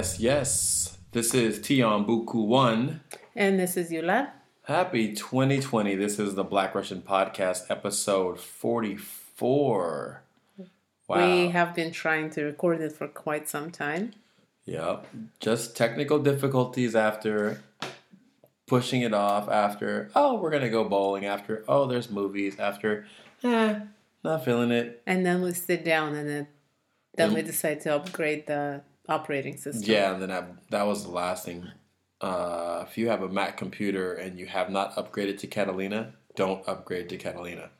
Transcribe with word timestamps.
Yes, 0.00 0.18
yes. 0.18 0.96
This 1.12 1.34
is 1.34 1.56
Tion 1.56 2.06
Buku 2.06 2.46
One. 2.46 3.02
And 3.36 3.60
this 3.60 3.76
is 3.76 3.90
Yula. 3.90 4.30
Happy 4.62 5.12
2020. 5.12 5.94
This 5.94 6.18
is 6.18 6.36
the 6.36 6.42
Black 6.42 6.74
Russian 6.74 7.02
Podcast, 7.02 7.64
episode 7.68 8.40
44. 8.40 10.22
Wow. 11.06 11.16
We 11.16 11.48
have 11.48 11.74
been 11.74 11.92
trying 11.92 12.30
to 12.30 12.44
record 12.44 12.80
it 12.80 12.92
for 12.92 13.08
quite 13.08 13.46
some 13.46 13.70
time. 13.70 14.14
Yep. 14.64 15.06
Just 15.38 15.76
technical 15.76 16.18
difficulties 16.18 16.96
after 16.96 17.62
pushing 18.66 19.02
it 19.02 19.12
off, 19.12 19.50
after, 19.50 20.08
oh, 20.16 20.36
we're 20.40 20.48
going 20.48 20.62
to 20.62 20.70
go 20.70 20.88
bowling, 20.88 21.26
after, 21.26 21.62
oh, 21.68 21.84
there's 21.84 22.08
movies, 22.08 22.58
after, 22.58 23.04
eh, 23.44 23.80
not 24.24 24.46
feeling 24.46 24.70
it. 24.70 25.02
And 25.06 25.26
then 25.26 25.42
we 25.42 25.52
sit 25.52 25.84
down 25.84 26.14
and 26.14 26.26
then, 26.26 26.48
then 27.16 27.34
we 27.34 27.42
decide 27.42 27.82
to 27.82 27.96
upgrade 27.96 28.46
the 28.46 28.80
operating 29.08 29.56
system. 29.56 29.90
Yeah, 29.90 30.12
and 30.12 30.22
then 30.22 30.30
I, 30.30 30.44
that 30.70 30.86
was 30.86 31.04
the 31.04 31.10
last 31.10 31.44
thing. 31.44 31.66
Uh, 32.20 32.84
if 32.86 32.98
you 32.98 33.08
have 33.08 33.22
a 33.22 33.28
Mac 33.28 33.56
computer 33.56 34.14
and 34.14 34.38
you 34.38 34.46
have 34.46 34.70
not 34.70 34.94
upgraded 34.96 35.38
to 35.38 35.46
Catalina, 35.46 36.12
don't 36.36 36.66
upgrade 36.68 37.08
to 37.08 37.16
Catalina 37.16 37.70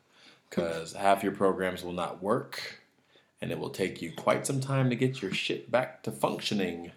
because 0.48 0.94
half 0.94 1.22
your 1.22 1.32
programs 1.32 1.84
will 1.84 1.92
not 1.92 2.22
work 2.22 2.80
and 3.40 3.50
it 3.50 3.58
will 3.58 3.70
take 3.70 4.02
you 4.02 4.12
quite 4.12 4.46
some 4.46 4.60
time 4.60 4.90
to 4.90 4.96
get 4.96 5.22
your 5.22 5.32
shit 5.32 5.70
back 5.70 6.02
to 6.02 6.10
functioning. 6.10 6.92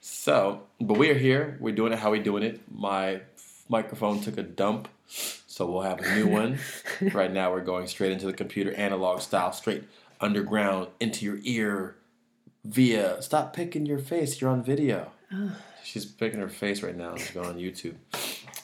So, 0.00 0.62
but 0.80 0.98
we 0.98 1.10
are 1.10 1.18
here. 1.18 1.56
We're 1.60 1.74
doing 1.74 1.92
it 1.92 1.98
how 1.98 2.10
we 2.10 2.18
doing 2.18 2.42
it. 2.42 2.60
My 2.72 3.20
microphone 3.68 4.20
took 4.20 4.38
a 4.38 4.42
dump, 4.42 4.88
so 5.06 5.70
we'll 5.70 5.82
have 5.82 6.00
a 6.00 6.14
new 6.14 6.26
one. 6.28 6.58
right 7.12 7.32
now, 7.32 7.52
we're 7.52 7.60
going 7.60 7.86
straight 7.86 8.12
into 8.12 8.26
the 8.26 8.32
computer, 8.32 8.72
analog 8.74 9.20
style, 9.20 9.52
straight 9.52 9.84
underground 10.20 10.88
into 10.98 11.24
your 11.24 11.38
ear 11.42 11.96
via. 12.64 13.20
Stop 13.22 13.52
picking 13.54 13.86
your 13.86 13.98
face. 13.98 14.40
You're 14.40 14.50
on 14.50 14.62
video. 14.62 15.10
She's 15.84 16.04
picking 16.04 16.40
her 16.40 16.48
face 16.48 16.82
right 16.82 16.96
now. 16.96 17.16
She's 17.16 17.30
going 17.30 17.48
on 17.48 17.56
YouTube. 17.56 17.94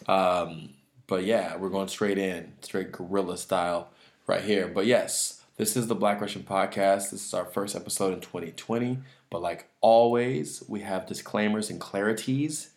Um, 0.08 0.70
but 1.06 1.24
yeah, 1.24 1.56
we're 1.56 1.70
going 1.70 1.88
straight 1.88 2.18
in, 2.18 2.52
straight 2.60 2.92
guerrilla 2.92 3.36
style 3.36 3.90
right 4.26 4.42
here. 4.42 4.68
But 4.68 4.86
yes, 4.86 5.42
this 5.56 5.76
is 5.76 5.86
the 5.86 5.94
Black 5.94 6.20
Russian 6.20 6.42
Podcast. 6.42 7.10
This 7.10 7.26
is 7.26 7.34
our 7.34 7.44
first 7.44 7.76
episode 7.76 8.12
in 8.12 8.20
2020. 8.20 8.98
But 9.30 9.42
like 9.42 9.68
always, 9.80 10.62
we 10.68 10.80
have 10.80 11.06
disclaimers 11.06 11.70
and 11.70 11.80
clarities. 11.80 12.68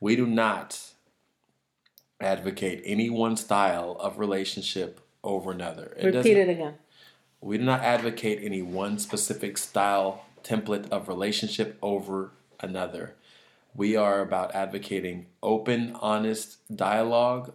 We 0.00 0.16
do 0.16 0.26
not 0.26 0.92
advocate 2.20 2.82
any 2.84 3.10
one 3.10 3.36
style 3.36 3.96
of 4.00 4.18
relationship 4.18 5.00
over 5.22 5.52
another. 5.52 5.94
It 5.98 6.14
Repeat 6.14 6.36
it 6.36 6.48
again. 6.48 6.74
We 7.40 7.58
do 7.58 7.64
not 7.64 7.80
advocate 7.80 8.40
any 8.42 8.62
one 8.62 8.98
specific 8.98 9.58
style 9.58 10.25
template 10.46 10.88
of 10.90 11.08
relationship 11.08 11.76
over 11.82 12.32
another. 12.60 13.14
We 13.74 13.96
are 13.96 14.20
about 14.20 14.54
advocating 14.54 15.26
open, 15.42 15.96
honest 16.00 16.58
dialogue, 16.74 17.52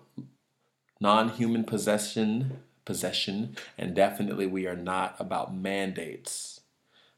non-human 1.00 1.64
possession, 1.64 2.60
possession, 2.86 3.56
and 3.78 3.96
definitely 3.96 4.46
we 4.46 4.68
are 4.68 4.76
not 4.76 5.16
about 5.20 5.56
mandates. 5.56 6.62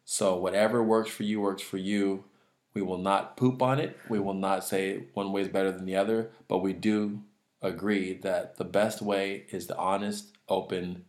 So 0.05 0.37
whatever 0.37 0.83
works 0.83 1.11
for 1.11 1.23
you 1.23 1.41
works 1.41 1.63
for 1.63 1.77
you. 1.77 2.25
We 2.73 2.81
will 2.81 2.97
not 2.97 3.37
poop 3.37 3.61
on 3.61 3.79
it. 3.79 3.97
We 4.09 4.19
will 4.19 4.33
not 4.33 4.63
say 4.63 5.03
one 5.13 5.31
way 5.31 5.41
is 5.41 5.47
better 5.47 5.71
than 5.71 5.85
the 5.85 5.95
other, 5.95 6.31
but 6.47 6.59
we 6.59 6.73
do 6.73 7.21
agree 7.61 8.13
that 8.19 8.57
the 8.57 8.65
best 8.65 9.01
way 9.01 9.45
is 9.51 9.67
the 9.67 9.77
honest, 9.77 10.35
open 10.49 11.05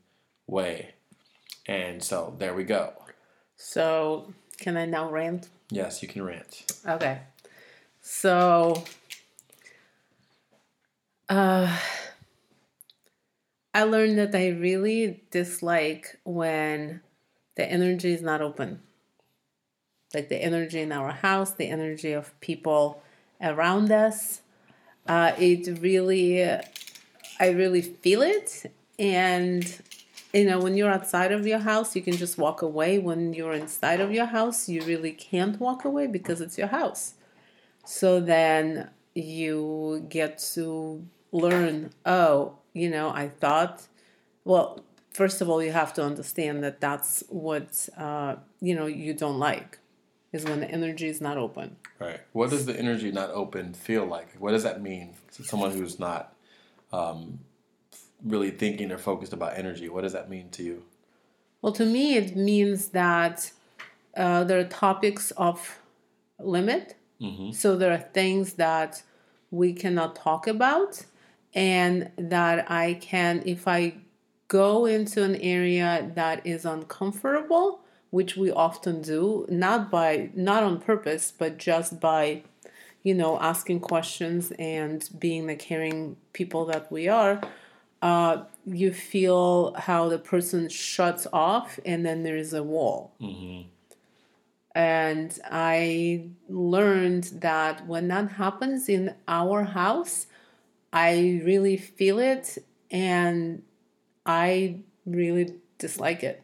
way. 0.46 0.94
And 1.66 2.02
so 2.02 2.36
there 2.38 2.54
we 2.54 2.64
go. 2.64 2.92
So 3.56 4.34
can 4.58 4.76
I 4.76 4.86
now 4.86 5.10
rant? 5.10 5.48
Yes, 5.70 6.02
you 6.02 6.08
can 6.08 6.22
rant. 6.22 6.72
Okay. 6.86 7.20
So, 8.00 8.84
uh, 11.28 11.78
I 13.72 13.82
learned 13.82 14.18
that 14.18 14.34
I 14.34 14.48
really 14.48 15.24
dislike 15.30 16.18
when 16.24 17.00
the 17.56 17.68
energy 17.68 18.12
is 18.12 18.22
not 18.22 18.40
open. 18.40 18.80
Like 20.14 20.28
the 20.28 20.40
energy 20.42 20.80
in 20.80 20.92
our 20.92 21.10
house, 21.10 21.52
the 21.52 21.68
energy 21.68 22.12
of 22.12 22.38
people 22.40 23.02
around 23.40 23.90
us. 23.90 24.42
Uh, 25.08 25.32
it 25.38 25.80
really, 25.80 26.44
I 26.44 27.48
really 27.50 27.82
feel 27.82 28.22
it. 28.22 28.70
And 28.98 29.64
you 30.34 30.44
know, 30.44 30.58
when 30.58 30.76
you're 30.76 30.90
outside 30.90 31.30
of 31.30 31.46
your 31.46 31.60
house, 31.60 31.94
you 31.94 32.02
can 32.02 32.16
just 32.16 32.36
walk 32.38 32.60
away. 32.60 32.98
When 32.98 33.32
you're 33.32 33.52
inside 33.52 34.00
of 34.00 34.12
your 34.12 34.26
house, 34.26 34.68
you 34.68 34.82
really 34.82 35.12
can't 35.12 35.60
walk 35.60 35.84
away 35.84 36.08
because 36.08 36.40
it's 36.40 36.58
your 36.58 36.66
house. 36.66 37.14
So 37.84 38.20
then 38.20 38.90
you 39.14 40.04
get 40.08 40.38
to 40.54 41.06
learn, 41.30 41.90
oh, 42.04 42.56
you 42.72 42.90
know, 42.90 43.10
I 43.10 43.28
thought, 43.28 43.86
well, 44.44 44.84
first 45.12 45.40
of 45.40 45.48
all, 45.48 45.62
you 45.62 45.70
have 45.70 45.94
to 45.94 46.02
understand 46.02 46.64
that 46.64 46.80
that's 46.80 47.22
what, 47.28 47.88
uh, 47.96 48.36
you 48.60 48.74
know, 48.74 48.86
you 48.86 49.14
don't 49.14 49.38
like 49.38 49.78
is 50.32 50.44
when 50.44 50.58
the 50.58 50.68
energy 50.68 51.06
is 51.06 51.20
not 51.20 51.38
open. 51.38 51.76
Right. 52.00 52.20
What 52.32 52.50
does 52.50 52.66
the 52.66 52.76
energy 52.76 53.12
not 53.12 53.30
open 53.30 53.72
feel 53.72 54.04
like? 54.04 54.34
What 54.40 54.50
does 54.50 54.64
that 54.64 54.82
mean 54.82 55.14
to 55.34 55.44
someone 55.44 55.70
who's 55.70 56.00
not 56.00 56.34
um, 56.92 57.38
really 58.24 58.50
thinking 58.50 58.90
or 58.90 58.98
focused 58.98 59.32
about 59.32 59.56
energy. 59.56 59.88
What 59.88 60.02
does 60.02 60.12
that 60.12 60.30
mean 60.30 60.50
to 60.50 60.62
you? 60.62 60.82
Well, 61.60 61.72
to 61.72 61.84
me, 61.84 62.16
it 62.16 62.36
means 62.36 62.88
that 62.88 63.52
uh, 64.16 64.44
there 64.44 64.58
are 64.58 64.64
topics 64.64 65.30
of 65.32 65.78
limit. 66.38 66.96
Mm-hmm. 67.20 67.52
So 67.52 67.76
there 67.76 67.92
are 67.92 67.98
things 67.98 68.54
that 68.54 69.02
we 69.50 69.72
cannot 69.72 70.16
talk 70.16 70.46
about, 70.46 71.04
and 71.54 72.10
that 72.16 72.70
I 72.70 72.94
can, 72.94 73.42
if 73.46 73.68
I 73.68 73.94
go 74.48 74.86
into 74.86 75.22
an 75.22 75.36
area 75.36 76.10
that 76.14 76.46
is 76.46 76.64
uncomfortable, 76.64 77.80
which 78.10 78.36
we 78.36 78.50
often 78.50 79.02
do, 79.02 79.46
not 79.48 79.90
by 79.90 80.30
not 80.34 80.62
on 80.62 80.80
purpose, 80.80 81.32
but 81.36 81.56
just 81.56 82.00
by 82.00 82.42
you 83.02 83.14
know 83.14 83.38
asking 83.40 83.80
questions 83.80 84.52
and 84.58 85.08
being 85.18 85.46
the 85.46 85.56
caring 85.56 86.16
people 86.32 86.64
that 86.66 86.90
we 86.90 87.08
are 87.08 87.40
uh, 88.04 88.44
you 88.66 88.92
feel 88.92 89.72
how 89.78 90.10
the 90.10 90.18
person 90.18 90.68
shuts 90.68 91.26
off 91.32 91.80
and 91.86 92.04
then 92.04 92.22
there's 92.22 92.52
a 92.52 92.62
wall. 92.62 93.14
Mm-hmm. 93.18 93.66
And 94.74 95.40
I 95.50 96.28
learned 96.50 97.24
that 97.40 97.86
when 97.86 98.08
that 98.08 98.32
happens 98.32 98.90
in 98.90 99.14
our 99.26 99.64
house, 99.64 100.26
I 100.92 101.40
really 101.44 101.78
feel 101.78 102.18
it 102.18 102.58
and 102.90 103.62
I 104.26 104.80
really 105.06 105.54
dislike 105.78 106.22
it. 106.22 106.42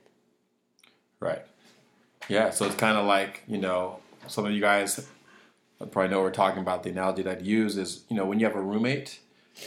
Right. 1.21 1.43
Yeah. 2.31 2.51
So 2.51 2.65
it's 2.65 2.77
kind 2.77 2.97
of 2.97 3.05
like, 3.05 3.43
you 3.47 3.59
know, 3.59 3.99
some 4.29 4.47
of 4.47 4.53
you 4.53 4.63
guys 4.63 5.07
probably 5.79 6.09
know 6.09 6.21
what 6.21 6.25
we're 6.25 6.31
talking 6.31 6.63
about. 6.63 6.85
The 6.85 6.91
analogy 6.91 7.21
that 7.25 7.39
I 7.39 7.43
use 7.43 7.77
is, 7.77 8.05
you 8.09 8.17
know, 8.17 8.25
when 8.25 8.41
you 8.41 8.47
have 8.47 8.57
a 8.57 8.63
roommate 8.63 9.19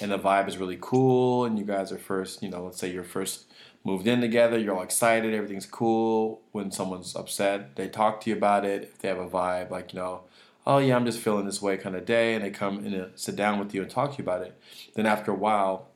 and 0.01 0.11
the 0.11 0.19
vibe 0.19 0.47
is 0.47 0.57
really 0.57 0.77
cool 0.79 1.45
and 1.45 1.57
you 1.57 1.65
guys 1.65 1.91
are 1.91 1.97
first 1.97 2.41
you 2.41 2.49
know 2.49 2.63
let's 2.63 2.77
say 2.77 2.91
you're 2.91 3.03
first 3.03 3.45
moved 3.83 4.07
in 4.07 4.21
together 4.21 4.57
you're 4.57 4.75
all 4.75 4.83
excited 4.83 5.33
everything's 5.33 5.65
cool. 5.65 6.41
When 6.51 6.71
someone's 6.71 7.15
upset 7.15 7.75
they 7.75 7.87
talk 7.87 8.21
to 8.21 8.29
you 8.29 8.35
about 8.35 8.65
it. 8.65 8.83
If 8.83 8.99
they 8.99 9.07
have 9.07 9.19
a 9.19 9.27
vibe 9.27 9.69
like 9.69 9.93
you 9.93 9.99
know 9.99 10.21
oh 10.65 10.77
yeah 10.77 10.95
i'm 10.95 11.05
just 11.05 11.19
feeling 11.19 11.45
this 11.45 11.61
way 11.61 11.77
kind 11.77 11.95
of 11.95 12.05
day 12.05 12.35
and 12.35 12.43
they 12.43 12.49
come 12.49 12.85
and 12.85 13.11
sit 13.15 13.35
down 13.35 13.59
with 13.59 13.73
you 13.73 13.81
and 13.81 13.91
talk 13.91 14.11
to 14.11 14.17
you 14.17 14.23
about 14.23 14.41
it. 14.41 14.59
Then 14.95 15.05
after 15.05 15.31
a 15.31 15.35
while 15.35 15.89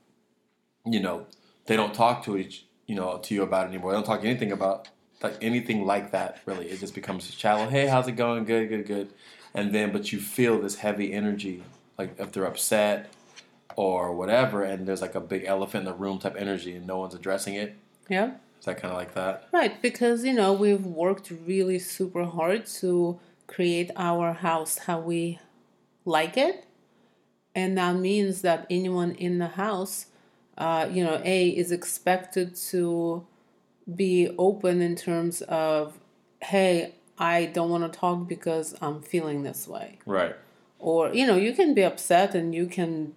you 0.85 0.99
know 0.99 1.25
they 1.65 1.75
don't 1.75 1.93
talk 1.93 2.23
to 2.25 2.37
each 2.37 2.65
you 2.85 2.95
know 2.95 3.17
to 3.17 3.33
you 3.33 3.43
about 3.43 3.65
it 3.65 3.69
anymore. 3.69 3.91
They 3.91 3.97
don't 3.97 4.05
talk 4.05 4.23
anything 4.23 4.51
about 4.51 4.89
like 5.23 5.37
anything 5.41 5.85
like 5.85 6.11
that 6.11 6.41
really. 6.45 6.67
It 6.69 6.79
just 6.79 6.93
becomes 6.93 7.31
shallow 7.31 7.69
hey 7.69 7.87
how's 7.87 8.07
it 8.07 8.13
going? 8.13 8.45
Good 8.45 8.69
good 8.69 8.85
good. 8.85 9.13
And 9.53 9.73
then 9.73 9.91
but 9.91 10.11
you 10.11 10.19
feel 10.19 10.61
this 10.61 10.75
heavy 10.75 11.13
energy 11.13 11.63
like 11.97 12.19
if 12.19 12.31
they're 12.31 12.45
upset 12.45 13.11
or 13.77 14.11
whatever, 14.11 14.63
and 14.63 14.87
there's 14.87 15.01
like 15.01 15.15
a 15.15 15.21
big 15.21 15.45
elephant 15.45 15.87
in 15.87 15.93
the 15.93 15.97
room 15.97 16.17
type 16.17 16.35
energy, 16.37 16.75
and 16.75 16.85
no 16.85 16.97
one's 16.97 17.13
addressing 17.13 17.53
it. 17.53 17.75
Yeah. 18.09 18.31
Is 18.59 18.65
that 18.65 18.81
kind 18.81 18.91
of 18.91 18.97
like 18.97 19.13
that? 19.13 19.47
Right, 19.53 19.79
because 19.81 20.25
you 20.25 20.33
know 20.33 20.51
we've 20.51 20.85
worked 20.85 21.31
really 21.45 21.79
super 21.79 22.25
hard 22.25 22.65
to 22.81 23.19
create 23.45 23.91
our 23.95 24.33
house 24.33 24.79
how 24.79 24.99
we 24.99 25.39
like 26.03 26.35
it, 26.35 26.65
and 27.55 27.77
that 27.77 27.95
means 27.95 28.41
that 28.41 28.65
anyone 28.69 29.11
in 29.11 29.37
the 29.37 29.47
house, 29.47 30.07
uh, 30.57 30.89
you 30.91 31.03
know, 31.03 31.21
a 31.23 31.49
is 31.49 31.71
expected 31.71 32.55
to 32.71 33.27
be 33.95 34.33
open 34.39 34.81
in 34.81 34.95
terms 34.95 35.43
of, 35.43 35.99
hey, 36.41 36.95
I 37.19 37.45
don't 37.45 37.69
want 37.69 37.91
to 37.91 37.99
talk 37.99 38.27
because 38.27 38.75
I'm 38.81 39.03
feeling 39.03 39.43
this 39.43 39.67
way. 39.67 39.99
Right. 40.07 40.35
Or 40.79 41.13
you 41.13 41.27
know, 41.27 41.35
you 41.35 41.53
can 41.53 41.75
be 41.75 41.83
upset 41.83 42.33
and 42.33 42.55
you 42.55 42.65
can 42.65 43.13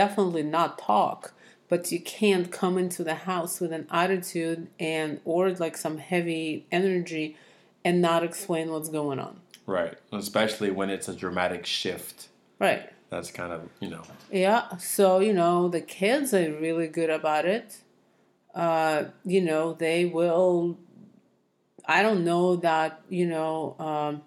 definitely 0.00 0.42
not 0.42 0.78
talk 0.78 1.32
but 1.68 1.90
you 1.90 2.00
can't 2.00 2.52
come 2.52 2.78
into 2.78 3.02
the 3.02 3.14
house 3.30 3.60
with 3.60 3.72
an 3.72 3.86
attitude 3.90 4.68
and 4.78 5.20
or 5.24 5.50
like 5.54 5.76
some 5.76 5.98
heavy 5.98 6.64
energy 6.70 7.36
and 7.84 8.00
not 8.00 8.22
explain 8.22 8.70
what's 8.70 8.88
going 8.88 9.18
on 9.18 9.40
Right. 9.66 9.94
Especially 10.12 10.70
when 10.70 10.90
it's 10.90 11.08
a 11.08 11.14
dramatic 11.14 11.66
shift. 11.66 12.28
Right. 12.58 12.88
That's 13.10 13.30
kind 13.30 13.52
of, 13.52 13.68
you 13.80 13.90
know. 13.90 14.02
Yeah. 14.30 14.76
So, 14.78 15.18
you 15.18 15.32
know, 15.32 15.68
the 15.68 15.80
kids 15.80 16.32
are 16.32 16.52
really 16.52 16.86
good 16.86 17.10
about 17.10 17.44
it. 17.44 17.78
Uh, 18.54 19.04
you 19.24 19.40
know, 19.40 19.74
they 19.74 20.06
will. 20.06 20.78
I 21.84 22.02
don't 22.02 22.24
know 22.24 22.56
that, 22.56 23.00
you 23.08 23.26
know, 23.26 23.76
um, 23.78 24.22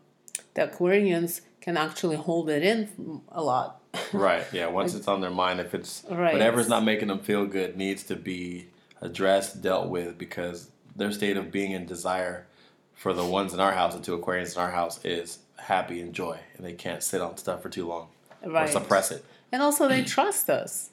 the 0.53 0.67
Aquarians 0.67 1.41
can 1.59 1.75
actually 1.75 2.15
hold 2.15 2.49
it 2.49 2.63
in 2.63 3.21
a 3.29 3.41
lot. 3.41 3.78
Right. 4.13 4.45
Yeah. 4.51 4.67
Once 4.79 4.93
it's 4.95 5.07
on 5.07 5.21
their 5.21 5.29
mind, 5.31 5.59
if 5.59 5.73
it's 5.73 6.03
Right. 6.09 6.33
whatever's 6.33 6.67
not 6.69 6.83
making 6.83 7.07
them 7.07 7.19
feel 7.19 7.45
good 7.45 7.77
needs 7.77 8.03
to 8.03 8.15
be 8.15 8.67
addressed, 9.01 9.61
dealt 9.61 9.89
with, 9.89 10.17
because 10.17 10.69
their 10.95 11.11
state 11.11 11.37
of 11.37 11.51
being 11.51 11.73
and 11.73 11.87
desire 11.87 12.45
for 12.93 13.13
the 13.13 13.23
ones 13.25 13.53
in 13.53 13.59
our 13.59 13.71
house, 13.71 13.95
the 13.95 14.01
two 14.01 14.17
Aquarians 14.17 14.55
in 14.55 14.61
our 14.61 14.71
house, 14.71 15.03
is 15.05 15.39
happy 15.57 16.01
and 16.01 16.13
joy, 16.13 16.37
and 16.57 16.65
they 16.65 16.73
can't 16.73 17.01
sit 17.01 17.21
on 17.21 17.37
stuff 17.37 17.61
for 17.61 17.69
too 17.69 17.87
long 17.87 18.09
or 18.43 18.67
suppress 18.67 19.11
it. 19.11 19.23
And 19.51 19.61
also, 19.61 19.87
they 19.87 20.03
trust 20.15 20.49
us. 20.49 20.89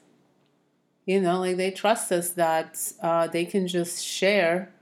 You 1.05 1.21
know, 1.21 1.39
like 1.39 1.55
they 1.57 1.71
trust 1.71 2.11
us 2.11 2.31
that 2.31 2.79
uh, 3.01 3.27
they 3.27 3.45
can 3.45 3.67
just 3.67 4.03
share 4.03 4.73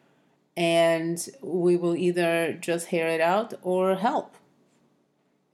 and 0.58 1.28
we 1.42 1.76
will 1.78 1.96
either 1.96 2.54
just 2.54 2.88
hear 2.88 3.08
it 3.08 3.22
out 3.22 3.54
or 3.62 3.96
help. 3.96 4.36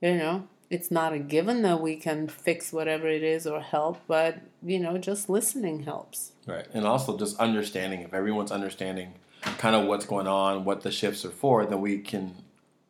You 0.02 0.16
know, 0.16 0.48
it's 0.72 0.90
not 0.90 1.12
a 1.12 1.20
given 1.20 1.62
that 1.64 1.82
we 1.82 1.98
can 1.98 2.28
fix 2.28 2.72
whatever 2.72 3.08
it 3.08 3.24
is 3.24 3.46
or 3.46 3.60
help, 3.60 4.00
but, 4.08 4.40
you 4.64 4.80
know, 4.80 4.98
just 4.98 5.30
listening 5.30 5.84
helps. 5.84 6.32
Right. 6.48 6.66
And 6.74 6.86
also 6.86 7.18
just 7.18 7.38
understanding, 7.40 8.02
if 8.02 8.14
everyone's 8.14 8.52
understanding 8.52 9.16
kind 9.58 9.76
of 9.76 9.86
what's 9.86 10.06
going 10.06 10.28
on, 10.28 10.64
what 10.64 10.82
the 10.82 10.92
shifts 10.92 11.26
are 11.26 11.30
for, 11.32 11.66
then 11.66 11.82
we 11.82 11.98
can 12.00 12.36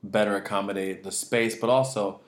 better 0.03 0.35
accommodate 0.35 1.03
the 1.03 1.11
space. 1.11 1.55
But 1.55 1.71
also, 1.71 2.19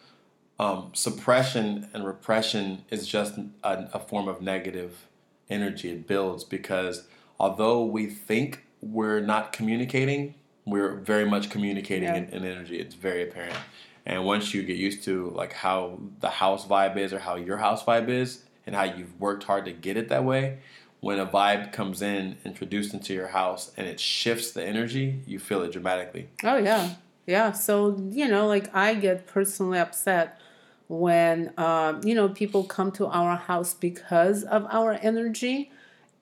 um, 0.59 0.89
suppression 0.93 1.87
and 1.93 2.03
repression 2.05 2.85
is 2.89 3.07
just 3.07 3.37
a, 3.63 3.89
a 3.93 3.99
form 3.99 4.27
of 4.27 4.41
negative 4.41 5.07
energy. 5.49 5.91
It 5.91 6.07
builds 6.07 6.43
because 6.43 7.07
although 7.39 7.83
we 7.85 8.07
think 8.07 8.63
we're 8.81 9.19
not 9.19 9.53
communicating, 9.53 10.35
we're 10.65 10.95
very 10.95 11.25
much 11.25 11.49
communicating 11.51 12.09
Yeah. 12.09 12.15
in, 12.15 12.29
in 12.29 12.43
energy. 12.45 12.79
It's 12.79 12.95
very 12.95 13.21
apparent. 13.23 13.57
And 14.05 14.25
once 14.25 14.53
you 14.53 14.63
get 14.63 14.77
used 14.77 15.03
to 15.03 15.29
like 15.29 15.53
how 15.53 15.99
the 16.19 16.29
house 16.29 16.65
vibe 16.65 16.97
is 16.97 17.13
or 17.13 17.19
how 17.19 17.35
your 17.35 17.57
house 17.57 17.83
vibe 17.83 18.09
is 18.09 18.43
and 18.65 18.75
how 18.75 18.83
you've 18.83 19.19
worked 19.19 19.43
hard 19.43 19.65
to 19.65 19.71
get 19.71 19.97
it 19.97 20.09
that 20.09 20.23
way, 20.23 20.59
when 20.99 21.19
a 21.19 21.25
vibe 21.25 21.71
comes 21.73 22.01
in 22.01 22.37
introduced 22.45 22.93
into 22.93 23.13
your 23.13 23.27
house 23.27 23.71
and 23.75 23.87
it 23.87 23.99
shifts 23.99 24.51
the 24.51 24.65
energy, 24.65 25.21
you 25.27 25.39
feel 25.39 25.61
it 25.61 25.71
dramatically. 25.71 26.29
Oh 26.43 26.57
yeah, 26.57 26.95
yeah. 27.25 27.51
So 27.51 27.97
you 28.09 28.27
know, 28.27 28.47
like 28.47 28.73
I 28.75 28.95
get 28.95 29.27
personally 29.27 29.79
upset 29.79 30.39
when 30.87 31.53
um, 31.57 32.01
you 32.03 32.15
know 32.15 32.29
people 32.29 32.63
come 32.63 32.91
to 32.93 33.07
our 33.07 33.35
house 33.35 33.73
because 33.73 34.43
of 34.43 34.65
our 34.69 34.93
energy, 35.01 35.71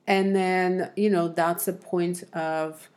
and 0.06 0.34
then 0.34 0.90
you 0.96 1.10
know 1.10 1.28
that's 1.28 1.68
a 1.68 1.72
point 1.72 2.24
of 2.32 2.88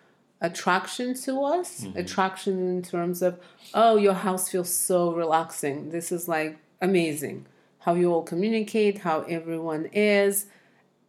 attraction 0.45 1.13
to 1.13 1.43
us. 1.43 1.81
Mm-hmm. 1.81 1.97
Attraction 1.97 2.69
in 2.69 2.81
terms 2.81 3.21
of 3.21 3.39
oh, 3.73 3.97
your 3.97 4.13
house 4.13 4.49
feels 4.49 4.73
so 4.73 5.13
relaxing. 5.13 5.89
This 5.89 6.11
is 6.11 6.27
like 6.27 6.57
amazing. 6.81 7.45
How 7.79 7.93
you 7.93 8.11
all 8.11 8.23
communicate, 8.23 8.99
how 8.99 9.21
everyone 9.21 9.85
is, 9.93 10.47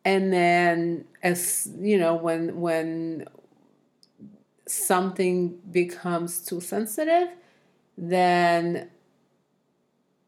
and 0.04 0.32
then 0.32 1.04
as 1.22 1.68
you 1.78 1.98
know, 1.98 2.14
when 2.14 2.60
when 2.60 3.26
something 4.66 5.58
becomes 5.70 6.44
too 6.44 6.60
sensitive, 6.60 7.28
then 7.96 8.90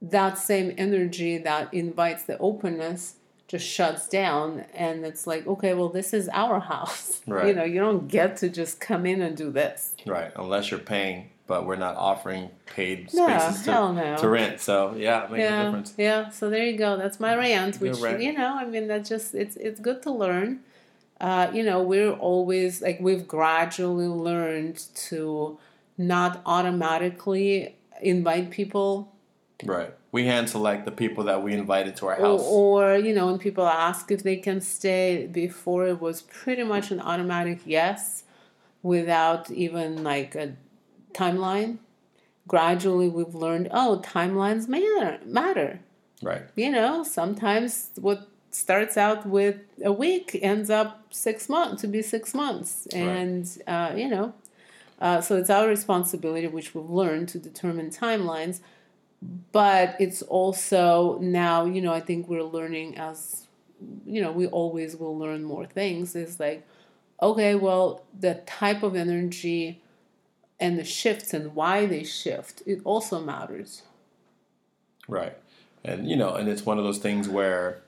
that 0.01 0.39
same 0.39 0.73
energy 0.79 1.39
that 1.39 1.75
invites 1.75 2.23
the 2.25 2.39
openness 2.39 3.18
just 3.49 3.67
shuts 3.67 4.07
down 4.09 4.65
and 4.75 5.05
it's 5.07 5.27
like 5.27 5.47
okay 5.47 5.73
well 5.75 5.89
this 5.89 6.13
is 6.13 6.29
our 6.33 6.61
house 6.73 7.21
right. 7.27 7.47
you 7.49 7.55
know 7.55 7.65
you 7.65 7.81
don't 7.81 8.07
get 8.09 8.37
to 8.37 8.49
just 8.49 8.79
come 8.81 9.05
in 9.07 9.21
and 9.23 9.37
do 9.37 9.51
this 9.51 9.95
Right. 10.07 10.31
Unless 10.37 10.71
you're 10.71 10.81
paying, 10.81 11.31
but 11.47 11.67
we're 11.67 11.77
not 11.77 11.97
offering 11.97 12.51
paid 12.67 13.13
No, 13.15 13.27
spaces 13.27 13.65
to, 13.65 13.73
hell 13.73 13.93
no. 13.95 14.17
to 14.19 14.29
rent. 14.29 14.61
So 14.61 14.95
yeah, 14.97 15.25
it 15.25 15.31
makes 15.31 15.41
a 15.41 15.45
yeah 15.45 15.65
difference. 15.65 15.95
yeah 15.97 16.29
so 16.31 16.49
there 16.51 16.65
you 16.67 16.77
go 16.77 16.97
that's 16.97 17.19
my 17.19 17.35
rant 17.35 17.77
which 17.81 17.99
rant. 17.99 18.23
you 18.23 18.33
know 18.33 18.55
i 18.63 18.65
mean 18.67 18.87
that's 18.87 19.09
just 19.09 19.35
it's 19.35 19.57
it's 19.57 19.81
good 19.81 20.03
to 20.03 20.11
learn 20.13 20.61
uh, 21.21 21.51
you 21.53 21.63
know 21.65 21.83
we're 21.83 22.13
always 22.13 22.81
like 22.81 22.99
we've 23.01 23.27
gradually 23.27 24.07
learned 24.07 24.77
to 24.95 25.59
not 25.97 26.41
automatically 26.47 27.75
invite 28.03 28.51
people 28.51 29.13
Right. 29.65 29.93
We 30.11 30.25
hand 30.25 30.49
select 30.49 30.85
the 30.87 30.91
people 30.91 31.25
that 31.25 31.43
we 31.43 31.53
invited 31.53 31.97
to 31.97 32.07
our 32.07 32.17
house. 32.17 32.43
or 32.43 32.97
you 32.97 33.15
know 33.15 33.27
when 33.27 33.39
people 33.39 33.67
ask 33.67 34.11
if 34.11 34.23
they 34.23 34.37
can 34.37 34.61
stay 34.61 35.27
before 35.27 35.87
it 35.87 36.01
was 36.01 36.23
pretty 36.23 36.65
much 36.65 36.91
an 36.91 37.01
automatic 37.01 37.61
yes 37.67 38.25
without 38.83 39.51
even 39.51 40.03
like 40.03 40.35
a 40.35 40.55
timeline 41.13 41.79
gradually 42.47 43.09
we've 43.09 43.35
learned 43.35 43.69
oh 43.71 44.01
timelines 44.05 44.67
matter 44.69 45.19
matter 45.25 45.81
right. 46.23 46.45
you 46.57 46.71
know 46.71 47.03
sometimes 47.03 47.91
what 48.01 48.29
starts 48.51 48.97
out 48.97 49.27
with 49.27 49.57
a 49.85 49.93
week 49.93 50.39
ends 50.41 50.71
up 50.71 51.05
six 51.11 51.49
months 51.49 51.83
to 51.83 51.87
be 51.87 52.01
six 52.01 52.35
months 52.35 52.87
and 52.89 53.59
uh, 53.67 53.93
you 53.95 54.09
know 54.09 54.33
uh, 55.01 55.21
so 55.21 55.37
it's 55.37 55.51
our 55.51 55.69
responsibility 55.69 56.47
which 56.47 56.75
we've 56.75 56.91
learned 56.91 57.29
to 57.29 57.39
determine 57.39 57.91
timelines 57.91 58.61
but 59.53 59.97
it's 59.99 60.23
also 60.23 61.19
now 61.21 61.65
you 61.65 61.81
know 61.81 61.93
i 61.93 62.01
think 62.01 62.29
we're 62.29 62.43
learning 62.43 62.97
as 62.97 63.47
you 64.07 64.21
know 64.23 64.31
we 64.31 64.47
always 64.47 64.97
will 64.97 65.17
learn 65.19 65.43
more 65.43 65.67
things 65.67 66.15
is 66.15 66.39
like 66.39 66.67
okay 67.21 67.55
well 67.55 68.05
the 68.19 68.35
type 68.47 68.83
of 68.83 68.95
energy 68.95 69.83
and 70.61 70.79
the 70.79 70.85
shifts 70.85 71.35
and 71.35 71.55
why 71.55 71.87
they 71.87 72.05
shift 72.05 72.63
it 72.67 72.81
also 72.85 73.21
matters 73.21 73.83
Right. 75.09 75.37
And 75.85 76.09
you 76.09 76.15
know, 76.15 76.35
and 76.35 76.49
it's 76.49 76.65
one 76.65 76.79
of 76.79 76.85
those 76.85 76.99
things 76.99 77.29
where 77.29 77.81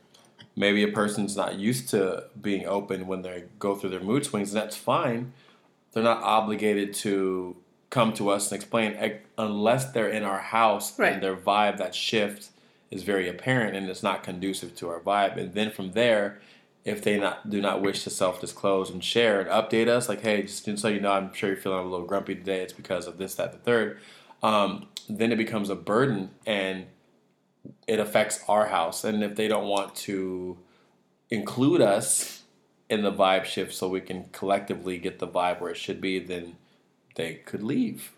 maybe 0.57 0.83
a 0.83 0.89
person's 0.89 1.37
not 1.37 1.57
used 1.57 1.91
to 1.91 2.25
being 2.41 2.67
open 2.67 3.07
when 3.07 3.23
they 3.23 3.45
go 3.59 3.77
through 3.77 3.91
their 3.91 4.01
mood 4.01 4.25
swings, 4.25 4.53
that's 4.53 4.77
fine. 4.77 5.33
They're 5.93 6.03
not 6.03 6.23
obligated 6.23 6.95
to 6.95 7.57
come 7.91 8.13
to 8.15 8.31
us 8.31 8.51
and 8.51 8.57
explain 8.61 9.19
unless 9.37 9.91
they're 9.93 10.09
in 10.09 10.23
our 10.23 10.39
house 10.39 10.97
Right. 10.99 11.13
and 11.13 11.23
their 11.23 11.37
vibe 11.37 11.77
that 11.79 11.95
shift 11.95 12.51
is 12.91 13.03
very 13.03 13.29
apparent 13.29 13.77
and 13.77 13.89
it's 13.89 14.03
not 14.03 14.23
conducive 14.23 14.75
to 14.77 14.89
our 14.89 15.01
vibe. 15.01 15.37
And 15.37 15.55
then 15.55 15.71
from 15.71 15.93
there, 15.93 16.41
if 16.85 17.03
they 17.03 17.19
not 17.19 17.51
do 17.51 17.61
not 17.61 17.83
wish 17.83 18.05
to 18.05 18.11
self 18.11 18.41
disclose 18.41 18.91
and 18.91 19.05
share 19.05 19.41
and 19.41 19.51
update 19.51 19.87
us, 19.89 20.09
like, 20.09 20.23
hey, 20.23 20.43
just, 20.43 20.65
just 20.65 20.83
so 20.83 20.89
you 20.89 21.01
know, 21.01 21.13
I'm 21.13 21.33
sure 21.35 21.51
you're 21.51 21.59
feeling 21.59 21.87
a 21.87 21.91
little 21.91 22.07
grumpy 22.07 22.35
today. 22.35 22.63
It's 22.63 22.73
because 22.73 23.07
of 23.07 23.19
this, 23.19 23.35
that, 23.35 23.53
the 23.53 23.59
third. 23.59 23.99
Um, 24.43 24.89
then 25.09 25.33
it 25.33 25.37
becomes 25.37 25.69
a 25.69 25.75
burden 25.75 26.31
and 26.47 26.87
it 27.87 28.01
affects 28.01 28.43
our 28.49 28.69
house. 28.69 29.05
And 29.05 29.23
if 29.23 29.37
they 29.37 29.49
don't 29.49 29.67
want 29.69 29.95
to 29.97 30.59
include 31.29 31.81
us 31.81 32.43
in 32.89 33.03
the 33.03 33.13
vibe 33.13 33.45
shift 33.45 33.75
so 33.75 33.89
we 33.89 34.01
can 34.01 34.25
collectively 34.33 34.99
get 34.99 35.19
the 35.19 35.29
vibe 35.29 35.61
where 35.61 35.71
it 35.71 35.77
should 35.77 36.01
be, 36.01 36.19
then 36.19 36.57
they 37.21 37.35
could 37.51 37.63
leave. 37.63 38.13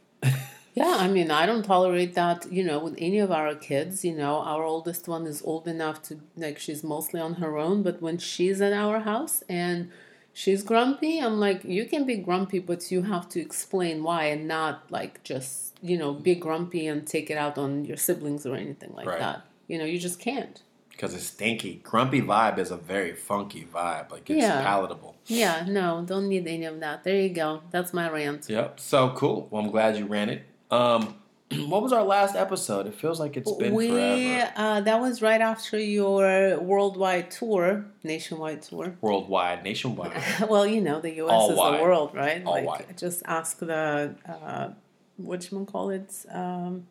Yeah, 0.75 0.95
I 1.05 1.07
mean, 1.17 1.31
I 1.31 1.45
don't 1.45 1.65
tolerate 1.75 2.15
that, 2.15 2.51
you 2.51 2.65
know, 2.69 2.79
with 2.85 2.95
any 3.09 3.19
of 3.27 3.31
our 3.31 3.55
kids. 3.55 3.95
You 4.09 4.15
know, 4.17 4.37
our 4.53 4.63
oldest 4.65 5.07
one 5.07 5.25
is 5.33 5.43
old 5.51 5.69
enough 5.69 5.99
to, 6.05 6.13
like, 6.45 6.59
she's 6.59 6.83
mostly 6.95 7.21
on 7.21 7.35
her 7.43 7.59
own, 7.67 7.83
but 7.83 8.01
when 8.01 8.17
she's 8.17 8.59
at 8.63 8.73
our 8.73 9.01
house 9.01 9.37
and 9.51 9.91
she's 10.33 10.63
grumpy, 10.63 11.15
I'm 11.27 11.39
like, 11.47 11.61
you 11.77 11.85
can 11.93 12.07
be 12.07 12.17
grumpy, 12.29 12.59
but 12.71 12.91
you 12.93 13.03
have 13.03 13.29
to 13.35 13.39
explain 13.49 14.03
why 14.03 14.23
and 14.35 14.49
not, 14.49 14.75
like, 14.99 15.23
just, 15.25 15.77
you 15.83 15.99
know, 15.99 16.15
be 16.29 16.35
grumpy 16.47 16.87
and 16.87 17.07
take 17.07 17.29
it 17.31 17.37
out 17.45 17.59
on 17.59 17.85
your 17.85 17.99
siblings 18.07 18.47
or 18.47 18.55
anything 18.57 18.93
like 18.95 19.09
Right. 19.09 19.19
that. 19.19 19.39
You 19.69 19.77
know, 19.79 19.85
you 19.93 19.99
just 19.99 20.19
can't. 20.29 20.63
Because 20.93 21.15
it's 21.15 21.25
stinky. 21.25 21.81
Grumpy 21.83 22.23
vibe 22.23 22.59
is 22.59 22.71
a 22.71 22.77
very 22.77 23.15
funky 23.15 23.65
vibe. 23.65 24.13
Like 24.13 24.29
it's 24.31 24.41
Yeah. 24.43 24.63
palatable. 24.63 25.17
Yeah, 25.27 25.65
no, 25.69 26.05
don't 26.07 26.29
need 26.29 26.47
any 26.47 26.65
of 26.67 26.79
that. 26.81 27.03
There 27.05 27.17
you 27.21 27.31
go. 27.31 27.63
That's 27.71 27.93
my 27.93 28.09
rant. 28.11 28.49
Yep. 28.49 28.79
So 28.79 29.11
cool. 29.11 29.49
Well, 29.51 29.65
I'm 29.65 29.71
glad 29.71 29.97
you 29.97 30.07
ran 30.07 30.29
it. 30.29 30.43
Um, 30.71 31.17
what 31.69 31.83
was 31.83 31.93
our 31.93 32.03
last 32.05 32.35
episode? 32.37 32.87
It 32.87 32.95
feels 32.95 33.19
like 33.21 33.37
it's 33.37 33.51
been 33.53 33.75
we 33.75 33.89
forever. 33.89 34.53
uh, 34.57 34.81
that 34.83 35.01
was 35.01 35.21
right 35.23 35.41
after 35.41 35.79
your 35.79 36.59
worldwide 36.61 37.31
tour, 37.31 37.85
nationwide 38.03 38.63
tour. 38.63 38.97
Worldwide, 39.01 39.63
nationwide. 39.65 40.13
well, 40.49 40.67
you 40.67 40.81
know, 40.81 41.01
the 41.01 41.15
U.S. 41.17 41.33
All 41.33 41.51
is 41.53 41.59
wide. 41.59 41.79
the 41.79 41.83
world, 41.83 42.15
right? 42.15 42.43
All 42.45 42.55
like, 42.55 42.67
wide. 42.67 42.99
just 42.99 43.23
ask 43.27 43.59
the 43.59 44.15
uh, 44.27 44.71
what 45.17 45.51
you 45.51 45.65
call 45.65 45.91
it, 45.91 46.13
um, 46.31 46.87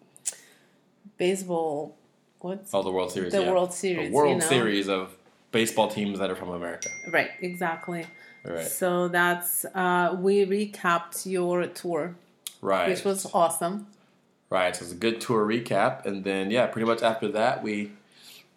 baseball. 1.18 1.98
What's 2.42 2.74
Oh, 2.74 2.84
the 2.84 2.92
World 2.92 3.12
Series. 3.12 3.32
The 3.32 3.42
yeah. 3.44 3.52
World 3.52 3.74
Series, 3.74 4.10
The 4.10 4.16
World 4.16 4.30
you 4.36 4.38
know? 4.42 4.46
Series 4.48 4.90
of 4.90 5.16
baseball 5.52 5.88
teams 5.90 6.20
that 6.20 6.30
are 6.32 6.36
from 6.36 6.50
America. 6.50 6.90
right? 7.12 7.32
Exactly. 7.42 8.06
Right. 8.44 8.66
So 8.66 9.08
that's 9.08 9.66
uh, 9.76 10.16
we 10.20 10.46
recapped 10.46 11.26
your 11.30 11.68
tour, 11.68 12.16
Right. 12.62 12.90
which 12.90 13.04
was 13.04 13.28
awesome. 13.34 13.88
Right. 14.50 14.76
So 14.76 14.84
it's 14.84 14.92
a 14.94 14.96
good 14.98 15.22
tour 15.22 15.46
recap, 15.46 16.06
and 16.06 16.24
then 16.24 16.50
yeah, 16.52 16.66
pretty 16.68 16.88
much 16.88 17.02
after 17.04 17.28
that 17.30 17.62
we 17.64 17.92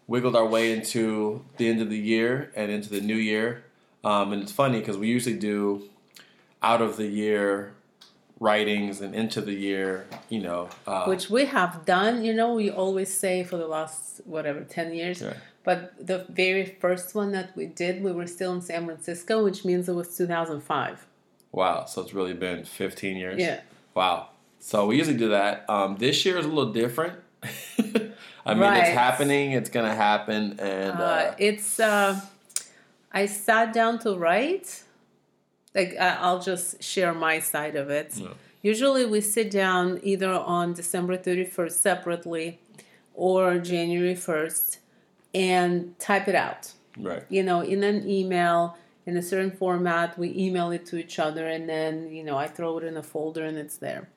wiggled 0.06 0.36
our 0.36 0.46
way 0.46 0.72
into 0.72 1.44
the 1.58 1.68
end 1.68 1.80
of 1.80 1.88
the 1.90 1.98
year 1.98 2.50
and 2.54 2.70
into 2.70 2.88
the 2.90 3.00
new 3.00 3.16
year. 3.16 3.64
Um, 4.02 4.32
and 4.32 4.42
it's 4.42 4.52
funny 4.52 4.80
because 4.80 4.96
we 4.98 5.08
usually 5.08 5.36
do 5.36 5.88
out 6.62 6.80
of 6.82 6.96
the 6.96 7.06
year 7.06 7.72
writings 8.48 9.00
and 9.04 9.14
into 9.22 9.40
the 9.40 9.54
year, 9.68 9.88
you 10.34 10.40
know. 10.46 10.68
Uh, 10.86 11.04
Which 11.12 11.26
we 11.36 11.42
have 11.58 11.72
done, 11.96 12.14
you 12.26 12.34
know, 12.38 12.50
we 12.62 12.66
always 12.70 13.10
say 13.22 13.42
for 13.50 13.56
the 13.56 13.66
last, 13.76 14.20
whatever, 14.34 14.60
10 14.60 14.92
years. 14.94 15.20
Yeah. 15.22 15.34
But 15.68 15.78
the 16.10 16.18
very 16.28 16.64
first 16.82 17.14
one 17.14 17.32
that 17.32 17.48
we 17.56 17.64
did, 17.82 18.02
we 18.06 18.12
were 18.12 18.26
still 18.26 18.52
in 18.56 18.60
San 18.60 18.84
Francisco, 18.84 19.42
which 19.42 19.64
means 19.64 19.88
it 19.88 19.94
was 19.94 20.08
2005. 20.16 21.06
wow. 21.52 21.84
So 21.86 22.02
it's 22.02 22.12
really 22.12 22.34
been 22.34 22.64
15 22.64 23.16
years. 23.16 23.40
Yeah. 23.40 23.60
Wow. 23.94 24.28
So 24.60 24.76
we 24.88 24.96
usually 25.00 25.16
do 25.16 25.30
that. 25.30 25.64
Um, 25.68 25.96
this 25.96 26.24
year 26.26 26.36
is 26.38 26.44
a 26.44 26.48
little 26.56 26.72
different. 26.72 27.14
I 28.46 28.52
mean, 28.54 28.60
Right. 28.62 28.78
it's 28.80 28.88
happening. 29.06 29.52
It's 29.52 29.70
gonna 29.70 29.94
happen, 29.94 30.42
and 30.60 30.98
uh, 31.00 31.04
Uh, 31.04 31.34
it's, 31.38 31.80
uh, 31.80 32.20
I 33.20 33.26
sat 33.26 33.72
down 33.72 33.98
to 34.00 34.10
write. 34.16 34.83
Like, 35.74 35.96
I'll 35.98 36.40
just 36.40 36.82
share 36.82 37.12
my 37.12 37.40
side 37.40 37.76
of 37.76 37.90
it. 37.90 38.12
Yeah. 38.16 38.28
Usually 38.62 39.04
we 39.04 39.20
sit 39.20 39.50
down 39.50 40.00
either 40.02 40.30
on 40.30 40.72
December 40.72 41.18
31st 41.18 41.72
separately 41.72 42.60
or 43.12 43.58
January 43.58 44.14
1st 44.14 44.78
and 45.34 45.98
type 45.98 46.28
it 46.28 46.34
out. 46.34 46.72
right, 46.96 47.24
you 47.28 47.42
know, 47.42 47.60
in 47.60 47.82
an 47.82 48.08
email 48.08 48.76
in 49.06 49.16
a 49.16 49.22
certain 49.22 49.50
format. 49.50 50.18
We 50.18 50.34
email 50.36 50.70
it 50.70 50.86
to 50.86 50.96
each 50.96 51.18
other, 51.18 51.46
and 51.46 51.68
then 51.68 52.10
you 52.10 52.24
know 52.24 52.36
I 52.36 52.46
throw 52.46 52.78
it 52.78 52.84
in 52.84 52.96
a 52.96 53.02
folder, 53.02 53.44
and 53.44 53.58
it's 53.58 53.76
there. 53.76 54.08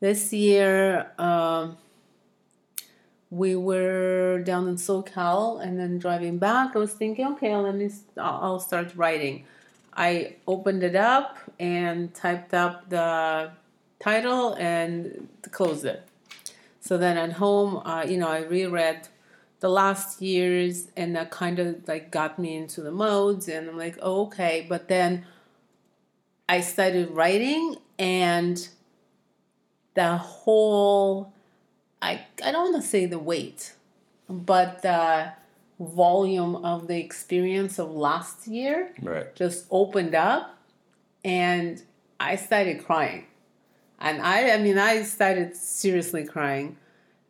This 0.00 0.32
year, 0.32 1.10
um, 1.18 1.76
we 3.30 3.56
were 3.56 4.40
down 4.44 4.68
in 4.68 4.76
SoCal, 4.76 5.62
and 5.62 5.78
then 5.78 5.98
driving 5.98 6.38
back, 6.38 6.74
I 6.74 6.78
was 6.78 6.92
thinking, 6.92 7.26
okay, 7.32 7.54
let 7.56 7.74
me. 7.74 7.90
I'll 8.16 8.60
start 8.60 8.92
writing. 8.96 9.44
I 9.98 10.36
opened 10.46 10.84
it 10.84 10.94
up 10.94 11.38
and 11.58 12.14
typed 12.14 12.54
up 12.54 12.88
the 12.88 13.50
title 13.98 14.54
and 14.54 15.28
closed 15.50 15.84
it. 15.84 16.06
So 16.78 16.96
then 16.96 17.18
at 17.18 17.32
home, 17.32 17.82
uh, 17.84 18.04
you 18.08 18.16
know, 18.16 18.28
I 18.28 18.42
reread 18.42 19.08
the 19.58 19.68
last 19.68 20.22
years 20.22 20.86
and 20.96 21.16
that 21.16 21.32
kind 21.32 21.58
of 21.58 21.88
like 21.88 22.12
got 22.12 22.38
me 22.38 22.56
into 22.56 22.80
the 22.80 22.92
modes 22.92 23.48
and 23.48 23.68
I'm 23.68 23.76
like, 23.76 23.98
oh, 24.00 24.26
okay. 24.26 24.64
But 24.68 24.86
then 24.86 25.26
I 26.48 26.60
started 26.60 27.10
writing 27.10 27.76
and 27.98 28.68
the 29.94 30.16
whole 30.16 31.32
I 32.00 32.24
I 32.44 32.52
don't 32.52 32.70
want 32.70 32.84
to 32.84 32.88
say 32.88 33.06
the 33.06 33.18
weight, 33.18 33.74
but 34.28 34.82
the 34.82 35.32
volume 35.80 36.56
of 36.56 36.88
the 36.88 36.98
experience 36.98 37.78
of 37.78 37.90
last 37.90 38.46
year 38.48 38.92
right, 39.02 39.34
just 39.36 39.66
opened 39.70 40.14
up 40.14 40.58
and 41.24 41.82
I 42.20 42.36
started 42.36 42.84
crying. 42.84 43.26
And 44.00 44.20
I 44.22 44.50
I 44.50 44.58
mean 44.58 44.78
I 44.78 45.02
started 45.02 45.56
seriously 45.56 46.24
crying. 46.24 46.76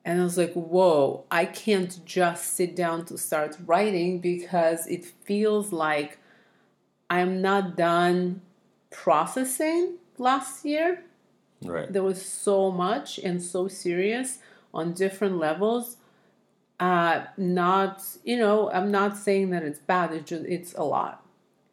And 0.05 0.21
I 0.21 0.25
was 0.25 0.39
like, 0.39 0.55
whoa, 0.55 1.25
I 1.31 1.45
can't 1.45 2.03
just 2.07 2.55
sit 2.55 2.75
down 2.75 3.05
to 3.07 3.19
start 3.19 3.59
writing 3.67 4.21
because 4.21 4.87
it 4.87 5.05
feels 5.05 5.71
like 5.71 6.19
I'm 7.11 7.43
not 7.43 7.77
done 7.77 8.41
processing 8.91 9.97
last 10.17 10.65
year. 10.65 11.05
right, 11.63 11.93
There 11.93 12.03
was 12.03 12.25
so 12.25 12.71
much 12.71 13.19
and 13.19 13.43
so 13.43 13.69
serious 13.69 14.39
on 14.73 14.93
different 14.95 15.37
levels. 15.37 15.97
Uh, 16.81 17.25
not, 17.37 18.05
you 18.25 18.37
know, 18.37 18.71
I'm 18.71 18.91
not 18.91 19.17
saying 19.17 19.51
that 19.51 19.63
it's 19.63 19.81
bad. 19.81 20.13
It's 20.13 20.31
just, 20.31 20.45
it's 20.47 20.75
a 20.75 20.85
lot. 20.85 21.25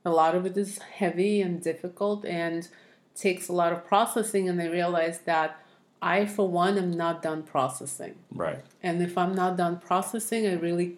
A 0.03 0.09
lot 0.09 0.35
of 0.35 0.45
it 0.45 0.57
is 0.57 0.79
heavy 0.79 1.41
and 1.41 1.61
difficult 1.61 2.25
and 2.25 2.67
takes 3.15 3.47
a 3.47 3.53
lot 3.53 3.71
of 3.71 3.85
processing. 3.85 4.49
And 4.49 4.61
I 4.61 4.67
realize 4.67 5.19
that 5.19 5.59
I, 6.01 6.25
for 6.25 6.47
one, 6.47 6.77
am 6.77 6.91
not 6.91 7.21
done 7.21 7.43
processing. 7.43 8.15
right, 8.31 8.63
And 8.83 9.01
if 9.01 9.17
I'm 9.17 9.33
not 9.33 9.57
done 9.57 9.79
processing, 9.79 10.47
I 10.47 10.53
really 10.53 10.97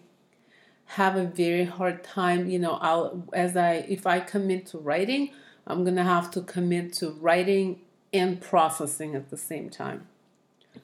have 0.88 1.16
a 1.16 1.24
very 1.24 1.64
hard 1.64 2.02
time. 2.02 2.48
You 2.48 2.58
know, 2.58 2.78
I'll 2.80 3.24
as 3.32 3.56
I 3.56 3.86
if 3.88 4.06
I 4.06 4.20
commit 4.20 4.66
to 4.66 4.78
writing, 4.78 5.30
I'm 5.66 5.84
gonna 5.84 6.04
have 6.04 6.30
to 6.32 6.40
commit 6.40 6.92
to 6.94 7.10
writing 7.10 7.80
and 8.12 8.40
processing 8.40 9.14
at 9.14 9.30
the 9.30 9.36
same 9.36 9.70
time. 9.70 10.08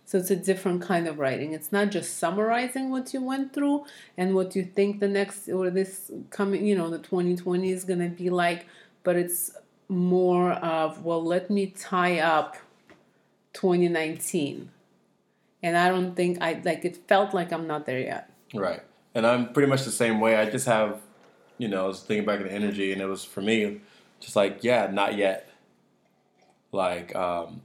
So 0.06 0.18
it's 0.18 0.30
a 0.30 0.36
different 0.36 0.82
kind 0.82 1.06
of 1.06 1.18
writing. 1.18 1.52
It's 1.52 1.72
not 1.72 1.90
just 1.90 2.18
summarizing 2.18 2.90
what 2.90 3.14
you 3.14 3.22
went 3.22 3.52
through 3.52 3.86
and 4.16 4.34
what 4.34 4.54
you 4.54 4.64
think 4.64 5.00
the 5.00 5.08
next 5.08 5.48
or 5.48 5.70
this 5.70 6.10
coming, 6.30 6.66
you 6.66 6.76
know, 6.76 6.90
the 6.90 6.98
2020 6.98 7.70
is 7.70 7.84
gonna 7.84 8.08
be 8.08 8.30
like, 8.30 8.66
but 9.02 9.16
it's 9.16 9.52
more 9.88 10.52
of 10.52 11.04
well, 11.04 11.22
let 11.22 11.50
me 11.50 11.66
tie 11.66 12.18
up 12.18 12.56
2019 13.52 14.70
and 15.64 15.78
I 15.78 15.88
don't 15.88 16.14
think 16.14 16.38
I 16.42 16.60
like 16.62 16.84
it 16.84 17.08
felt 17.08 17.32
like 17.32 17.50
I'm 17.50 17.66
not 17.66 17.86
there 17.86 17.98
yet. 17.98 18.30
right. 18.52 18.82
And 19.14 19.26
I'm 19.26 19.52
pretty 19.52 19.68
much 19.68 19.84
the 19.84 19.92
same 19.92 20.20
way. 20.20 20.36
I 20.36 20.50
just 20.50 20.66
have, 20.66 21.00
you 21.56 21.68
know, 21.68 21.84
I 21.84 21.86
was 21.86 22.00
thinking 22.00 22.26
back 22.26 22.40
of 22.40 22.46
the 22.46 22.52
energy, 22.52 22.92
and 22.92 23.00
it 23.00 23.06
was 23.06 23.24
for 23.24 23.40
me, 23.40 23.80
just 24.20 24.36
like, 24.36 24.62
yeah, 24.62 24.90
not 24.92 25.16
yet. 25.16 25.48
Like, 26.72 27.14
um, 27.14 27.62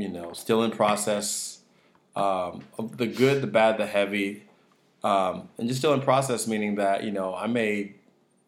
you 0.00 0.08
know, 0.08 0.32
still 0.32 0.62
in 0.62 0.70
process. 0.70 1.60
Um, 2.16 2.64
the 2.96 3.06
good, 3.06 3.42
the 3.42 3.46
bad, 3.46 3.78
the 3.78 3.86
heavy, 3.86 4.44
um, 5.04 5.48
and 5.56 5.68
just 5.68 5.80
still 5.80 5.94
in 5.94 6.00
process, 6.00 6.48
meaning 6.48 6.74
that 6.74 7.04
you 7.04 7.12
know 7.12 7.34
I 7.34 7.46
may 7.46 7.94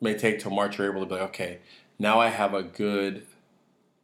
may 0.00 0.14
take 0.14 0.40
till 0.40 0.50
March 0.50 0.80
or 0.80 0.88
April 0.88 1.04
to 1.04 1.08
be 1.08 1.14
like, 1.14 1.30
okay, 1.30 1.58
now 1.98 2.18
I 2.18 2.28
have 2.28 2.54
a 2.54 2.62
good 2.62 3.26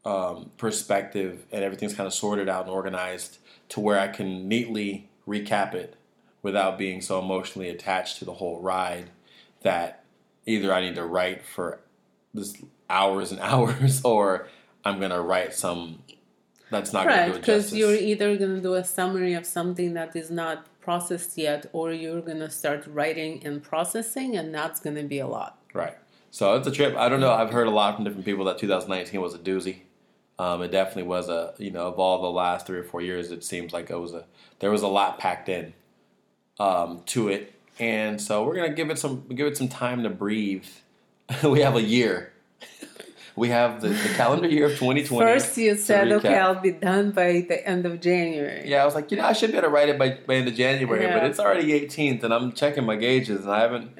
um, 0.05 0.51
perspective 0.57 1.45
and 1.51 1.65
everything's 1.65 1.95
kind 1.95 2.07
of 2.07 2.15
sorted 2.15 2.49
out 2.49 2.65
and 2.65 2.71
organized 2.71 3.39
to 3.71 3.81
where 3.81 3.99
I 3.99 4.09
can 4.09 4.47
neatly 4.47 5.09
recap 5.27 5.75
it 5.75 5.97
without 6.43 6.79
being 6.79 7.01
so 7.01 7.19
emotionally 7.19 7.69
attached 7.69 8.19
to 8.19 8.25
the 8.25 8.35
whole 8.35 8.61
ride 8.61 9.11
that 9.63 10.05
either 10.47 10.73
I 10.73 10.81
need 10.81 10.95
to 10.95 11.05
write 11.05 11.45
for 11.45 11.81
this 12.33 12.57
hours 12.89 13.33
and 13.33 13.41
hours 13.43 14.03
or 14.05 14.47
I'm 14.85 15.01
gonna 15.01 15.21
write 15.21 15.55
some 15.55 16.05
that's 16.71 16.93
not 16.93 17.07
Right, 17.07 17.17
gonna 17.17 17.33
do 17.33 17.37
it 17.37 17.41
because 17.41 17.75
you're 17.75 17.95
either 17.95 18.37
going 18.37 18.57
to 18.57 18.61
do 18.61 18.75
a 18.75 18.85
summary 18.85 19.35
of 19.35 19.47
something 19.47 19.95
that 19.95 20.17
is 20.17 20.31
not 20.31 20.67
processed 20.81 21.37
yet, 21.39 21.67
or 21.73 21.93
you're 21.93 22.21
going 22.21 22.39
to 22.41 22.51
start 22.51 22.87
writing 22.87 23.43
and 23.45 23.63
processing, 23.63 24.37
and 24.37 24.55
that's 24.55 24.81
going 24.81 24.97
to 24.97 25.03
be 25.03 25.19
a 25.19 25.27
lot. 25.27 25.59
Right. 25.73 25.97
So 26.31 26.55
it's 26.57 26.67
a 26.67 26.71
trip. 26.73 26.97
I 26.97 27.09
don't 27.09 27.21
know. 27.21 27.33
I've 27.33 27.51
heard 27.51 27.67
a 27.67 27.71
lot 27.71 27.97
from 27.97 28.05
different 28.05 28.25
people 28.25 28.45
that 28.47 28.59
2019 28.59 29.21
was 29.21 29.35
a 29.35 29.39
doozy. 29.39 29.79
Um, 30.39 30.61
it 30.63 30.71
definitely 30.71 31.05
was 31.05 31.29
a 31.29 31.55
you 31.57 31.71
know 31.71 31.87
of 31.87 31.99
all 31.99 32.21
the 32.21 32.29
last 32.31 32.67
three 32.67 32.79
or 32.79 32.85
four 32.85 33.01
years, 33.01 33.31
it 33.31 33.43
seems 33.43 33.73
like 33.73 33.89
it 33.89 33.99
was 33.99 34.13
a 34.13 34.27
there 34.59 34.71
was 34.71 34.83
a 34.83 34.89
lot 34.89 35.19
packed 35.19 35.49
in 35.49 35.73
um, 36.61 37.03
to 37.07 37.29
it, 37.29 37.55
and 37.79 38.21
so 38.21 38.45
we're 38.45 38.55
gonna 38.55 38.75
give 38.75 38.91
it 38.91 38.99
some 38.99 39.27
give 39.29 39.47
it 39.47 39.57
some 39.57 39.69
time 39.69 40.03
to 40.03 40.11
breathe. 40.11 40.67
we 41.43 41.61
have 41.61 41.75
a 41.75 41.83
year. 41.83 42.33
We 43.37 43.51
have 43.51 43.83
the, 43.83 43.89
the 43.89 44.09
calendar 44.15 44.49
year 44.49 44.67
of 44.67 44.73
2020. 44.73 45.25
First, 45.25 45.57
you 45.59 45.77
said, 45.77 46.11
okay. 46.11 46.37
I'll 46.37 46.61
be 46.61 46.73
done 46.73 47.11
by 47.11 47.45
the 47.47 47.65
end 47.69 47.85
of 47.85 48.01
January. 48.01 48.69
Yeah, 48.69 48.83
I 48.83 48.85
was 48.87 48.95
like, 48.95 49.11
you 49.11 49.19
know, 49.19 49.27
I 49.27 49.35
should 49.35 49.53
be 49.53 49.59
able 49.59 49.69
to 49.69 49.75
write 49.75 49.91
it 49.91 49.99
by, 49.99 50.19
by 50.27 50.37
end 50.37 50.49
of 50.49 50.55
January, 50.55 51.07
but 51.07 51.25
it's 51.25 51.39
already 51.39 51.69
18th, 51.79 52.23
and 52.23 52.33
I'm 52.33 52.53
checking 52.53 52.85
my 52.85 52.97
gauges, 52.97 53.43
and 53.45 53.53
I 53.53 53.61
haven't. 53.61 53.93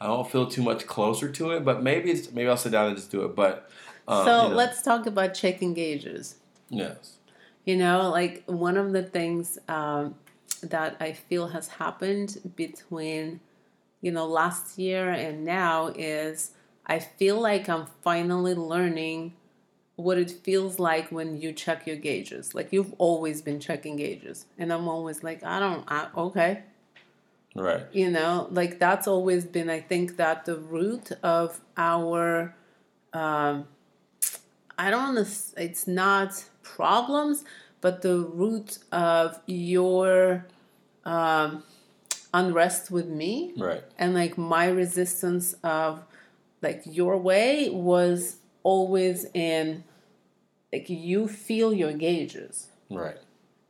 I 0.00 0.06
don't 0.06 0.30
feel 0.30 0.46
too 0.46 0.62
much 0.62 0.86
closer 0.86 1.28
to 1.30 1.50
it, 1.50 1.64
but 1.64 1.82
maybe 1.82 2.10
it's, 2.10 2.30
maybe 2.30 2.48
I'll 2.48 2.56
sit 2.56 2.70
down 2.70 2.86
and 2.86 2.96
just 2.96 3.10
do 3.10 3.24
it. 3.24 3.34
But 3.34 3.68
um, 4.06 4.24
so 4.24 4.42
you 4.44 4.48
know, 4.50 4.54
let's 4.54 4.80
talk 4.82 5.06
about 5.06 5.34
checking 5.34 5.74
gauges. 5.74 6.36
yes, 6.70 7.18
You 7.64 7.76
know, 7.76 8.08
like 8.10 8.44
one 8.46 8.76
of 8.76 8.92
the 8.92 9.02
things 9.02 9.58
um, 9.68 10.14
that 10.62 10.96
I 11.00 11.12
feel 11.12 11.48
has 11.48 11.68
happened 11.68 12.52
between, 12.54 13.40
you 14.00 14.12
know, 14.12 14.26
last 14.26 14.78
year 14.78 15.10
and 15.10 15.44
now 15.44 15.88
is 15.88 16.52
I 16.88 16.98
feel 16.98 17.40
like 17.40 17.68
I'm 17.68 17.86
finally 18.02 18.54
learning 18.54 19.34
what 19.96 20.16
it 20.16 20.30
feels 20.30 20.78
like 20.78 21.10
when 21.10 21.40
you 21.40 21.52
check 21.52 21.86
your 21.86 21.96
gauges. 21.96 22.54
Like 22.54 22.72
you've 22.72 22.94
always 22.98 23.42
been 23.42 23.60
checking 23.60 23.96
gauges, 23.96 24.46
and 24.56 24.72
I'm 24.72 24.88
always 24.88 25.22
like, 25.22 25.44
I 25.44 25.58
don't, 25.58 25.84
I, 25.88 26.08
okay, 26.16 26.62
right, 27.54 27.82
you 27.92 28.10
know, 28.10 28.46
like 28.50 28.78
that's 28.78 29.06
always 29.06 29.44
been. 29.44 29.68
I 29.68 29.80
think 29.80 30.16
that 30.16 30.44
the 30.44 30.56
root 30.56 31.10
of 31.22 31.60
our, 31.76 32.54
um, 33.12 33.66
I 34.78 34.90
don't 34.90 35.14
know, 35.14 35.26
it's 35.56 35.86
not 35.86 36.44
problems, 36.62 37.44
but 37.80 38.02
the 38.02 38.18
root 38.18 38.78
of 38.92 39.40
your 39.46 40.46
um, 41.04 41.64
unrest 42.32 42.90
with 42.90 43.08
me 43.08 43.52
right, 43.56 43.82
and 43.98 44.14
like 44.14 44.38
my 44.38 44.66
resistance 44.68 45.54
of 45.64 46.04
like 46.62 46.82
your 46.84 47.16
way 47.16 47.68
was 47.70 48.36
always 48.62 49.26
in 49.34 49.84
like 50.72 50.88
you 50.90 51.28
feel 51.28 51.72
your 51.72 51.92
gauges 51.92 52.68
right, 52.90 53.18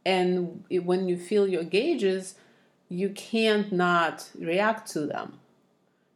and 0.05 0.65
when 0.71 1.09
you 1.09 1.17
feel 1.17 1.47
your 1.47 1.65
gauges, 1.65 2.35
you 2.89 3.11
can't 3.11 3.71
not 3.71 4.31
react 4.39 4.91
to 4.93 5.01
them. 5.07 5.39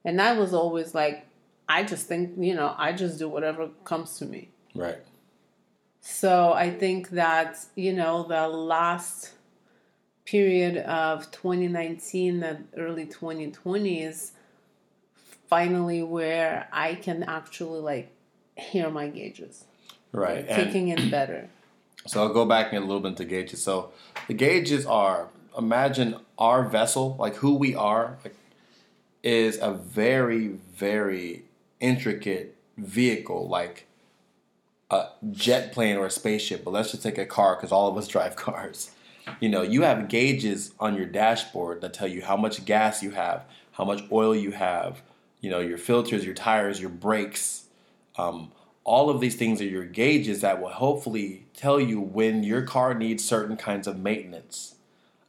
And 0.04 0.20
I 0.20 0.32
was 0.32 0.54
always 0.54 0.94
like, 0.94 1.26
I 1.68 1.84
just 1.84 2.06
think, 2.06 2.32
you 2.38 2.54
know, 2.54 2.74
I 2.78 2.92
just 2.92 3.18
do 3.18 3.28
whatever 3.28 3.68
comes 3.84 4.18
to 4.18 4.24
me. 4.24 4.48
Right. 4.74 4.98
So 6.00 6.52
I 6.52 6.70
think 6.70 7.10
that, 7.10 7.58
you 7.76 7.92
know, 7.92 8.24
the 8.26 8.48
last 8.48 9.32
period 10.24 10.78
of 10.78 11.30
2019 11.30 12.42
and 12.42 12.68
early 12.76 13.06
2020 13.06 14.02
is 14.02 14.32
finally 15.52 16.02
where 16.02 16.66
I 16.72 16.94
can 16.94 17.22
actually 17.24 17.80
like 17.80 18.10
hear 18.56 18.88
my 18.88 19.08
gauges. 19.08 19.66
Right. 20.10 20.48
Kicking 20.48 20.88
in 20.88 21.10
better. 21.10 21.48
So 22.04 22.20
I'll 22.20 22.32
go 22.32 22.44
back 22.44 22.72
a 22.72 22.80
little 22.80 22.98
bit 22.98 23.16
to 23.18 23.24
gauges. 23.24 23.62
So 23.62 23.92
the 24.26 24.34
gauges 24.34 24.84
are 24.86 25.28
imagine 25.56 26.16
our 26.36 26.64
vessel, 26.64 27.14
like 27.16 27.36
who 27.36 27.54
we 27.54 27.76
are, 27.76 28.18
like, 28.24 28.34
is 29.22 29.56
a 29.62 29.70
very, 29.72 30.48
very 30.48 31.44
intricate 31.78 32.56
vehicle, 32.76 33.46
like 33.46 33.86
a 34.90 35.10
jet 35.30 35.70
plane 35.70 35.96
or 35.96 36.06
a 36.06 36.10
spaceship. 36.10 36.64
But 36.64 36.72
let's 36.72 36.90
just 36.90 37.04
take 37.04 37.18
a 37.18 37.26
car 37.26 37.54
because 37.54 37.70
all 37.70 37.88
of 37.88 37.96
us 37.96 38.08
drive 38.14 38.34
cars. 38.34 38.90
You 39.38 39.48
know, 39.48 39.62
you 39.62 39.82
have 39.82 40.08
gauges 40.08 40.72
on 40.80 40.96
your 40.96 41.06
dashboard 41.06 41.82
that 41.82 41.94
tell 41.94 42.08
you 42.08 42.22
how 42.22 42.36
much 42.36 42.64
gas 42.64 43.00
you 43.00 43.12
have, 43.12 43.44
how 43.72 43.84
much 43.84 44.02
oil 44.10 44.34
you 44.34 44.50
have, 44.50 45.02
you 45.42 45.50
know, 45.50 45.58
your 45.58 45.76
filters, 45.76 46.24
your 46.24 46.34
tires, 46.34 46.80
your 46.80 46.88
brakes. 46.88 47.64
Um, 48.16 48.52
all 48.84 49.10
of 49.10 49.20
these 49.20 49.36
things 49.36 49.60
are 49.60 49.66
your 49.66 49.84
gauges 49.84 50.40
that 50.40 50.62
will 50.62 50.70
hopefully 50.70 51.46
tell 51.54 51.78
you 51.78 52.00
when 52.00 52.42
your 52.42 52.62
car 52.62 52.94
needs 52.94 53.22
certain 53.24 53.56
kinds 53.56 53.86
of 53.86 53.98
maintenance, 53.98 54.76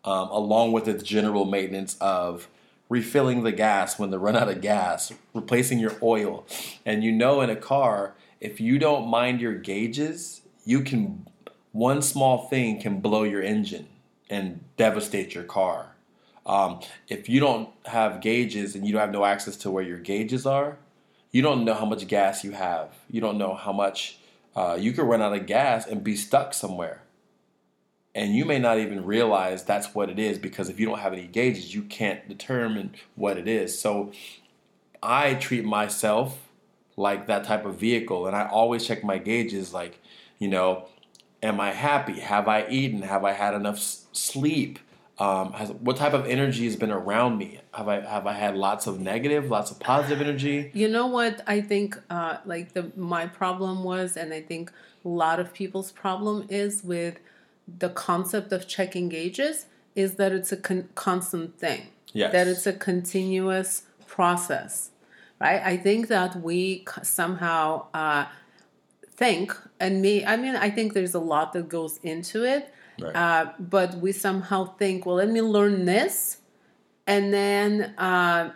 um, 0.06 0.30
along 0.30 0.72
with 0.72 0.88
its 0.88 1.04
general 1.04 1.46
maintenance 1.46 1.98
of 2.00 2.48
refilling 2.90 3.44
the 3.44 3.52
gas 3.52 3.98
when 3.98 4.12
they 4.12 4.18
run 4.18 4.36
out 4.36 4.50
of 4.50 4.62
gas, 4.62 5.12
replacing 5.34 5.80
your 5.80 5.96
oil. 6.02 6.46
And 6.86 7.04
you 7.04 7.12
know, 7.12 7.42
in 7.42 7.50
a 7.50 7.56
car, 7.56 8.14
if 8.40 8.62
you 8.62 8.78
don't 8.78 9.08
mind 9.08 9.42
your 9.42 9.56
gauges, 9.56 10.42
you 10.64 10.82
can, 10.82 11.28
one 11.72 12.02
small 12.02 12.48
thing 12.50 12.80
can 12.80 13.02
blow 13.02 13.24
your 13.24 13.42
engine 13.42 13.88
and 14.30 14.64
devastate 14.78 15.34
your 15.34 15.44
car. 15.44 15.93
Um, 16.46 16.82
if 17.08 17.30
you 17.30 17.40
don't 17.40 17.70
have 17.86 18.22
gauges 18.22 18.76
and 18.76 18.86
you 18.86 18.94
don't 18.94 19.02
have 19.02 19.12
no 19.12 19.26
access 19.26 19.56
to 19.58 19.72
where 19.72 19.84
your 19.84 20.00
gauges 20.00 20.46
are, 20.46 20.78
you 21.32 21.42
don't 21.42 21.66
know 21.66 21.74
how 21.74 21.86
much 21.86 22.08
gas 22.08 22.44
you 22.44 22.52
have. 22.52 22.90
You 23.10 23.22
don't 23.22 23.38
know 23.38 23.54
how 23.56 23.72
much 23.72 24.20
uh, 24.56 24.78
you 24.80 24.92
could 24.92 25.06
run 25.06 25.22
out 25.22 25.34
of 25.34 25.46
gas 25.46 25.88
and 25.88 26.04
be 26.04 26.16
stuck 26.16 26.54
somewhere. 26.54 27.02
And 28.16 28.36
you 28.36 28.46
may 28.46 28.60
not 28.60 28.78
even 28.78 29.06
realize 29.06 29.64
that's 29.64 29.96
what 29.96 30.10
it 30.10 30.20
is 30.20 30.38
because 30.38 30.70
if 30.70 30.80
you 30.80 30.86
don't 30.86 31.00
have 31.00 31.14
any 31.14 31.26
gauges, 31.26 31.74
you 31.74 31.82
can't 31.84 32.28
determine 32.30 32.94
what 33.16 33.38
it 33.38 33.48
is. 33.48 33.80
So 33.80 34.12
I 35.02 35.34
treat 35.34 35.66
myself 35.66 36.38
like 36.96 37.26
that 37.26 37.44
type 37.44 37.66
of 37.66 37.76
vehicle, 37.76 38.28
and 38.28 38.36
I 38.36 38.48
always 38.48 38.86
check 38.86 39.04
my 39.04 39.18
gauges 39.18 39.74
like, 39.74 40.00
you 40.38 40.48
know, 40.48 40.86
am 41.42 41.60
I 41.60 41.72
happy? 41.72 42.20
Have 42.20 42.48
I 42.48 42.68
eaten? 42.68 43.02
Have 43.02 43.26
I 43.26 43.32
had 43.32 43.56
enough 43.56 43.80
sleep? 43.80 44.78
Um, 45.20 45.54
has, 45.54 45.72
what 45.72 45.98
type 45.98 46.14
of 46.14 46.26
energy 46.26 46.66
has 46.66 46.76
been 46.76 46.92
around 46.92 47.38
me? 47.38 47.60
Have 47.74 47.88
I 47.88 48.02
have 48.02 48.26
I 48.26 48.34
had 48.34 48.56
lots 48.56 48.88
of 48.88 49.00
negative, 49.00 49.50
lots 49.50 49.70
of 49.70 49.80
positive 49.80 50.22
energy? 50.22 50.72
You 50.74 50.88
know 50.88 51.06
what 51.06 51.42
I 51.46 51.62
think? 51.62 51.98
Uh, 52.10 52.38
like 52.46 52.74
the 52.74 52.92
my 52.96 53.28
problem 53.28 53.84
was, 53.84 54.18
and 54.18 54.34
I 54.34 54.42
think 54.42 54.72
a 55.06 55.08
lot 55.08 55.40
of 55.40 55.54
people's 55.54 55.92
problem 55.92 56.48
is 56.50 56.84
with 56.84 57.20
the 57.68 57.90
concept 57.90 58.52
of 58.52 58.68
checking 58.68 59.08
gauges 59.08 59.68
is 59.96 60.16
that 60.16 60.32
it's 60.32 60.52
a 60.52 60.58
con- 60.58 60.90
constant 60.96 61.60
thing. 61.60 61.88
Yes. 62.12 62.32
That 62.32 62.48
it's 62.48 62.66
a 62.66 62.74
continuous 62.74 63.84
process, 64.08 64.90
right? 65.40 65.62
I 65.64 65.78
think 65.78 66.08
that 66.08 66.42
we 66.42 66.86
somehow 67.04 67.88
uh, 67.94 68.26
think, 69.12 69.56
and 69.80 70.02
me, 70.02 70.26
I 70.26 70.38
mean, 70.38 70.56
I 70.56 70.70
think 70.70 70.94
there's 70.94 71.14
a 71.14 71.20
lot 71.20 71.54
that 71.54 71.70
goes 71.70 72.00
into 72.04 72.44
it 72.44 72.74
Right. 73.00 73.16
uh, 73.16 73.54
but 73.60 73.96
we 73.96 74.12
somehow 74.12 74.76
think, 74.78 75.06
well, 75.06 75.16
let 75.16 75.30
me 75.30 75.42
learn 75.42 75.86
this, 75.86 76.38
and 77.08 77.34
then 77.34 77.94
uh, 77.98 78.52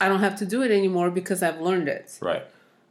I 0.00 0.08
don't 0.08 0.20
have 0.20 0.36
to 0.36 0.46
do 0.46 0.62
it 0.62 0.70
anymore 0.70 1.10
because 1.10 1.42
I've 1.42 1.60
learned 1.60 1.88
it. 1.88 2.18
right. 2.20 2.44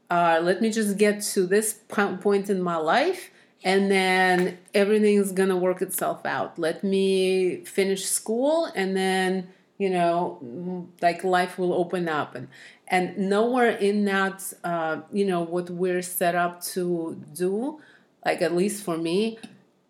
Uh, 0.10 0.40
let 0.42 0.62
me 0.62 0.72
just 0.72 0.98
get 0.98 1.22
to 1.22 1.46
this 1.46 1.74
point 1.90 2.50
in 2.50 2.62
my 2.62 2.78
life, 2.78 3.30
and 3.64 3.92
then 3.92 4.58
everything's 4.74 5.34
gonna 5.34 5.58
work 5.58 5.82
itself 5.82 6.26
out. 6.26 6.58
Let 6.58 6.84
me 6.84 7.66
finish 7.66 8.06
school, 8.06 8.70
and 8.74 8.96
then 8.96 9.50
you 9.78 9.90
know, 9.90 10.88
like 11.02 11.24
life 11.24 11.60
will 11.60 11.74
open 11.74 12.08
up, 12.08 12.36
and 12.36 12.48
and 12.88 13.18
nowhere 13.18 13.72
in 13.72 14.06
that, 14.06 14.54
uh, 14.64 15.02
you 15.12 15.26
know, 15.26 15.42
what 15.42 15.70
we're 15.70 16.02
set 16.02 16.36
up 16.36 16.62
to 16.62 17.22
do, 17.34 17.80
like 18.26 18.42
at 18.42 18.56
least 18.56 18.84
for 18.84 18.98
me, 18.98 19.38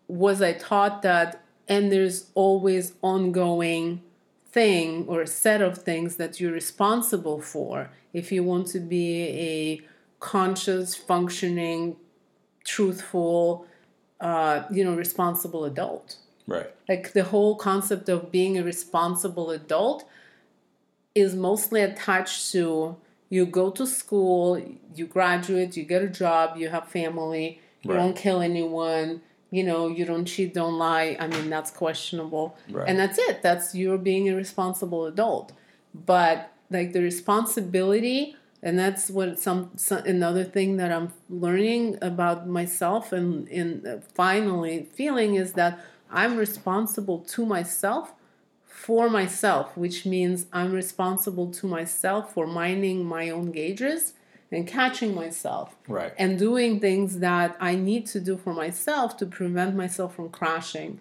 was 0.08 0.42
I 0.42 0.54
taught 0.54 1.02
that, 1.02 1.42
and 1.68 1.92
there's 1.92 2.30
always 2.34 2.92
ongoing 3.02 4.02
thing 4.50 5.04
or 5.06 5.20
a 5.22 5.26
set 5.26 5.60
of 5.60 5.78
things 5.78 6.16
that 6.16 6.40
you're 6.40 6.52
responsible 6.52 7.40
for 7.40 7.90
if 8.14 8.32
you 8.32 8.42
want 8.42 8.66
to 8.68 8.80
be 8.80 9.24
a 9.24 9.80
conscious, 10.18 10.94
functioning, 10.96 11.96
truthful, 12.64 13.66
uh, 14.20 14.62
you 14.70 14.82
know, 14.84 14.94
responsible 14.94 15.64
adult. 15.64 16.16
Right. 16.46 16.66
Like 16.88 17.12
the 17.12 17.24
whole 17.24 17.56
concept 17.56 18.08
of 18.08 18.32
being 18.32 18.58
a 18.58 18.62
responsible 18.64 19.50
adult 19.50 20.08
is 21.14 21.34
mostly 21.34 21.82
attached 21.82 22.50
to 22.52 22.96
you 23.28 23.44
go 23.44 23.70
to 23.70 23.86
school, 23.86 24.60
you 24.94 25.06
graduate, 25.06 25.76
you 25.76 25.84
get 25.84 26.00
a 26.02 26.08
job, 26.08 26.56
you 26.56 26.70
have 26.70 26.88
family, 26.88 27.60
you 27.82 27.90
Right. 27.90 27.98
don't 27.98 28.16
kill 28.16 28.40
anyone, 28.40 29.20
you 29.50 29.64
know, 29.64 29.88
you 29.88 30.04
don't 30.04 30.26
cheat, 30.26 30.54
don't 30.54 30.76
lie. 30.76 31.16
I 31.18 31.26
mean, 31.26 31.48
that's 31.48 31.70
questionable. 31.70 32.56
Right. 32.70 32.88
And 32.88 32.98
that's 32.98 33.18
it. 33.18 33.42
That's 33.42 33.74
you're 33.74 33.98
being 33.98 34.28
a 34.28 34.34
responsible 34.34 35.06
adult. 35.06 35.52
But 35.94 36.52
like 36.70 36.92
the 36.92 37.02
responsibility, 37.02 38.36
and 38.62 38.78
that's 38.78 39.08
what 39.10 39.38
some, 39.38 39.70
some 39.76 40.04
another 40.04 40.44
thing 40.44 40.76
that 40.76 40.92
I'm 40.92 41.12
learning 41.30 41.98
about 42.02 42.46
myself 42.46 43.12
and 43.12 43.48
in 43.48 43.86
uh, 43.86 44.00
finally 44.14 44.88
feeling 44.92 45.36
is 45.36 45.54
that 45.54 45.80
I'm 46.10 46.36
responsible 46.36 47.20
to 47.20 47.46
myself 47.46 48.14
for 48.64 49.08
myself, 49.08 49.76
which 49.76 50.04
means 50.04 50.46
I'm 50.52 50.72
responsible 50.72 51.50
to 51.52 51.66
myself 51.66 52.34
for 52.34 52.46
minding 52.46 53.04
my 53.04 53.30
own 53.30 53.50
gauges 53.50 54.12
and 54.50 54.66
catching 54.66 55.14
myself 55.14 55.76
Right. 55.86 56.12
and 56.18 56.38
doing 56.38 56.80
things 56.80 57.18
that 57.18 57.56
I 57.60 57.74
need 57.74 58.06
to 58.06 58.20
do 58.20 58.36
for 58.36 58.54
myself 58.54 59.16
to 59.18 59.26
prevent 59.26 59.76
myself 59.76 60.14
from 60.16 60.30
crashing, 60.30 61.00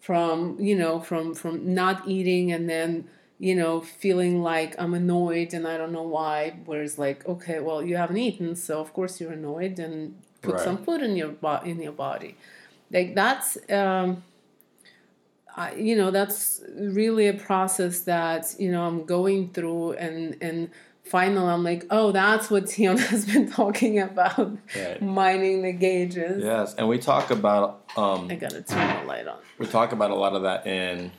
from 0.00 0.58
you 0.60 0.76
know, 0.76 1.00
from 1.00 1.34
from 1.34 1.74
not 1.74 2.08
eating 2.08 2.50
and 2.52 2.68
then 2.68 3.08
you 3.38 3.54
know 3.54 3.80
feeling 3.80 4.42
like 4.42 4.74
I'm 4.78 4.94
annoyed 4.94 5.54
and 5.54 5.66
I 5.66 5.76
don't 5.76 5.92
know 5.92 6.02
why. 6.18 6.56
Whereas 6.64 6.98
like, 6.98 7.26
okay, 7.28 7.60
well 7.60 7.82
you 7.82 7.96
haven't 7.96 8.18
eaten, 8.18 8.56
so 8.56 8.80
of 8.80 8.92
course 8.92 9.20
you're 9.20 9.32
annoyed 9.32 9.78
and 9.78 10.20
put 10.42 10.54
Right. 10.56 10.64
some 10.64 10.78
food 10.84 11.02
in 11.02 11.14
your 11.16 11.28
bo- 11.28 11.62
in 11.64 11.80
your 11.80 11.92
body. 11.92 12.36
Like 12.90 13.14
that's. 13.14 13.58
Um, 13.70 14.22
I, 15.56 15.74
you 15.74 15.96
know 15.96 16.10
that's 16.12 16.62
really 16.76 17.26
a 17.26 17.32
process 17.34 18.00
that 18.00 18.54
you 18.58 18.70
know 18.70 18.86
I'm 18.86 19.04
going 19.04 19.50
through 19.50 19.94
and 19.94 20.36
and 20.40 20.70
finally 21.08 21.46
I'm 21.50 21.64
like 21.64 21.86
oh 21.90 22.12
that's 22.12 22.50
what 22.50 22.68
Tion 22.68 22.98
has 23.12 23.24
been 23.24 23.50
talking 23.50 23.98
about 24.00 24.56
Right. 24.76 25.00
mining 25.02 25.62
the 25.62 25.72
gauges 25.72 26.42
Yes, 26.44 26.74
and 26.74 26.88
we 26.88 26.98
talk 26.98 27.30
about 27.30 27.82
um, 27.96 28.28
I 28.30 28.34
gotta 28.36 28.62
turn 28.62 29.00
the 29.00 29.06
light 29.06 29.26
on 29.26 29.38
we 29.58 29.66
talk 29.66 29.92
about 29.92 30.10
a 30.10 30.14
lot 30.14 30.34
of 30.34 30.42
that 30.42 30.66
in 30.66 31.10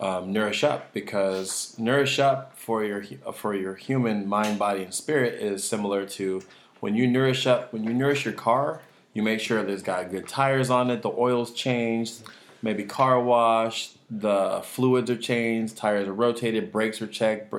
um, 0.00 0.32
Nourish 0.32 0.64
Up 0.64 0.92
because 0.92 1.74
Nourish 1.78 2.18
Up 2.18 2.58
for 2.58 2.84
your 2.84 3.04
for 3.34 3.54
your 3.54 3.74
human 3.76 4.26
mind, 4.28 4.58
body, 4.58 4.82
and 4.82 4.92
spirit 4.92 5.34
is 5.34 5.62
similar 5.62 6.04
to 6.06 6.42
when 6.80 6.96
you 6.96 7.06
nourish 7.06 7.46
up. 7.46 7.72
When 7.72 7.84
you 7.84 7.94
nourish 7.94 8.24
your 8.24 8.34
car, 8.34 8.80
you 9.14 9.22
make 9.22 9.38
sure 9.38 9.62
there's 9.62 9.82
got 9.82 10.10
good 10.10 10.26
tires 10.26 10.70
on 10.70 10.90
it, 10.90 11.02
the 11.02 11.10
oil's 11.10 11.52
changed, 11.52 12.22
maybe 12.62 12.82
car 12.82 13.20
wash, 13.22 13.92
the 14.10 14.60
fluids 14.64 15.08
are 15.08 15.16
changed, 15.16 15.76
tires 15.76 16.08
are 16.08 16.12
rotated, 16.12 16.72
brakes 16.72 17.00
are 17.00 17.06
checked, 17.06 17.54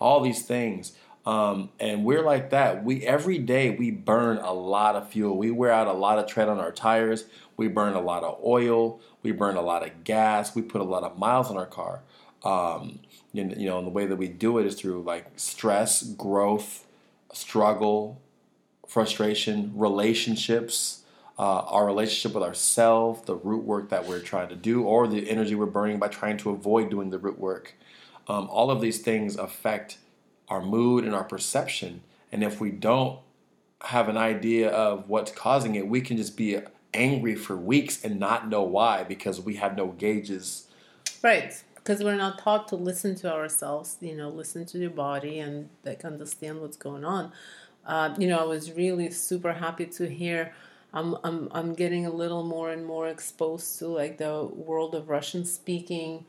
all 0.00 0.20
these 0.20 0.42
things. 0.46 0.92
Um, 1.24 1.70
and 1.78 2.04
we're 2.04 2.24
like 2.24 2.50
that. 2.50 2.84
We 2.84 3.06
every 3.06 3.38
day 3.38 3.70
we 3.70 3.90
burn 3.90 4.38
a 4.38 4.52
lot 4.52 4.96
of 4.96 5.08
fuel. 5.08 5.36
We 5.36 5.50
wear 5.50 5.70
out 5.70 5.86
a 5.86 5.92
lot 5.92 6.18
of 6.18 6.26
tread 6.26 6.48
on 6.48 6.58
our 6.58 6.72
tires. 6.72 7.24
We 7.56 7.68
burn 7.68 7.94
a 7.94 8.00
lot 8.00 8.24
of 8.24 8.40
oil. 8.44 9.00
We 9.22 9.30
burn 9.30 9.56
a 9.56 9.62
lot 9.62 9.86
of 9.86 10.04
gas. 10.04 10.54
We 10.54 10.62
put 10.62 10.80
a 10.80 10.84
lot 10.84 11.04
of 11.04 11.18
miles 11.18 11.48
on 11.48 11.56
our 11.56 11.66
car. 11.66 12.02
Um, 12.44 12.98
know, 13.32 13.54
you 13.56 13.66
know, 13.66 13.78
and 13.78 13.86
the 13.86 13.90
way 13.90 14.06
that 14.06 14.16
we 14.16 14.28
do 14.28 14.58
it 14.58 14.66
is 14.66 14.74
through 14.74 15.02
like 15.02 15.26
stress, 15.36 16.02
growth, 16.02 16.86
struggle, 17.32 18.20
frustration, 18.86 19.72
relationships, 19.74 21.02
uh, 21.38 21.60
our 21.60 21.86
relationship 21.86 22.34
with 22.34 22.42
ourselves, 22.42 23.22
the 23.22 23.36
root 23.36 23.64
work 23.64 23.88
that 23.90 24.06
we're 24.06 24.20
trying 24.20 24.48
to 24.48 24.56
do, 24.56 24.82
or 24.82 25.06
the 25.06 25.30
energy 25.30 25.54
we're 25.54 25.66
burning 25.66 25.98
by 25.98 26.08
trying 26.08 26.36
to 26.38 26.50
avoid 26.50 26.90
doing 26.90 27.10
the 27.10 27.18
root 27.18 27.38
work. 27.38 27.74
Um, 28.28 28.48
all 28.50 28.70
of 28.70 28.80
these 28.80 29.00
things 29.00 29.36
affect 29.36 29.98
our 30.52 30.60
mood 30.62 31.04
and 31.04 31.14
our 31.14 31.24
perception. 31.24 32.02
And 32.30 32.44
if 32.44 32.60
we 32.60 32.70
don't 32.70 33.18
have 33.80 34.08
an 34.10 34.18
idea 34.18 34.68
of 34.70 35.08
what's 35.08 35.32
causing 35.32 35.74
it, 35.76 35.88
we 35.88 36.02
can 36.02 36.18
just 36.18 36.36
be 36.36 36.58
angry 36.92 37.34
for 37.34 37.56
weeks 37.56 38.04
and 38.04 38.20
not 38.20 38.48
know 38.48 38.62
why 38.62 39.02
because 39.02 39.40
we 39.40 39.56
have 39.56 39.76
no 39.76 39.86
gauges. 39.86 40.68
Right. 41.22 41.54
Because 41.74 42.04
we're 42.04 42.16
not 42.16 42.38
taught 42.38 42.68
to 42.68 42.76
listen 42.76 43.14
to 43.16 43.32
ourselves, 43.32 43.96
you 44.00 44.14
know, 44.14 44.28
listen 44.28 44.66
to 44.66 44.78
your 44.78 44.90
body 44.90 45.38
and 45.38 45.70
like 45.84 46.04
understand 46.04 46.60
what's 46.60 46.76
going 46.76 47.04
on. 47.04 47.32
Uh, 47.86 48.14
you 48.18 48.28
know, 48.28 48.38
I 48.38 48.44
was 48.44 48.72
really 48.72 49.10
super 49.10 49.54
happy 49.54 49.86
to 49.86 50.06
hear. 50.06 50.54
I'm, 50.92 51.16
I'm, 51.24 51.48
I'm 51.52 51.74
getting 51.74 52.04
a 52.04 52.10
little 52.10 52.44
more 52.44 52.70
and 52.70 52.84
more 52.84 53.08
exposed 53.08 53.78
to 53.78 53.88
like 53.88 54.18
the 54.18 54.44
world 54.44 54.94
of 54.94 55.08
Russian 55.08 55.46
speaking 55.46 56.26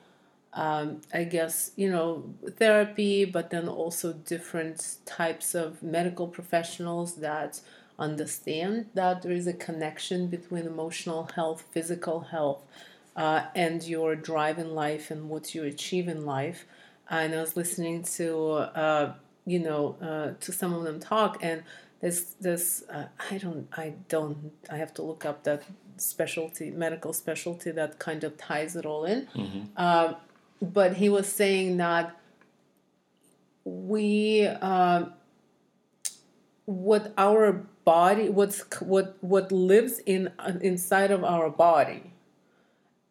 um, 0.56 1.02
I 1.14 1.24
guess, 1.24 1.72
you 1.76 1.90
know, 1.90 2.24
therapy, 2.58 3.26
but 3.26 3.50
then 3.50 3.68
also 3.68 4.14
different 4.14 4.98
types 5.06 5.56
of 5.56 5.82
medical 5.82 6.28
professionals 6.28 7.16
that 7.16 7.60
understand 7.98 8.88
that 8.94 9.22
there 9.22 9.32
is 9.32 9.48
a 9.48 9.54
connection 9.54 10.28
between 10.28 10.66
emotional 10.66 11.30
health, 11.36 11.64
physical 11.72 12.22
health, 12.22 12.64
uh, 13.16 13.46
and 13.56 13.84
your 13.84 14.16
drive 14.16 14.60
in 14.60 14.74
life 14.76 15.10
and 15.10 15.30
what 15.30 15.56
you 15.56 15.64
achieve 15.64 16.08
in 16.08 16.26
life. 16.26 16.66
And 17.10 17.34
I 17.34 17.42
was 17.42 17.58
listening 17.58 18.04
to, 18.04 18.52
uh, 18.52 19.14
you 19.46 19.60
know, 19.60 19.98
uh, 20.02 20.40
to 20.40 20.52
some 20.52 20.74
of 20.74 20.84
them 20.84 21.00
talk, 21.00 21.40
and 21.42 21.64
this, 22.00 22.36
this, 22.40 22.84
uh, 22.92 23.06
I 23.32 23.38
don't, 23.38 23.68
I 23.74 23.94
don't, 24.10 24.52
I 24.70 24.78
have 24.78 24.94
to 24.96 25.02
look 25.02 25.26
up 25.26 25.44
that 25.44 25.64
specialty, 25.98 26.70
medical 26.70 27.14
specialty 27.14 27.72
that 27.72 27.98
kind 27.98 28.24
of 28.24 28.38
ties 28.38 28.76
it 28.76 28.86
all 28.86 29.06
in. 29.06 29.28
Mm-hmm 29.36 29.62
uh, 29.78 30.14
but 30.64 30.96
he 30.96 31.10
was 31.10 31.28
saying 31.28 31.78
that 31.78 32.18
we 33.66 34.48
uh, 34.48 35.06
what 36.66 37.14
our 37.18 37.52
body 37.84 38.30
what's 38.30 38.62
what 38.82 39.18
what 39.22 39.52
lives 39.52 40.00
in 40.06 40.32
inside 40.62 41.12
of 41.12 41.24
our 41.24 41.50
body 41.50 42.14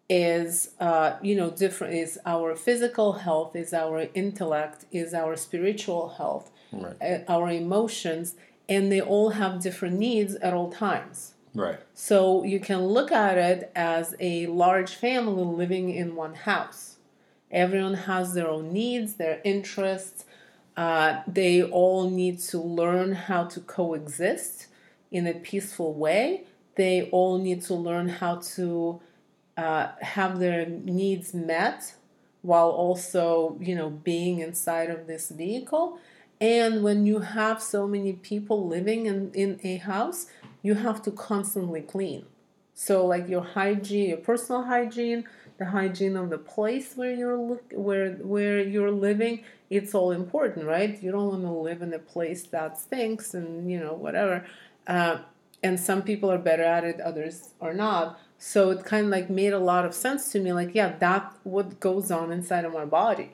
is 0.08 0.70
uh, 0.80 1.16
you 1.22 1.36
know 1.36 1.50
different 1.50 1.94
is 1.94 2.18
our 2.24 2.56
physical 2.56 3.12
health 3.14 3.54
is 3.54 3.74
our 3.74 4.08
intellect 4.14 4.86
is 4.90 5.12
our 5.12 5.36
spiritual 5.36 6.10
health 6.10 6.50
right. 6.72 6.96
uh, 7.02 7.18
our 7.28 7.50
emotions 7.50 8.34
and 8.68 8.90
they 8.90 9.00
all 9.00 9.30
have 9.30 9.62
different 9.62 9.98
needs 9.98 10.34
at 10.36 10.54
all 10.54 10.70
times. 10.70 11.34
Right. 11.54 11.78
So 11.92 12.44
you 12.44 12.60
can 12.60 12.86
look 12.86 13.12
at 13.12 13.36
it 13.36 13.70
as 13.74 14.14
a 14.18 14.46
large 14.46 14.94
family 14.94 15.44
living 15.44 15.90
in 15.90 16.14
one 16.14 16.34
house 16.34 16.91
Everyone 17.52 17.94
has 17.94 18.34
their 18.34 18.48
own 18.48 18.72
needs, 18.72 19.14
their 19.14 19.40
interests. 19.44 20.24
Uh, 20.76 21.20
they 21.26 21.62
all 21.62 22.08
need 22.08 22.38
to 22.38 22.58
learn 22.58 23.12
how 23.12 23.44
to 23.44 23.60
coexist 23.60 24.68
in 25.10 25.26
a 25.26 25.34
peaceful 25.34 25.92
way. 25.92 26.44
They 26.76 27.10
all 27.10 27.38
need 27.38 27.62
to 27.62 27.74
learn 27.74 28.08
how 28.08 28.36
to 28.54 29.00
uh, 29.56 29.88
have 30.00 30.38
their 30.38 30.66
needs 30.66 31.34
met 31.34 31.94
while 32.40 32.70
also, 32.70 33.56
you 33.60 33.74
know, 33.74 33.90
being 33.90 34.40
inside 34.40 34.90
of 34.90 35.06
this 35.06 35.28
vehicle. 35.28 35.98
And 36.40 36.82
when 36.82 37.06
you 37.06 37.20
have 37.20 37.62
so 37.62 37.86
many 37.86 38.14
people 38.14 38.66
living 38.66 39.06
in, 39.06 39.30
in 39.32 39.60
a 39.62 39.76
house, 39.76 40.26
you 40.62 40.74
have 40.74 41.02
to 41.02 41.10
constantly 41.10 41.82
clean. 41.82 42.24
So, 42.74 43.06
like 43.06 43.28
your 43.28 43.42
hygiene, 43.42 44.08
your 44.08 44.18
personal 44.18 44.64
hygiene, 44.64 45.24
the 45.62 45.70
hygiene 45.70 46.16
of 46.16 46.30
the 46.30 46.38
place 46.38 46.96
where 46.96 47.14
you're 47.14 47.38
look 47.38 47.64
where 47.72 48.12
where 48.34 48.60
you're 48.60 48.90
living 48.90 49.44
it's 49.70 49.94
all 49.94 50.10
important 50.10 50.66
right? 50.66 51.02
You 51.02 51.12
don't 51.12 51.28
want 51.28 51.42
to 51.42 51.50
live 51.50 51.80
in 51.80 51.92
a 51.94 51.98
place 51.98 52.42
that 52.54 52.78
stinks 52.78 53.32
and 53.32 53.70
you 53.70 53.78
know 53.80 53.94
whatever. 53.94 54.44
Uh, 54.86 55.18
and 55.62 55.78
some 55.78 56.02
people 56.02 56.30
are 56.30 56.38
better 56.38 56.64
at 56.64 56.84
it 56.84 57.00
others 57.00 57.50
are 57.60 57.72
not. 57.72 58.18
So 58.38 58.70
it 58.70 58.84
kind 58.84 59.06
of 59.06 59.12
like 59.12 59.30
made 59.30 59.52
a 59.52 59.60
lot 59.60 59.84
of 59.84 59.94
sense 59.94 60.32
to 60.32 60.40
me 60.40 60.52
like 60.52 60.74
yeah 60.74 60.96
that 60.98 61.32
what 61.44 61.78
goes 61.80 62.10
on 62.10 62.32
inside 62.32 62.64
of 62.64 62.72
my 62.72 62.84
body. 62.84 63.30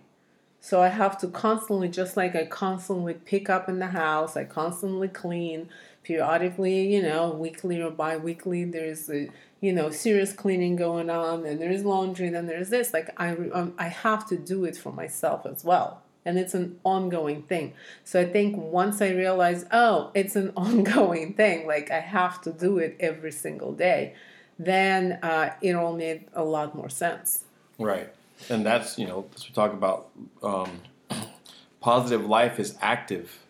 So 0.60 0.82
i 0.82 0.88
have 0.88 1.16
to 1.20 1.28
constantly 1.28 1.88
just 1.88 2.16
like 2.16 2.34
i 2.36 2.44
constantly 2.44 3.14
pick 3.14 3.48
up 3.48 3.68
in 3.68 3.78
the 3.78 3.92
house 4.04 4.36
i 4.36 4.44
constantly 4.44 5.08
clean 5.08 5.68
periodically 6.02 6.94
you 6.94 7.02
know 7.02 7.30
weekly 7.30 7.80
or 7.80 7.90
bi-weekly 7.90 8.64
there's 8.64 9.08
a 9.08 9.28
you 9.60 9.72
know 9.72 9.90
serious 9.90 10.32
cleaning 10.32 10.76
going 10.76 11.10
on 11.10 11.44
and 11.44 11.60
there's 11.60 11.84
laundry 11.84 12.26
and 12.26 12.36
then 12.36 12.46
there's 12.46 12.70
this. 12.70 12.92
Like 12.92 13.10
i 13.16 13.30
um, 13.30 13.74
i 13.78 13.88
have 13.88 14.26
to 14.28 14.36
do 14.36 14.64
it 14.64 14.76
for 14.76 14.92
myself 14.92 15.46
as 15.46 15.64
well. 15.64 16.02
And 16.24 16.38
it's 16.38 16.52
an 16.52 16.78
ongoing 16.84 17.42
thing. 17.42 17.74
So 18.04 18.20
i 18.20 18.24
think 18.24 18.56
once 18.56 19.00
i 19.02 19.10
realized 19.10 19.66
oh 19.72 20.10
it's 20.14 20.36
an 20.36 20.52
ongoing 20.56 21.34
thing 21.34 21.66
like 21.66 21.90
i 21.90 22.00
have 22.00 22.40
to 22.42 22.52
do 22.52 22.78
it 22.78 22.96
every 23.00 23.32
single 23.32 23.72
day 23.72 24.14
then 24.60 25.20
uh, 25.22 25.50
it 25.62 25.76
all 25.76 25.94
made 25.94 26.24
a 26.34 26.42
lot 26.42 26.74
more 26.74 26.88
sense. 26.88 27.44
Right. 27.78 28.12
And 28.50 28.66
that's 28.66 28.98
you 28.98 29.06
know 29.06 29.26
we 29.46 29.54
talk 29.54 29.72
about 29.72 30.10
um, 30.42 30.80
positive 31.80 32.26
life 32.26 32.58
is 32.58 32.76
active 32.80 33.44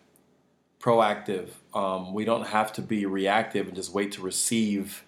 proactive. 0.79 1.49
Um, 1.73 2.13
we 2.13 2.25
don't 2.25 2.47
have 2.47 2.71
to 2.73 2.81
be 2.81 3.05
reactive 3.05 3.67
and 3.67 3.75
just 3.75 3.93
wait 3.93 4.13
to 4.13 4.21
receive 4.21 5.03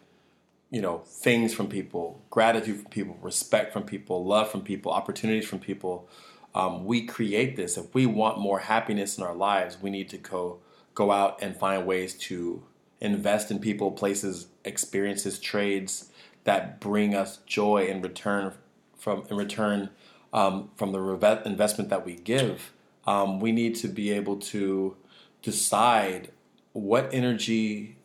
you 0.72 0.82
know 0.82 1.00
things 1.00 1.54
from 1.54 1.68
people 1.68 2.24
gratitude 2.30 2.82
from 2.82 2.90
people 2.90 3.18
respect 3.22 3.72
from 3.72 3.84
people 3.84 4.26
love 4.26 4.50
from 4.50 4.62
people 4.62 4.92
opportunities 4.92 5.48
from 5.48 5.60
people 5.60 6.10
um, 6.54 6.84
we 6.84 7.06
create 7.06 7.56
this. 7.56 7.78
If 7.78 7.94
we 7.94 8.06
want 8.06 8.38
more 8.38 8.60
happiness 8.60 9.18
in 9.18 9.24
our 9.24 9.36
lives 9.36 9.78
we 9.82 9.90
need 9.90 10.10
to 10.10 10.18
go 10.18 10.60
go 10.96 11.12
out 11.12 11.42
and 11.42 11.56
find 11.56 11.86
ways 11.86 12.16
to 12.16 12.64
invest 13.00 13.52
in 13.52 13.60
people 13.60 13.92
places 13.92 14.48
experiences 14.66 15.40
trades 15.40 16.10
that 16.44 16.80
bring 16.80 17.16
us 17.16 17.38
joy 17.46 17.86
in 17.86 18.02
return 18.02 18.54
from 18.98 19.26
in 19.30 19.38
return 19.38 19.90
um, 20.34 20.70
from 20.76 20.92
the 20.92 21.42
investment 21.46 21.90
that 21.90 22.06
we 22.06 22.16
give. 22.16 22.72
Um, 23.06 23.40
we 23.40 23.52
need 23.52 23.76
to 23.76 23.88
be 23.88 24.12
able 24.12 24.38
to 24.38 24.96
decide 25.42 26.32
what 26.74 27.10
energy 27.14 27.98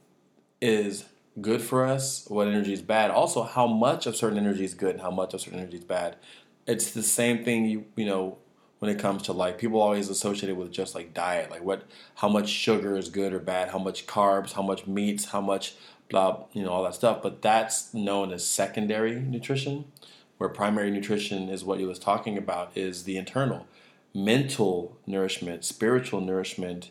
is 0.60 1.04
good 1.40 1.60
for 1.60 1.84
us, 1.84 2.24
what 2.28 2.48
energy 2.48 2.72
is 2.72 2.82
bad. 2.82 3.10
Also, 3.10 3.42
how 3.42 3.66
much 3.66 4.06
of 4.06 4.16
certain 4.16 4.38
energy 4.38 4.64
is 4.64 4.74
good 4.74 4.92
and 4.92 5.02
how 5.02 5.10
much 5.10 5.34
of 5.34 5.40
certain 5.40 5.58
energy 5.58 5.78
is 5.78 5.84
bad. 5.84 6.16
It's 6.66 6.90
the 6.90 7.02
same 7.02 7.44
thing 7.44 7.64
you 7.66 7.84
you 7.96 8.06
know 8.06 8.38
when 8.78 8.90
it 8.90 8.98
comes 8.98 9.22
to 9.22 9.32
like 9.32 9.58
people 9.58 9.80
always 9.80 10.08
associate 10.08 10.50
it 10.50 10.56
with 10.56 10.70
just 10.70 10.94
like 10.94 11.14
diet, 11.14 11.50
like 11.50 11.62
what 11.62 11.84
how 12.16 12.28
much 12.28 12.48
sugar 12.48 12.96
is 12.96 13.08
good 13.08 13.32
or 13.32 13.38
bad, 13.38 13.70
how 13.70 13.78
much 13.78 14.06
carbs, 14.06 14.52
how 14.52 14.62
much 14.62 14.86
meats, 14.86 15.26
how 15.26 15.40
much 15.40 15.74
blah, 16.08 16.44
you 16.52 16.62
know 16.62 16.70
all 16.70 16.84
that 16.84 16.94
stuff. 16.94 17.22
But 17.22 17.42
that's 17.42 17.94
known 17.94 18.32
as 18.32 18.46
secondary 18.46 19.20
nutrition, 19.20 19.86
where 20.38 20.48
primary 20.48 20.90
nutrition 20.90 21.48
is 21.48 21.64
what 21.64 21.78
you 21.78 21.86
was 21.86 21.98
talking 21.98 22.36
about 22.36 22.72
is 22.74 23.04
the 23.04 23.16
internal, 23.16 23.66
mental 24.14 24.98
nourishment, 25.06 25.64
spiritual 25.64 26.20
nourishment 26.20 26.90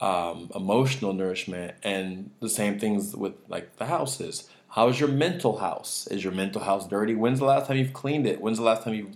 um, 0.00 0.50
emotional 0.54 1.12
nourishment, 1.12 1.74
and 1.82 2.30
the 2.40 2.48
same 2.48 2.78
things 2.78 3.16
with 3.16 3.34
like 3.48 3.76
the 3.76 3.86
houses. 3.86 4.48
How's 4.70 5.00
your 5.00 5.08
mental 5.08 5.58
house? 5.58 6.06
Is 6.08 6.22
your 6.22 6.32
mental 6.32 6.62
house 6.62 6.86
dirty? 6.86 7.14
When's 7.14 7.38
the 7.38 7.46
last 7.46 7.66
time 7.66 7.78
you've 7.78 7.94
cleaned 7.94 8.26
it? 8.26 8.40
When's 8.40 8.58
the 8.58 8.64
last 8.64 8.84
time 8.84 8.94
you 8.94 9.10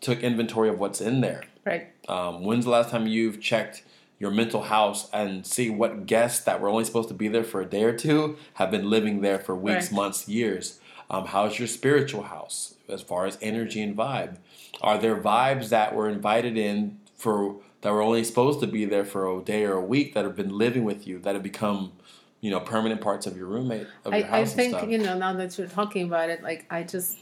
took 0.00 0.22
inventory 0.22 0.68
of 0.68 0.78
what's 0.78 1.00
in 1.00 1.20
there? 1.20 1.44
Right. 1.64 1.88
Um, 2.08 2.42
when's 2.42 2.64
the 2.64 2.70
last 2.70 2.90
time 2.90 3.06
you've 3.06 3.40
checked 3.40 3.82
your 4.18 4.30
mental 4.30 4.62
house 4.62 5.10
and 5.12 5.46
see 5.46 5.68
what 5.68 6.06
guests 6.06 6.44
that 6.44 6.60
were 6.60 6.68
only 6.68 6.84
supposed 6.84 7.08
to 7.08 7.14
be 7.14 7.28
there 7.28 7.44
for 7.44 7.60
a 7.60 7.66
day 7.66 7.84
or 7.84 7.92
two 7.92 8.36
have 8.54 8.70
been 8.70 8.88
living 8.88 9.20
there 9.20 9.38
for 9.38 9.54
weeks, 9.54 9.86
right. 9.86 9.92
months, 9.92 10.28
years? 10.28 10.80
Um, 11.10 11.26
how's 11.26 11.58
your 11.58 11.68
spiritual 11.68 12.22
house 12.22 12.74
as 12.88 13.02
far 13.02 13.26
as 13.26 13.36
energy 13.42 13.82
and 13.82 13.96
vibe? 13.96 14.38
Are 14.80 14.98
there 14.98 15.20
vibes 15.20 15.68
that 15.68 15.94
were 15.94 16.08
invited 16.08 16.56
in 16.56 16.98
for 17.14 17.56
that 17.86 17.92
were 17.92 18.02
only 18.02 18.24
supposed 18.24 18.58
to 18.58 18.66
be 18.66 18.84
there 18.84 19.04
for 19.04 19.32
a 19.32 19.40
day 19.40 19.64
or 19.64 19.74
a 19.74 19.80
week 19.80 20.12
that 20.14 20.24
have 20.24 20.34
been 20.34 20.58
living 20.58 20.82
with 20.82 21.06
you 21.06 21.20
that 21.20 21.34
have 21.34 21.42
become 21.44 21.92
you 22.40 22.50
know 22.50 22.58
permanent 22.58 23.00
parts 23.00 23.28
of 23.28 23.36
your 23.36 23.46
roommate 23.46 23.86
of 24.04 24.12
your 24.12 24.26
I, 24.26 24.40
I 24.40 24.44
think 24.44 24.90
you 24.90 24.98
know 24.98 25.16
now 25.16 25.32
that 25.34 25.56
you're 25.56 25.68
talking 25.68 26.04
about 26.04 26.28
it 26.28 26.42
like 26.42 26.66
I 26.68 26.82
just 26.82 27.16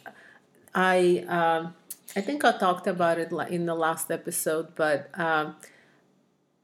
I 0.75 1.23
um, 1.29 1.75
I 2.17 2.23
think 2.23 2.47
I 2.47 2.57
talked 2.57 2.87
about 2.87 3.19
it 3.19 3.31
in 3.51 3.67
the 3.67 3.75
last 3.75 4.11
episode 4.11 4.75
but 4.75 5.11
um, 5.21 5.57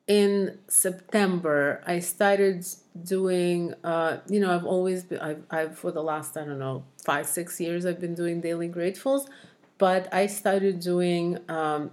in 0.06 0.58
September 0.66 1.82
I 1.86 1.98
started 1.98 2.64
doing 3.04 3.74
uh, 3.84 4.20
you 4.30 4.40
know 4.40 4.54
I've 4.54 4.64
always 4.64 5.04
been 5.04 5.20
I've, 5.20 5.42
I've 5.50 5.78
for 5.78 5.92
the 5.92 6.02
last 6.02 6.38
I 6.38 6.46
don't 6.46 6.58
know 6.58 6.84
five 7.04 7.26
six 7.26 7.60
years 7.60 7.84
I've 7.84 8.00
been 8.00 8.14
doing 8.14 8.40
daily 8.40 8.70
gratefuls 8.70 9.28
but 9.76 10.08
I 10.10 10.26
started 10.26 10.80
doing 10.80 11.38
um, 11.50 11.90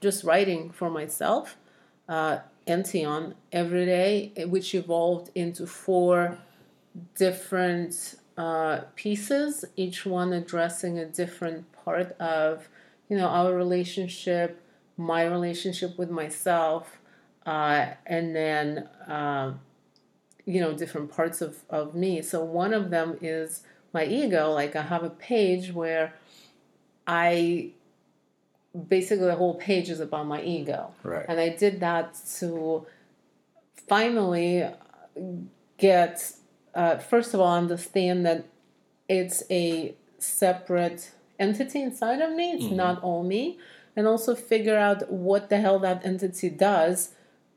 just 0.00 0.24
writing 0.24 0.70
for 0.70 0.90
myself, 0.90 1.56
uh, 2.08 2.38
Ention 2.66 3.34
every 3.52 3.86
day, 3.86 4.32
which 4.46 4.74
evolved 4.74 5.30
into 5.34 5.66
four 5.66 6.38
different 7.16 8.16
uh, 8.36 8.82
pieces, 8.94 9.64
each 9.76 10.06
one 10.06 10.32
addressing 10.32 10.98
a 10.98 11.06
different 11.06 11.70
part 11.72 12.12
of, 12.20 12.68
you 13.08 13.16
know, 13.16 13.26
our 13.26 13.54
relationship, 13.54 14.62
my 14.96 15.24
relationship 15.24 15.98
with 15.98 16.10
myself, 16.10 17.00
uh, 17.46 17.86
and 18.06 18.36
then, 18.36 18.88
uh, 19.08 19.52
you 20.44 20.60
know, 20.60 20.72
different 20.72 21.10
parts 21.10 21.40
of, 21.40 21.58
of 21.68 21.94
me. 21.94 22.22
So 22.22 22.44
one 22.44 22.72
of 22.72 22.90
them 22.90 23.18
is 23.20 23.62
my 23.92 24.04
ego. 24.04 24.52
Like 24.52 24.76
I 24.76 24.82
have 24.82 25.02
a 25.02 25.10
page 25.10 25.72
where 25.72 26.14
I 27.06 27.70
basically 28.88 29.26
the 29.26 29.34
whole 29.34 29.54
page 29.54 29.90
is 29.90 30.00
about 30.00 30.26
my 30.26 30.42
ego. 30.42 30.92
Right. 31.02 31.24
And 31.28 31.40
I 31.40 31.50
did 31.50 31.80
that 31.80 32.16
to 32.38 32.86
finally 33.88 34.66
get, 35.76 36.32
uh, 36.74 36.98
first 36.98 37.34
of 37.34 37.40
all, 37.40 37.56
understand 37.56 38.24
that 38.26 38.44
it's 39.08 39.42
a 39.50 39.94
separate 40.18 41.10
entity 41.38 41.82
inside 41.82 42.20
of 42.20 42.32
me, 42.32 42.52
it's 42.52 42.64
mm-hmm. 42.64 42.76
not 42.76 43.02
all 43.02 43.24
me, 43.24 43.58
and 43.96 44.06
also 44.06 44.34
figure 44.34 44.76
out 44.76 45.10
what 45.10 45.48
the 45.48 45.58
hell 45.58 45.78
that 45.80 46.04
entity 46.04 46.50
does, 46.50 47.14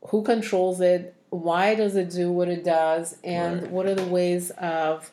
who 0.08 0.22
controls 0.22 0.80
it, 0.80 1.14
why 1.30 1.74
does 1.74 1.94
it 1.96 2.10
do 2.10 2.32
what 2.32 2.48
it 2.48 2.64
does, 2.64 3.18
and 3.22 3.62
right. 3.62 3.70
what 3.70 3.86
are 3.86 3.94
the 3.94 4.06
ways 4.06 4.50
of 4.52 5.10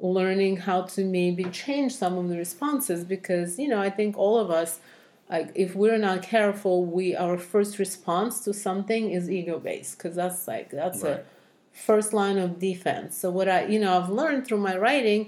learning 0.00 0.56
how 0.56 0.82
to 0.82 1.04
maybe 1.04 1.44
change 1.44 1.94
some 1.94 2.18
of 2.18 2.28
the 2.28 2.36
responses 2.36 3.04
because 3.04 3.58
you 3.58 3.68
know 3.68 3.80
i 3.80 3.88
think 3.88 4.18
all 4.18 4.38
of 4.38 4.50
us 4.50 4.80
like 5.34 5.50
if 5.56 5.74
we're 5.74 5.98
not 5.98 6.22
careful 6.22 6.76
we 6.96 7.04
our 7.16 7.36
first 7.52 7.72
response 7.84 8.34
to 8.44 8.50
something 8.54 9.02
is 9.10 9.28
ego 9.28 9.56
based 9.58 9.92
because 9.98 10.14
that's 10.14 10.46
like 10.46 10.70
that's 10.70 11.02
right. 11.02 11.18
a 11.18 11.24
first 11.88 12.10
line 12.20 12.38
of 12.38 12.50
defense. 12.68 13.16
So 13.20 13.26
what 13.36 13.48
i 13.56 13.58
you 13.72 13.80
know 13.82 13.92
i've 13.98 14.12
learned 14.20 14.46
through 14.46 14.62
my 14.70 14.76
writing 14.84 15.20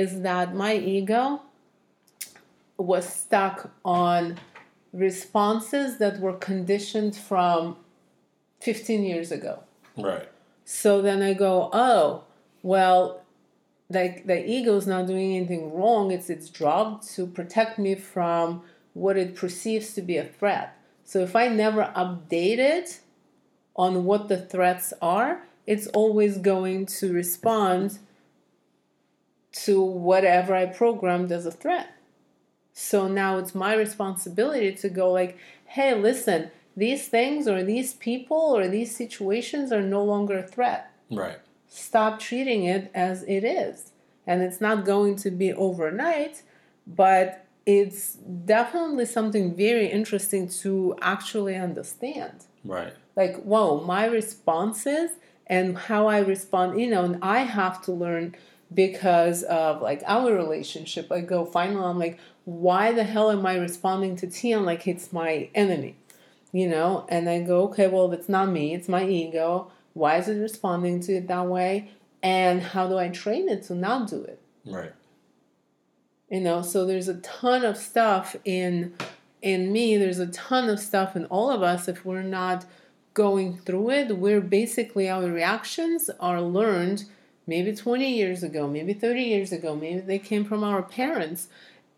is 0.00 0.10
that 0.28 0.54
my 0.64 0.74
ego 0.96 1.22
was 2.76 3.04
stuck 3.22 3.58
on 3.82 4.20
responses 4.92 5.88
that 6.02 6.14
were 6.24 6.38
conditioned 6.50 7.14
from 7.16 7.76
15 8.60 9.04
years 9.04 9.32
ago. 9.38 9.54
Right. 9.96 10.28
So 10.64 11.00
then 11.06 11.18
i 11.30 11.32
go 11.46 11.52
oh 11.72 12.24
well 12.74 13.00
like 13.98 14.26
the 14.30 14.38
ego 14.56 14.72
is 14.76 14.86
not 14.94 15.06
doing 15.12 15.28
anything 15.36 15.64
wrong. 15.76 16.04
It's 16.16 16.28
its 16.36 16.48
job 16.62 17.02
to 17.14 17.20
protect 17.38 17.78
me 17.78 17.94
from 17.94 18.48
what 18.96 19.18
it 19.18 19.36
perceives 19.36 19.92
to 19.92 20.00
be 20.00 20.16
a 20.16 20.24
threat. 20.24 20.74
So 21.04 21.20
if 21.20 21.36
i 21.36 21.48
never 21.48 21.92
update 21.94 22.58
it 22.58 23.00
on 23.76 24.04
what 24.04 24.28
the 24.28 24.38
threats 24.38 24.92
are 25.02 25.42
it's 25.66 25.86
always 25.88 26.38
going 26.38 26.86
to 26.86 27.12
respond 27.12 27.98
to 29.52 29.82
whatever 29.82 30.54
i 30.54 30.64
programmed 30.64 31.30
as 31.30 31.44
a 31.46 31.50
threat. 31.50 31.88
So 32.72 33.06
now 33.06 33.38
it's 33.38 33.54
my 33.54 33.74
responsibility 33.74 34.72
to 34.76 34.88
go 34.88 35.12
like 35.12 35.38
hey 35.66 35.94
listen 35.94 36.50
these 36.76 37.08
things 37.08 37.48
or 37.48 37.62
these 37.62 37.94
people 37.94 38.56
or 38.56 38.68
these 38.68 38.94
situations 38.94 39.72
are 39.72 39.82
no 39.82 40.04
longer 40.04 40.38
a 40.38 40.46
threat. 40.46 40.90
Right. 41.10 41.38
Stop 41.68 42.20
treating 42.20 42.64
it 42.64 42.90
as 42.94 43.22
it 43.24 43.44
is. 43.44 43.92
And 44.26 44.42
it's 44.42 44.60
not 44.60 44.84
going 44.84 45.16
to 45.16 45.30
be 45.30 45.52
overnight, 45.52 46.42
but 46.86 47.45
it's 47.66 48.14
definitely 48.14 49.04
something 49.06 49.54
very 49.54 49.88
interesting 49.88 50.48
to 50.48 50.96
actually 51.02 51.56
understand. 51.56 52.44
Right. 52.64 52.92
Like, 53.16 53.42
whoa, 53.42 53.80
my 53.80 54.06
responses 54.06 55.10
and 55.48 55.76
how 55.76 56.06
I 56.06 56.20
respond, 56.20 56.80
you 56.80 56.88
know, 56.88 57.04
and 57.04 57.18
I 57.22 57.40
have 57.40 57.82
to 57.82 57.92
learn 57.92 58.36
because 58.72 59.42
of 59.44 59.82
like 59.82 60.02
our 60.06 60.32
relationship. 60.32 61.10
I 61.10 61.20
go 61.20 61.44
finally, 61.44 61.84
I'm 61.84 61.98
like, 61.98 62.18
why 62.44 62.92
the 62.92 63.04
hell 63.04 63.30
am 63.30 63.44
I 63.44 63.56
responding 63.56 64.16
to 64.16 64.28
Tian 64.28 64.64
like 64.64 64.86
it's 64.86 65.12
my 65.12 65.50
enemy? 65.54 65.96
You 66.52 66.68
know, 66.68 67.04
and 67.08 67.28
I 67.28 67.42
go, 67.42 67.64
okay, 67.64 67.88
well, 67.88 68.12
it's 68.12 68.28
not 68.28 68.48
me, 68.48 68.74
it's 68.74 68.88
my 68.88 69.06
ego. 69.06 69.70
Why 69.92 70.18
is 70.18 70.28
it 70.28 70.36
responding 70.36 71.00
to 71.00 71.16
it 71.16 71.28
that 71.28 71.46
way? 71.46 71.90
And 72.22 72.62
how 72.62 72.88
do 72.88 72.96
I 72.96 73.08
train 73.08 73.48
it 73.48 73.64
to 73.64 73.74
not 73.74 74.08
do 74.08 74.22
it? 74.22 74.40
Right. 74.64 74.92
You 76.30 76.40
know, 76.40 76.62
so 76.62 76.84
there's 76.84 77.08
a 77.08 77.20
ton 77.20 77.64
of 77.64 77.76
stuff 77.76 78.36
in 78.44 78.94
in 79.42 79.72
me, 79.72 79.96
there's 79.96 80.18
a 80.18 80.26
ton 80.28 80.68
of 80.68 80.80
stuff 80.80 81.14
in 81.14 81.26
all 81.26 81.50
of 81.50 81.62
us. 81.62 81.88
If 81.88 82.04
we're 82.04 82.22
not 82.22 82.64
going 83.14 83.58
through 83.58 83.90
it, 83.90 84.18
we're 84.18 84.40
basically 84.40 85.08
our 85.08 85.26
reactions 85.26 86.10
are 86.18 86.42
learned 86.42 87.04
maybe 87.46 87.74
20 87.74 88.12
years 88.12 88.42
ago, 88.42 88.66
maybe 88.66 88.92
30 88.92 89.22
years 89.22 89.52
ago, 89.52 89.76
maybe 89.76 90.00
they 90.00 90.18
came 90.18 90.44
from 90.44 90.64
our 90.64 90.82
parents. 90.82 91.48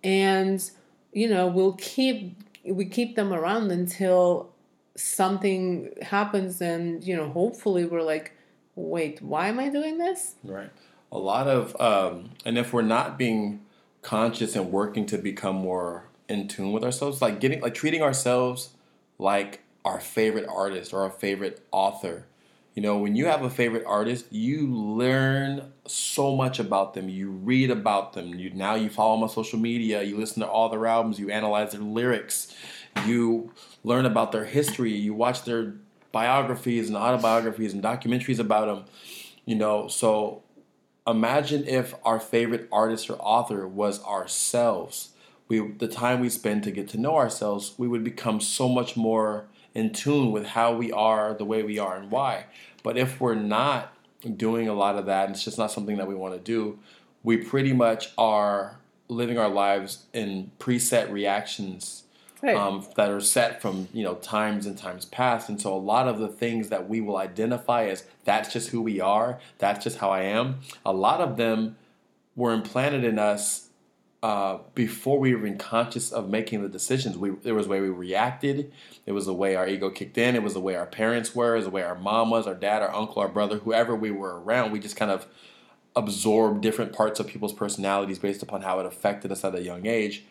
And 0.04 0.68
you 1.12 1.28
know, 1.28 1.46
we'll 1.46 1.72
keep 1.72 2.36
we 2.64 2.84
keep 2.84 3.16
them 3.16 3.32
around 3.32 3.70
until 3.70 4.50
something 4.94 5.94
happens 6.02 6.60
and 6.60 7.04
you 7.04 7.16
know 7.16 7.28
hopefully 7.28 7.84
we're 7.84 8.02
like 8.02 8.32
wait 8.74 9.22
why 9.22 9.46
am 9.46 9.60
i 9.60 9.68
doing 9.68 9.96
this? 9.98 10.34
Right. 10.42 10.70
A 11.12 11.18
lot 11.18 11.46
of 11.46 11.80
um, 11.80 12.30
and 12.44 12.58
if 12.58 12.72
we're 12.72 12.82
not 12.82 13.16
being 13.16 13.60
conscious 14.02 14.56
and 14.56 14.70
working 14.70 15.06
to 15.06 15.18
become 15.18 15.56
more 15.56 16.04
in 16.28 16.46
tune 16.46 16.72
with 16.72 16.84
ourselves 16.84 17.22
like 17.22 17.40
getting 17.40 17.60
like 17.60 17.74
treating 17.74 18.02
ourselves 18.02 18.70
like 19.18 19.60
our 19.84 20.00
favorite 20.00 20.46
artist 20.48 20.92
or 20.92 21.02
our 21.02 21.10
favorite 21.10 21.64
author. 21.72 22.26
You 22.74 22.82
know 22.82 22.98
when 22.98 23.16
you 23.16 23.26
have 23.26 23.42
a 23.42 23.50
favorite 23.50 23.84
artist 23.86 24.26
you 24.30 24.66
learn 24.68 25.72
so 25.86 26.36
much 26.36 26.58
about 26.58 26.94
them. 26.94 27.08
You 27.08 27.30
read 27.30 27.70
about 27.70 28.12
them. 28.12 28.34
You 28.34 28.50
now 28.50 28.74
you 28.74 28.88
follow 28.88 29.16
them 29.16 29.24
on 29.24 29.30
social 29.30 29.58
media. 29.58 30.02
You 30.02 30.16
listen 30.16 30.42
to 30.42 30.48
all 30.48 30.68
their 30.68 30.86
albums. 30.86 31.18
You 31.18 31.30
analyze 31.30 31.72
their 31.72 31.80
lyrics. 31.80 32.54
You 33.06 33.52
learn 33.84 34.06
about 34.06 34.32
their 34.32 34.44
history, 34.44 34.92
you 34.92 35.14
watch 35.14 35.44
their 35.44 35.74
biographies 36.12 36.88
and 36.88 36.96
autobiographies 36.96 37.72
and 37.72 37.82
documentaries 37.82 38.38
about 38.38 38.66
them, 38.66 38.84
you 39.44 39.54
know. 39.54 39.88
So 39.88 40.42
imagine 41.08 41.66
if 41.66 41.94
our 42.04 42.20
favorite 42.20 42.68
artist 42.70 43.08
or 43.10 43.14
author 43.14 43.66
was 43.66 44.02
ourselves. 44.04 45.10
We 45.48 45.66
the 45.72 45.88
time 45.88 46.20
we 46.20 46.28
spend 46.28 46.62
to 46.64 46.70
get 46.70 46.88
to 46.90 46.98
know 46.98 47.16
ourselves, 47.16 47.74
we 47.78 47.88
would 47.88 48.04
become 48.04 48.40
so 48.40 48.68
much 48.68 48.96
more 48.96 49.46
in 49.74 49.92
tune 49.92 50.32
with 50.32 50.46
how 50.46 50.74
we 50.74 50.92
are, 50.92 51.34
the 51.34 51.44
way 51.44 51.62
we 51.62 51.78
are, 51.78 51.96
and 51.96 52.10
why. 52.10 52.46
But 52.82 52.96
if 52.96 53.20
we're 53.20 53.34
not 53.34 53.94
doing 54.36 54.68
a 54.68 54.74
lot 54.74 54.96
of 54.96 55.06
that, 55.06 55.26
and 55.26 55.34
it's 55.34 55.44
just 55.44 55.58
not 55.58 55.70
something 55.70 55.96
that 55.96 56.08
we 56.08 56.14
want 56.14 56.34
to 56.34 56.40
do, 56.40 56.78
we 57.22 57.36
pretty 57.36 57.72
much 57.72 58.12
are 58.18 58.78
living 59.08 59.38
our 59.38 59.48
lives 59.48 60.04
in 60.12 60.50
preset 60.58 61.10
reactions 61.10 62.04
right. 62.42 62.56
um, 62.56 62.86
that 62.96 63.10
are 63.10 63.20
set 63.20 63.60
from 63.60 63.88
you 63.92 64.02
know 64.04 64.14
times 64.16 64.66
and 64.66 64.76
times 64.76 65.04
past. 65.06 65.48
And 65.48 65.60
so 65.60 65.74
a 65.74 65.78
lot 65.78 66.08
of 66.08 66.18
the 66.18 66.28
things 66.28 66.68
that 66.68 66.88
we 66.88 67.00
will 67.00 67.16
identify 67.16 67.84
as 67.86 68.04
that's 68.24 68.52
just 68.52 68.70
who 68.70 68.82
we 68.82 69.00
are, 69.00 69.38
that's 69.58 69.82
just 69.84 69.98
how 69.98 70.10
I 70.10 70.22
am. 70.22 70.60
A 70.84 70.92
lot 70.92 71.20
of 71.20 71.36
them 71.36 71.76
were 72.36 72.52
implanted 72.52 73.04
in 73.04 73.18
us 73.18 73.68
uh, 74.22 74.58
before 74.74 75.18
we 75.18 75.32
were 75.32 75.46
even 75.46 75.58
conscious 75.58 76.10
of 76.10 76.28
making 76.28 76.62
the 76.62 76.68
decisions. 76.68 77.16
We, 77.16 77.30
there 77.30 77.54
was 77.54 77.66
the 77.66 77.70
way 77.70 77.80
we 77.80 77.88
reacted. 77.88 78.72
It 79.06 79.12
was 79.12 79.26
the 79.26 79.34
way 79.34 79.54
our 79.54 79.66
ego 79.68 79.90
kicked 79.90 80.18
in. 80.18 80.34
It 80.34 80.42
was 80.42 80.54
the 80.54 80.60
way 80.60 80.74
our 80.74 80.86
parents 80.86 81.34
were. 81.34 81.54
It 81.54 81.58
was 81.58 81.64
the 81.66 81.70
way 81.70 81.82
our 81.82 81.94
mom 81.94 82.30
was, 82.30 82.46
our 82.46 82.54
dad, 82.54 82.82
our 82.82 82.94
uncle, 82.94 83.22
our 83.22 83.28
brother, 83.28 83.58
whoever 83.58 83.94
we 83.94 84.10
were 84.10 84.40
around. 84.40 84.72
We 84.72 84.80
just 84.80 84.96
kind 84.96 85.10
of 85.10 85.26
absorbed 85.94 86.62
different 86.62 86.92
parts 86.92 87.20
of 87.20 87.26
people's 87.26 87.52
personalities 87.52 88.18
based 88.18 88.42
upon 88.42 88.62
how 88.62 88.80
it 88.80 88.86
affected 88.86 89.32
us 89.32 89.44
at 89.44 89.54
a 89.54 89.62
young 89.62 89.86
age. 89.86 90.24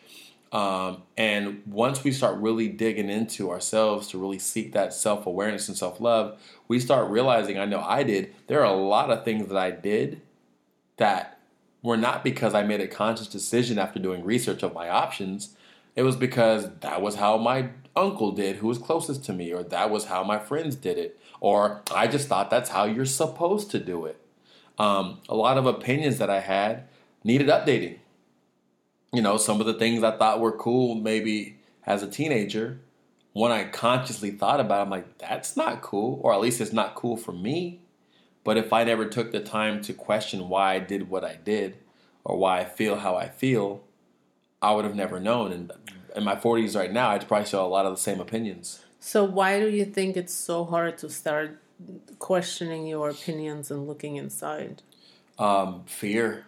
Um, 0.50 1.02
and 1.16 1.62
once 1.66 2.02
we 2.02 2.10
start 2.10 2.38
really 2.38 2.68
digging 2.68 3.10
into 3.10 3.50
ourselves 3.50 4.08
to 4.08 4.18
really 4.18 4.38
seek 4.38 4.72
that 4.72 4.94
self 4.94 5.26
awareness 5.26 5.68
and 5.68 5.76
self 5.76 6.00
love, 6.00 6.40
we 6.68 6.80
start 6.80 7.10
realizing 7.10 7.58
I 7.58 7.66
know 7.66 7.80
I 7.80 8.02
did. 8.02 8.34
There 8.46 8.60
are 8.60 8.72
a 8.72 8.76
lot 8.76 9.10
of 9.10 9.24
things 9.24 9.48
that 9.48 9.58
I 9.58 9.70
did 9.70 10.22
that 10.96 11.38
were 11.82 11.96
not 11.96 12.24
because 12.24 12.54
I 12.54 12.62
made 12.62 12.80
a 12.80 12.88
conscious 12.88 13.28
decision 13.28 13.78
after 13.78 13.98
doing 13.98 14.24
research 14.24 14.62
of 14.62 14.74
my 14.74 14.88
options. 14.88 15.54
It 15.94 16.02
was 16.02 16.16
because 16.16 16.70
that 16.80 17.02
was 17.02 17.16
how 17.16 17.36
my 17.36 17.70
uncle 17.94 18.32
did, 18.32 18.56
who 18.56 18.68
was 18.68 18.78
closest 18.78 19.24
to 19.24 19.32
me, 19.32 19.52
or 19.52 19.62
that 19.64 19.90
was 19.90 20.06
how 20.06 20.22
my 20.22 20.38
friends 20.38 20.76
did 20.76 20.96
it, 20.96 21.20
or 21.40 21.82
I 21.92 22.06
just 22.06 22.28
thought 22.28 22.50
that's 22.50 22.70
how 22.70 22.84
you're 22.84 23.04
supposed 23.04 23.70
to 23.72 23.78
do 23.78 24.06
it. 24.06 24.20
Um, 24.78 25.20
a 25.28 25.34
lot 25.34 25.58
of 25.58 25.66
opinions 25.66 26.18
that 26.18 26.30
I 26.30 26.40
had 26.40 26.84
needed 27.24 27.48
updating 27.48 27.98
you 29.12 29.22
know, 29.22 29.36
some 29.36 29.60
of 29.60 29.66
the 29.66 29.74
things 29.74 30.02
I 30.02 30.16
thought 30.16 30.40
were 30.40 30.52
cool 30.52 30.94
maybe 30.94 31.56
as 31.86 32.02
a 32.02 32.08
teenager, 32.08 32.80
when 33.32 33.52
I 33.52 33.64
consciously 33.64 34.30
thought 34.30 34.60
about 34.60 34.80
it, 34.80 34.82
I'm 34.82 34.90
like, 34.90 35.18
that's 35.18 35.56
not 35.56 35.82
cool, 35.82 36.20
or 36.22 36.32
at 36.32 36.40
least 36.40 36.60
it's 36.60 36.72
not 36.72 36.94
cool 36.94 37.16
for 37.16 37.32
me. 37.32 37.80
But 38.44 38.56
if 38.56 38.72
I 38.72 38.84
never 38.84 39.06
took 39.06 39.32
the 39.32 39.40
time 39.40 39.82
to 39.82 39.92
question 39.92 40.48
why 40.48 40.74
I 40.74 40.78
did 40.78 41.10
what 41.10 41.24
I 41.24 41.38
did 41.44 41.76
or 42.24 42.36
why 42.36 42.60
I 42.60 42.64
feel 42.64 42.96
how 42.96 43.16
I 43.16 43.28
feel, 43.28 43.82
I 44.60 44.72
would 44.72 44.84
have 44.84 44.96
never 44.96 45.20
known. 45.20 45.52
And 45.52 45.72
in 46.16 46.24
my 46.24 46.34
40s 46.34 46.76
right 46.76 46.92
now, 46.92 47.10
I'd 47.10 47.28
probably 47.28 47.46
show 47.46 47.64
a 47.64 47.68
lot 47.68 47.86
of 47.86 47.92
the 47.92 48.00
same 48.00 48.20
opinions. 48.20 48.84
So, 49.00 49.22
why 49.24 49.60
do 49.60 49.68
you 49.68 49.84
think 49.84 50.16
it's 50.16 50.34
so 50.34 50.64
hard 50.64 50.98
to 50.98 51.08
start 51.08 51.60
questioning 52.18 52.86
your 52.86 53.10
opinions 53.10 53.70
and 53.70 53.86
looking 53.86 54.16
inside? 54.16 54.82
um, 55.38 55.84
fear 55.86 56.44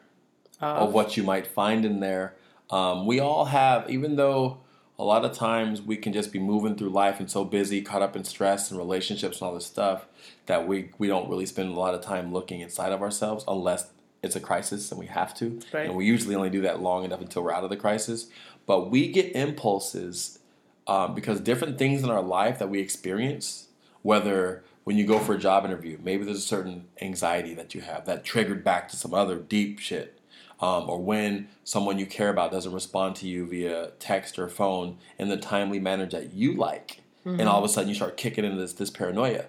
of 0.61 0.93
what 0.93 1.17
you 1.17 1.23
might 1.23 1.47
find 1.47 1.85
in 1.85 2.01
there. 2.01 2.35
Um, 2.71 3.07
we 3.07 3.21
all 3.21 3.47
have, 3.47 3.91
even 3.91 4.17
though 4.17 4.59
a 4.99 5.05
lot 5.05 5.25
of 5.25 5.33
times 5.33 5.81
we 5.81 5.97
can 5.97 6.13
just 6.13 6.31
be 6.31 6.39
moving 6.39 6.77
through 6.77 6.91
life 6.91 7.21
and 7.21 7.31
so 7.31 7.45
busy, 7.45 7.81
caught 7.81 8.03
up 8.03 8.17
in 8.17 8.25
stress 8.25 8.71
and 8.71 8.79
relationships 8.79 9.41
and 9.41 9.49
all 9.49 9.55
this 9.55 9.67
stuff 9.67 10.07
that 10.47 10.69
we 10.69 10.91
we 10.99 11.07
don't 11.07 11.29
really 11.29 11.47
spend 11.47 11.71
a 11.71 11.79
lot 11.79 11.95
of 11.95 12.01
time 12.01 12.33
looking 12.33 12.61
inside 12.61 12.93
of 12.93 13.03
ourselves 13.03 13.45
unless 13.49 13.91
it's 14.23 14.37
a 14.37 14.41
crisis 14.41 14.91
and 14.91 15.01
we 15.01 15.07
have 15.07 15.35
to. 15.35 15.59
Right. 15.73 15.87
And 15.87 15.97
we 15.97 16.05
usually 16.05 16.35
only 16.35 16.51
do 16.51 16.61
that 16.63 16.83
long 16.83 17.05
enough 17.05 17.21
until 17.21 17.43
we're 17.43 17.53
out 17.53 17.65
of 17.65 17.71
the 17.71 17.77
crisis. 17.77 18.29
But 18.67 18.91
we 18.91 19.11
get 19.11 19.35
impulses 19.35 20.39
um, 20.87 21.15
because 21.15 21.41
different 21.41 21.79
things 21.79 22.03
in 22.03 22.11
our 22.11 22.23
life 22.23 22.59
that 22.59 22.69
we 22.69 22.81
experience, 22.81 23.69
whether 24.03 24.63
when 24.85 24.97
you 24.97 25.07
go 25.07 25.19
for 25.19 25.35
a 25.35 25.39
job 25.39 25.65
interview, 25.65 25.99
maybe 26.03 26.25
there's 26.25 26.39
a 26.39 26.43
certain 26.43 26.89
anxiety 27.01 27.55
that 27.55 27.75
you 27.75 27.81
have 27.81 28.05
that 28.07 28.25
triggered 28.25 28.63
back 28.63 28.89
to 28.89 28.97
some 28.97 29.15
other 29.15 29.37
deep 29.37 29.79
shit. 29.79 30.20
Um, 30.61 30.91
or 30.91 30.99
when 30.99 31.49
someone 31.65 31.99
you 31.99 32.07
care 32.07 32.29
about 32.29 32.51
doesn't 32.53 32.73
respond 32.73 33.17
to 33.17 33.27
you 33.27 33.47
via 33.47 33.93
text 33.99 34.39
or 34.39 34.49
phone 34.49 34.99
in 35.19 35.29
the 35.29 35.39
timely 35.39 35.79
manner 35.79 36.07
that 36.07 36.35
you 36.35 36.55
like, 36.55 37.01
and 37.25 37.43
all 37.43 37.59
of 37.59 37.65
a 37.65 37.69
sudden 37.69 37.89
you 37.89 37.95
start 37.95 38.17
kicking 38.17 38.45
into 38.45 38.59
this 38.59 38.73
this 38.75 38.91
paranoia. 38.91 39.47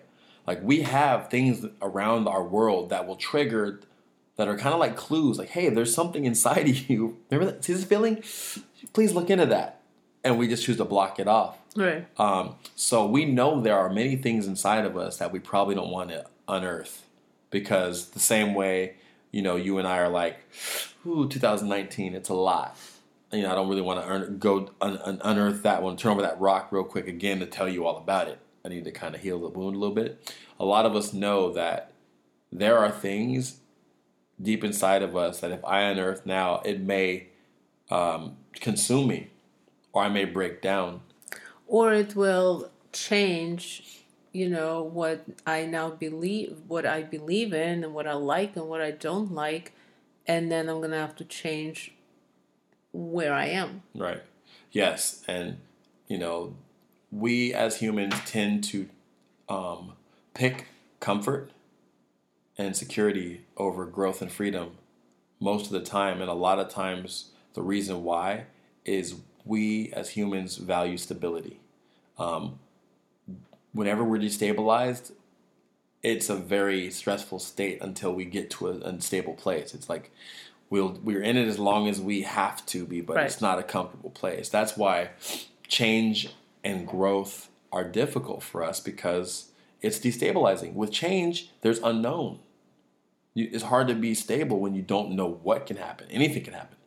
Like 0.48 0.62
we 0.64 0.82
have 0.82 1.30
things 1.30 1.66
around 1.82 2.28
our 2.28 2.44
world 2.44 2.90
that 2.90 3.08
will 3.08 3.16
trigger, 3.16 3.82
that 4.36 4.48
are 4.48 4.58
kind 4.58 4.74
of 4.74 4.80
like 4.80 4.96
clues. 4.96 5.38
Like, 5.38 5.50
hey, 5.50 5.70
there's 5.70 5.94
something 5.94 6.26
inside 6.26 6.68
of 6.70 6.90
you. 6.90 7.18
Remember 7.30 7.52
that? 7.52 7.64
See 7.64 7.74
this 7.74 7.84
feeling? 7.84 8.24
Please 8.94 9.14
look 9.14 9.30
into 9.30 9.46
that. 9.48 9.82
And 10.24 10.38
we 10.38 10.48
just 10.48 10.64
choose 10.66 10.78
to 10.78 10.86
block 10.86 11.20
it 11.20 11.28
off. 11.28 11.58
Right. 11.76 12.06
Um, 12.20 12.56
so 12.76 13.06
we 13.08 13.26
know 13.26 13.62
there 13.62 13.78
are 13.78 13.90
many 13.90 14.16
things 14.16 14.48
inside 14.48 14.86
of 14.86 14.98
us 14.98 15.18
that 15.18 15.32
we 15.32 15.40
probably 15.40 15.76
don't 15.76 15.90
want 15.90 16.10
to 16.10 16.26
unearth 16.48 17.06
because 17.50 18.10
the 18.10 18.20
same 18.20 18.54
way, 18.54 18.96
you 19.32 19.42
know, 19.42 19.56
you 19.56 19.78
and 19.78 19.88
I 19.88 19.98
are 20.00 20.10
like, 20.10 20.40
ooh, 21.06 21.28
2019, 21.28 22.14
it's 22.14 22.30
a 22.30 22.34
lot. 22.34 22.78
You 23.32 23.44
know, 23.44 23.52
I 23.52 23.56
don't 23.56 23.70
really 23.70 23.82
want 23.82 24.02
to 24.02 24.08
earn, 24.08 24.38
go 24.40 24.70
un, 24.82 24.98
un, 24.98 25.22
unearth 25.24 25.64
that 25.64 25.82
one, 25.82 25.96
turn 25.96 26.12
over 26.12 26.22
that 26.22 26.40
rock 26.40 26.72
real 26.72 26.84
quick 26.84 27.08
again 27.08 27.40
to 27.40 27.46
tell 27.46 27.70
you 27.70 27.86
all 27.86 27.98
about 27.98 28.28
it. 28.28 28.40
I 28.66 28.70
need 28.70 28.84
to 28.84 28.92
kind 28.92 29.16
of 29.16 29.22
heal 29.22 29.40
the 29.40 29.48
wound 29.48 29.76
a 29.76 29.80
little 29.80 29.96
bit. 29.96 30.34
A 30.60 30.66
lot 30.66 30.86
of 30.86 30.96
us 30.96 31.14
know 31.14 31.52
that 31.54 31.94
there 32.52 32.78
are 32.78 32.92
things 32.92 33.58
deep 34.42 34.64
inside 34.64 35.02
of 35.02 35.16
us 35.16 35.40
that 35.40 35.52
if 35.52 35.64
I 35.64 35.82
unearth 35.84 36.26
now, 36.26 36.62
it 36.66 36.82
may 36.82 37.28
um, 37.90 38.38
consume 38.56 39.08
me 39.08 39.30
or 39.94 40.04
I 40.04 40.10
may 40.10 40.26
break 40.26 40.62
down. 40.62 41.02
or 41.68 41.94
it 41.94 42.16
will 42.16 42.70
change 42.92 44.01
you 44.32 44.50
know 44.50 44.82
what 44.84 45.26
i 45.46 45.66
now 45.66 45.90
believe 45.90 46.58
what 46.68 46.86
i 46.86 47.02
believe 47.02 47.54
in 47.54 47.84
and 47.84 47.94
what 47.94 48.08
i 48.08 48.14
like 48.14 48.56
and 48.56 48.68
what 48.68 48.82
i 48.82 48.92
don't 48.92 49.32
like 49.34 49.74
and 50.28 50.52
then 50.52 50.70
i'm 50.70 50.82
gonna 50.82 50.96
have 50.98 51.16
to 51.16 51.26
change 51.26 51.94
where 52.92 53.34
i 53.34 53.46
am 53.46 53.82
Right. 53.96 54.22
Yes, 54.72 55.24
and 55.28 55.58
you 56.08 56.18
know, 56.18 56.56
we 57.12 57.54
as 57.54 57.78
humans 57.78 58.16
tend 58.26 58.64
to 58.66 58.88
um, 59.50 59.94
pick 60.34 60.68
comfort 61.00 61.52
and 62.58 62.76
security 62.76 63.42
over 63.58 63.86
growth 63.86 64.22
and 64.22 64.32
freedom 64.32 64.72
most 65.40 65.66
of 65.66 65.72
the 65.72 65.82
time, 65.82 66.22
and 66.22 66.30
a 66.30 66.34
lot 66.34 66.60
of 66.60 66.70
times 66.70 67.32
the 67.54 67.62
reason 67.62 68.04
why 68.04 68.46
is 68.86 69.16
we 69.44 69.92
as 69.94 70.12
humans 70.12 70.58
value 70.58 70.98
stability. 70.98 71.60
Um, 72.18 72.60
whenever 73.74 74.04
we're 74.04 74.20
destabilized, 74.20 75.12
it's 76.04 76.30
a 76.30 76.36
very 76.36 76.90
stressful 76.90 77.40
state 77.40 77.80
until 77.82 78.14
we 78.14 78.26
get 78.26 78.50
to 78.52 78.68
an 78.70 78.82
unstable 78.84 79.34
place. 79.34 79.74
It's 79.74 79.90
like 79.90 80.12
we'll 80.70 81.00
we're 81.04 81.22
in 81.22 81.38
it 81.38 81.48
as 81.48 81.60
long 81.60 81.88
as 81.88 82.00
we 82.02 82.24
have 82.24 82.66
to 82.68 82.86
be, 82.86 83.02
but 83.02 83.16
Right. 83.18 83.26
it's 83.26 83.42
not 83.42 83.60
a 83.60 83.64
comfortable 83.64 84.10
place. 84.10 84.50
That's 84.50 84.76
why 84.76 85.12
change 85.68 86.30
and 86.64 86.88
growth 86.88 87.50
are 87.72 87.84
difficult 87.84 88.44
for 88.44 88.64
us 88.64 88.80
because 88.80 89.52
it's 89.82 90.00
destabilizing. 90.00 90.74
With 90.74 90.92
change, 90.92 91.52
there's 91.62 91.80
unknown. 91.80 92.40
You, 93.34 93.50
it's 93.52 93.64
hard 93.64 93.88
to 93.88 93.96
be 93.96 94.14
stable 94.14 94.60
when 94.60 94.76
you 94.76 94.82
don't 94.82 95.12
know 95.12 95.40
what 95.44 95.66
can 95.66 95.78
happen. 95.78 96.08
Anything 96.12 96.44
can 96.44 96.54
happen. 96.54 96.78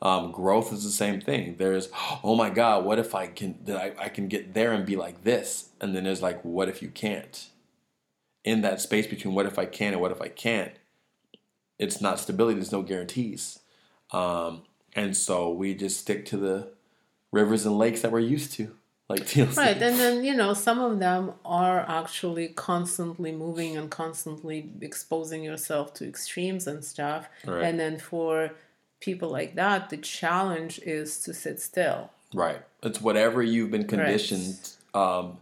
Um, 0.00 0.32
growth 0.32 0.72
is 0.72 0.82
the 0.82 0.90
same 0.90 1.20
thing. 1.20 1.56
There's, 1.58 1.88
oh 2.24 2.34
my 2.34 2.50
God, 2.50 2.84
what 2.84 2.98
if 2.98 3.14
I 3.14 3.28
can 3.28 3.58
that 3.66 3.76
I, 3.76 4.04
I 4.06 4.08
can 4.08 4.26
get 4.26 4.52
there 4.52 4.72
and 4.72 4.84
be 4.84 4.96
like 4.96 5.22
this? 5.22 5.68
And 5.80 5.94
then 5.94 6.04
there's 6.04 6.20
like, 6.22 6.44
what 6.44 6.68
if 6.68 6.82
you 6.82 6.88
can't? 6.88 7.46
In 8.44 8.62
that 8.62 8.80
space 8.80 9.06
between 9.06 9.34
what 9.34 9.46
if 9.46 9.58
I 9.60 9.66
can 9.66 9.92
and 9.92 10.00
what 10.02 10.10
if 10.10 10.20
I 10.20 10.26
can't, 10.28 10.72
it's 11.78 12.00
not 12.00 12.18
stability. 12.18 12.54
There's 12.56 12.72
no 12.72 12.82
guarantees, 12.82 13.60
um, 14.12 14.62
and 14.94 15.16
so 15.16 15.50
we 15.52 15.74
just 15.74 16.00
stick 16.00 16.26
to 16.26 16.36
the 16.36 16.68
rivers 17.30 17.64
and 17.64 17.78
lakes 17.78 18.02
that 18.02 18.10
we're 18.12 18.18
used 18.20 18.52
to, 18.54 18.74
like 19.08 19.20
TLC. 19.26 19.56
right 19.56 19.80
and 19.80 19.98
then 19.98 20.24
you 20.24 20.34
know 20.34 20.54
some 20.54 20.80
of 20.80 20.98
them 20.98 21.32
are 21.44 21.80
actually 21.88 22.48
constantly 22.48 23.32
moving 23.32 23.76
and 23.76 23.90
constantly 23.90 24.70
exposing 24.80 25.42
yourself 25.44 25.94
to 25.94 26.06
extremes 26.08 26.66
and 26.66 26.84
stuff 26.84 27.28
Right. 27.46 27.62
and 27.64 27.78
then 27.80 27.98
for 27.98 28.50
people 29.02 29.28
like 29.28 29.54
that 29.56 29.90
the 29.90 29.98
challenge 29.98 30.78
is 30.78 31.18
to 31.18 31.34
sit 31.34 31.60
still 31.60 32.10
Right. 32.34 32.62
It's 32.82 33.00
whatever 33.00 33.42
you've 33.42 33.70
been 33.70 33.86
conditioned 33.86 34.58
um, 34.94 35.38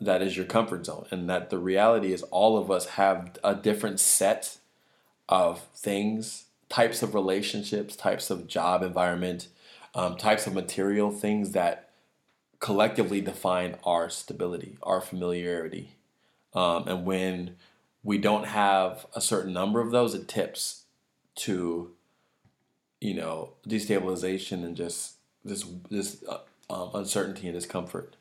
that 0.00 0.22
is 0.22 0.36
your 0.36 0.46
comfort 0.46 0.86
zone. 0.86 1.06
And 1.10 1.28
that 1.28 1.50
the 1.50 1.58
reality 1.58 2.12
is 2.12 2.22
all 2.24 2.56
of 2.56 2.70
us 2.70 2.86
have 2.90 3.36
a 3.42 3.54
different 3.54 4.00
set 4.00 4.58
of 5.28 5.62
things, 5.74 6.46
types 6.68 7.02
of 7.02 7.14
relationships, 7.14 7.96
types 7.96 8.30
of 8.30 8.46
job 8.46 8.82
environment, 8.82 9.48
um, 9.94 10.16
types 10.16 10.46
of 10.46 10.54
material 10.54 11.10
things 11.10 11.52
that 11.52 11.90
collectively 12.60 13.20
define 13.20 13.76
our 13.84 14.08
stability, 14.08 14.76
our 14.82 15.00
familiarity. 15.00 15.96
Um, 16.54 16.86
and 16.86 17.04
when 17.04 17.56
we 18.02 18.18
don't 18.18 18.46
have 18.46 19.06
a 19.14 19.20
certain 19.20 19.52
number 19.52 19.80
of 19.80 19.90
those, 19.90 20.14
it 20.14 20.28
tips 20.28 20.84
to 21.36 21.92
you 23.00 23.14
know, 23.14 23.52
destabilization 23.68 24.64
and 24.64 24.76
just 24.76 25.14
this 25.44 25.64
this 25.90 26.22
uh, 26.28 26.38
um, 26.68 26.90
uncertainty 26.94 27.48
and 27.48 27.54
discomfort. 27.56 28.16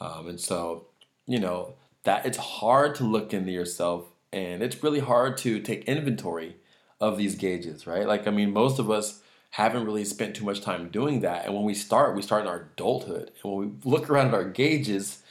Um, 0.00 0.28
and 0.28 0.40
so, 0.40 0.86
you 1.26 1.38
know, 1.38 1.74
that 2.02 2.26
it's 2.26 2.36
hard 2.38 2.94
to 2.96 3.04
look 3.04 3.32
into 3.32 3.52
yourself, 3.52 4.06
and 4.32 4.62
it's 4.62 4.82
really 4.82 5.00
hard 5.00 5.36
to 5.38 5.60
take 5.60 5.84
inventory 5.84 6.56
of 7.00 7.16
these 7.16 7.36
gauges, 7.36 7.86
right? 7.86 8.06
Like, 8.06 8.26
I 8.26 8.30
mean, 8.30 8.52
most 8.52 8.78
of 8.78 8.90
us 8.90 9.20
haven't 9.50 9.84
really 9.84 10.04
spent 10.04 10.34
too 10.34 10.44
much 10.44 10.60
time 10.60 10.88
doing 10.88 11.20
that, 11.20 11.46
and 11.46 11.54
when 11.54 11.64
we 11.64 11.74
start, 11.74 12.16
we 12.16 12.22
start 12.22 12.42
in 12.42 12.48
our 12.48 12.68
adulthood, 12.74 13.30
and 13.42 13.52
when 13.52 13.58
we 13.84 13.90
look 13.90 14.10
around 14.10 14.28
at 14.28 14.34
our 14.34 14.44
gauges, 14.44 15.22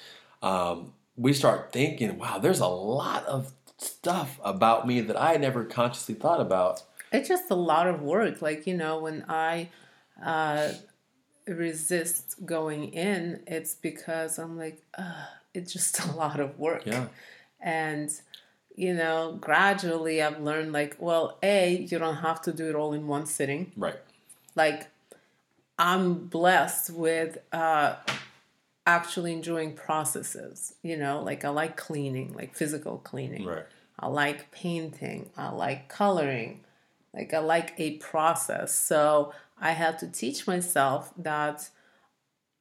um, 0.42 0.94
we 1.18 1.34
start 1.34 1.72
thinking, 1.72 2.18
"Wow, 2.18 2.40
there's 2.40 2.60
a 2.62 2.68
lot 2.68 3.26
of 3.26 3.52
stuff 3.78 4.40
about 4.44 4.88
me 4.88 5.02
that 5.02 5.22
I 5.22 5.36
never 5.36 5.66
consciously 5.66 6.16
thought 6.16 6.40
about." 6.42 6.84
It's 7.14 7.28
just 7.30 7.50
a 7.52 7.56
lot 7.56 7.88
of 7.88 8.02
work 8.02 8.42
like 8.42 8.66
you 8.68 8.76
know 8.76 9.00
when 9.00 9.24
i 9.30 9.70
uh, 10.26 10.70
resist 11.48 12.36
going 12.46 12.94
in 12.94 13.42
it's 13.48 13.76
because 13.76 14.40
i'm 14.40 14.58
like 14.58 14.82
uh, 14.98 15.26
it's 15.54 15.72
just 15.74 16.00
a 16.06 16.12
lot 16.14 16.40
of 16.40 16.58
work 16.60 16.84
Yeah. 16.86 17.08
and 17.62 18.10
you 18.76 18.94
know 18.94 19.38
gradually 19.40 20.22
i've 20.22 20.42
learned 20.42 20.72
like 20.74 20.96
well 21.00 21.38
a 21.44 21.76
you 21.76 22.00
don't 22.00 22.18
have 22.18 22.42
to 22.44 22.52
do 22.54 22.70
it 22.70 22.76
all 22.76 22.94
in 22.94 23.08
one 23.08 23.26
sitting 23.26 23.72
Right. 23.78 24.00
like 24.56 24.88
i'm 25.78 26.28
blessed 26.28 26.90
with 26.92 27.38
uh 27.52 27.96
actually 28.86 29.32
enjoying 29.34 29.74
processes 29.74 30.74
you 30.82 30.98
know 30.98 31.22
like 31.22 31.46
i 31.46 31.50
like 31.50 31.78
cleaning 31.78 32.34
like 32.34 32.56
physical 32.56 32.98
cleaning 32.98 33.46
Right. 33.46 33.66
I 34.00 34.08
like 34.08 34.52
painting. 34.52 35.30
I 35.38 35.52
like 35.52 35.88
coloring. 35.88 36.62
Like 37.14 37.34
I 37.34 37.40
like 37.40 37.74
a 37.78 37.98
process. 37.98 38.74
So 38.74 39.34
I 39.60 39.72
had 39.72 40.00
to 40.00 40.08
teach 40.08 40.48
myself 40.48 41.14
that 41.18 41.70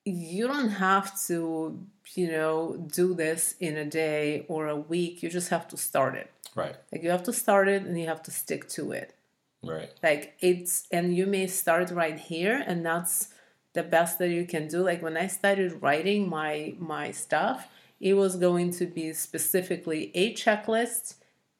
you 0.04 0.46
don't 0.48 0.70
have 0.70 1.18
to, 1.26 1.78
you 2.14 2.30
know, 2.30 2.76
do 2.92 3.14
this 3.14 3.54
in 3.60 3.76
a 3.76 3.84
day 3.84 4.44
or 4.48 4.66
a 4.66 4.76
week. 4.76 5.22
You 5.22 5.30
just 5.30 5.50
have 5.50 5.68
to 5.68 5.76
start 5.76 6.14
it. 6.16 6.30
Right. 6.54 6.76
Like 6.92 7.02
you 7.02 7.10
have 7.10 7.22
to 7.24 7.32
start 7.32 7.68
it 7.68 7.82
and 7.82 7.98
you 7.98 8.06
have 8.06 8.22
to 8.24 8.30
stick 8.30 8.68
to 8.70 8.92
it. 8.92 9.14
Right. 9.62 9.90
Like 10.02 10.34
it's 10.40 10.86
and 10.90 11.16
you 11.16 11.26
may 11.26 11.46
start 11.46 11.90
right 11.90 12.18
here 12.18 12.62
and 12.66 12.84
that's 12.84 13.28
the 13.74 13.82
best 13.82 14.18
that 14.18 14.28
you 14.28 14.44
can 14.44 14.68
do. 14.68 14.82
Like 14.82 15.02
when 15.02 15.16
I 15.16 15.28
started 15.28 15.80
writing 15.80 16.28
my 16.28 16.74
my 16.78 17.12
stuff, 17.12 17.68
it 18.00 18.14
was 18.14 18.36
going 18.36 18.72
to 18.72 18.86
be 18.86 19.12
specifically 19.12 20.10
a 20.14 20.34
checklist 20.34 21.14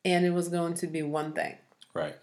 and 0.04 0.26
it 0.26 0.30
was 0.30 0.48
going 0.48 0.74
to 0.74 0.86
be 0.88 1.02
one 1.02 1.32
thing. 1.32 1.56
Right. 1.94 2.16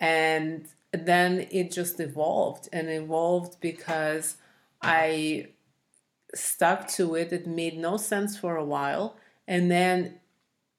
And 0.00 0.66
then 0.92 1.46
it 1.50 1.70
just 1.70 2.00
evolved 2.00 2.68
and 2.72 2.88
evolved 2.88 3.60
because 3.60 4.36
I 4.82 5.48
stuck 6.34 6.88
to 6.88 7.14
it. 7.14 7.32
It 7.32 7.46
made 7.46 7.78
no 7.78 7.96
sense 7.96 8.36
for 8.36 8.56
a 8.56 8.64
while. 8.64 9.16
And 9.46 9.70
then 9.70 10.20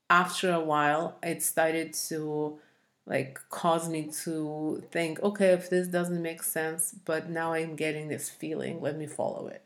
after 0.10 0.52
a 0.52 0.60
while, 0.60 1.18
it 1.24 1.44
started 1.44 1.94
to 2.10 2.60
like 3.06 3.40
cause 3.50 3.90
me 3.90 4.12
to 4.24 4.84
think, 4.92 5.22
okay, 5.22 5.50
if 5.50 5.70
this 5.70 5.88
doesn't 5.88 6.22
make 6.22 6.44
sense, 6.44 6.94
but 7.06 7.30
now 7.30 7.54
I'm 7.54 7.76
getting 7.76 8.08
this 8.08 8.30
feeling, 8.30 8.82
let 8.82 8.98
me 8.98 9.08
follow 9.08 9.48
it. 9.48 9.64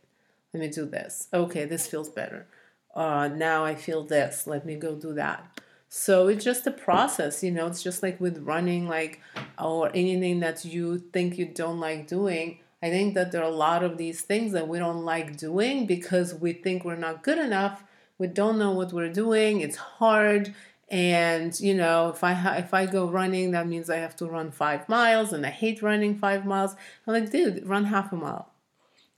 Let 0.54 0.62
me 0.62 0.70
do 0.70 0.86
this. 0.86 1.28
Okay, 1.34 1.66
this 1.66 1.86
feels 1.86 2.10
better. 2.10 2.48
Uh, 2.96 3.28
now 3.28 3.66
I 3.66 3.76
feel 3.76 4.04
this. 4.04 4.48
Let 4.48 4.66
me 4.66 4.76
go 4.76 4.96
do 4.96 5.14
that. 5.16 5.60
So 5.98 6.28
it's 6.28 6.44
just 6.44 6.68
a 6.68 6.72
process, 6.72 7.42
you 7.42 7.52
know. 7.52 7.68
It's 7.68 7.82
just 7.82 8.04
like 8.04 8.20
with 8.20 8.40
running, 8.40 8.90
like 8.90 9.22
or 9.58 9.90
anything 9.96 10.42
that 10.42 10.66
you 10.66 11.00
think 11.14 11.38
you 11.38 11.46
don't 11.46 11.80
like 11.80 12.06
doing. 12.06 12.60
I 12.84 12.90
think 12.90 13.14
that 13.14 13.32
there 13.32 13.42
are 13.42 13.50
a 13.50 13.62
lot 13.68 13.82
of 13.82 13.98
these 13.98 14.22
things 14.22 14.52
that 14.52 14.68
we 14.68 14.78
don't 14.78 15.06
like 15.06 15.38
doing 15.38 15.86
because 15.86 16.36
we 16.36 16.52
think 16.52 16.84
we're 16.84 16.98
not 16.98 17.24
good 17.24 17.38
enough. 17.38 17.82
We 18.18 18.28
don't 18.28 18.60
know 18.60 18.72
what 18.72 18.92
we're 18.92 19.12
doing. 19.12 19.62
It's 19.62 19.78
hard 19.78 20.54
and 20.90 21.60
you 21.60 21.74
know 21.74 22.10
if 22.10 22.24
i 22.24 22.34
ha- 22.34 22.58
if 22.60 22.72
i 22.72 22.86
go 22.86 23.08
running 23.10 23.50
that 23.50 23.68
means 23.68 23.90
i 23.90 23.96
have 23.96 24.16
to 24.16 24.28
run 24.28 24.52
five 24.52 24.88
miles 24.88 25.34
and 25.34 25.44
i 25.44 25.50
hate 25.50 25.82
running 25.82 26.16
five 26.16 26.46
miles 26.46 26.76
i'm 27.08 27.14
like 27.16 27.32
dude 27.32 27.66
run 27.66 27.86
half 27.86 28.14
a 28.14 28.16
mile 28.16 28.52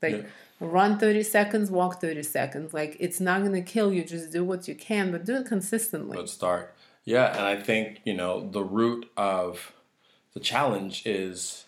like 0.02 0.16
yeah. 0.16 0.30
Run 0.60 0.98
30 0.98 1.24
seconds 1.24 1.70
walk 1.72 2.02
30 2.02 2.24
seconds 2.24 2.74
like 2.74 2.98
it's 3.00 3.20
not 3.20 3.42
going 3.42 3.54
to 3.54 3.62
kill 3.62 3.94
you 3.94 4.04
just 4.04 4.32
do 4.32 4.44
what 4.44 4.68
you 4.68 4.76
can 4.76 5.12
but 5.12 5.26
do 5.26 5.36
it 5.36 5.46
consistently 5.46 6.18
let's 6.18 6.32
start 6.32 6.74
yeah 7.04 7.32
and 7.32 7.46
i 7.46 7.56
think 7.56 8.02
you 8.06 8.14
know 8.14 8.50
the 8.50 8.64
root 8.64 9.10
of 9.16 9.74
the 10.34 10.40
challenge 10.40 11.06
is 11.06 11.66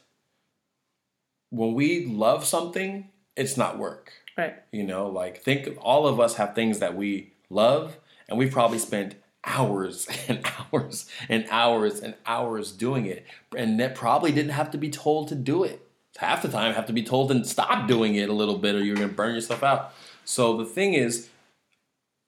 when 1.49 1.73
we 1.73 2.05
love 2.05 2.45
something 2.45 3.09
it's 3.35 3.57
not 3.57 3.77
work 3.77 4.11
right 4.37 4.55
you 4.71 4.83
know 4.83 5.07
like 5.07 5.41
think 5.41 5.77
all 5.81 6.07
of 6.07 6.19
us 6.19 6.35
have 6.35 6.55
things 6.55 6.79
that 6.79 6.95
we 6.95 7.31
love 7.49 7.97
and 8.27 8.37
we've 8.37 8.51
probably 8.51 8.79
spent 8.79 9.15
hours 9.43 10.07
and 10.27 10.45
hours 10.71 11.09
and 11.27 11.45
hours 11.49 11.99
and 11.99 12.15
hours 12.25 12.71
doing 12.71 13.05
it. 13.05 13.25
And 13.55 13.79
that 13.79 13.95
probably 13.95 14.31
didn't 14.31 14.51
have 14.51 14.71
to 14.71 14.77
be 14.77 14.89
told 14.89 15.27
to 15.29 15.35
do 15.35 15.63
it. 15.63 15.85
Half 16.19 16.41
the 16.41 16.49
time, 16.49 16.73
have 16.73 16.85
to 16.87 16.93
be 16.93 17.03
told 17.03 17.31
and 17.31 17.47
stop 17.47 17.87
doing 17.87 18.15
it 18.15 18.27
a 18.27 18.33
little 18.33 18.57
bit, 18.57 18.75
or 18.75 18.83
you're 18.83 18.97
going 18.97 19.07
to 19.07 19.15
burn 19.15 19.33
yourself 19.33 19.63
out. 19.63 19.93
So 20.25 20.57
the 20.57 20.65
thing 20.65 20.93
is, 20.93 21.29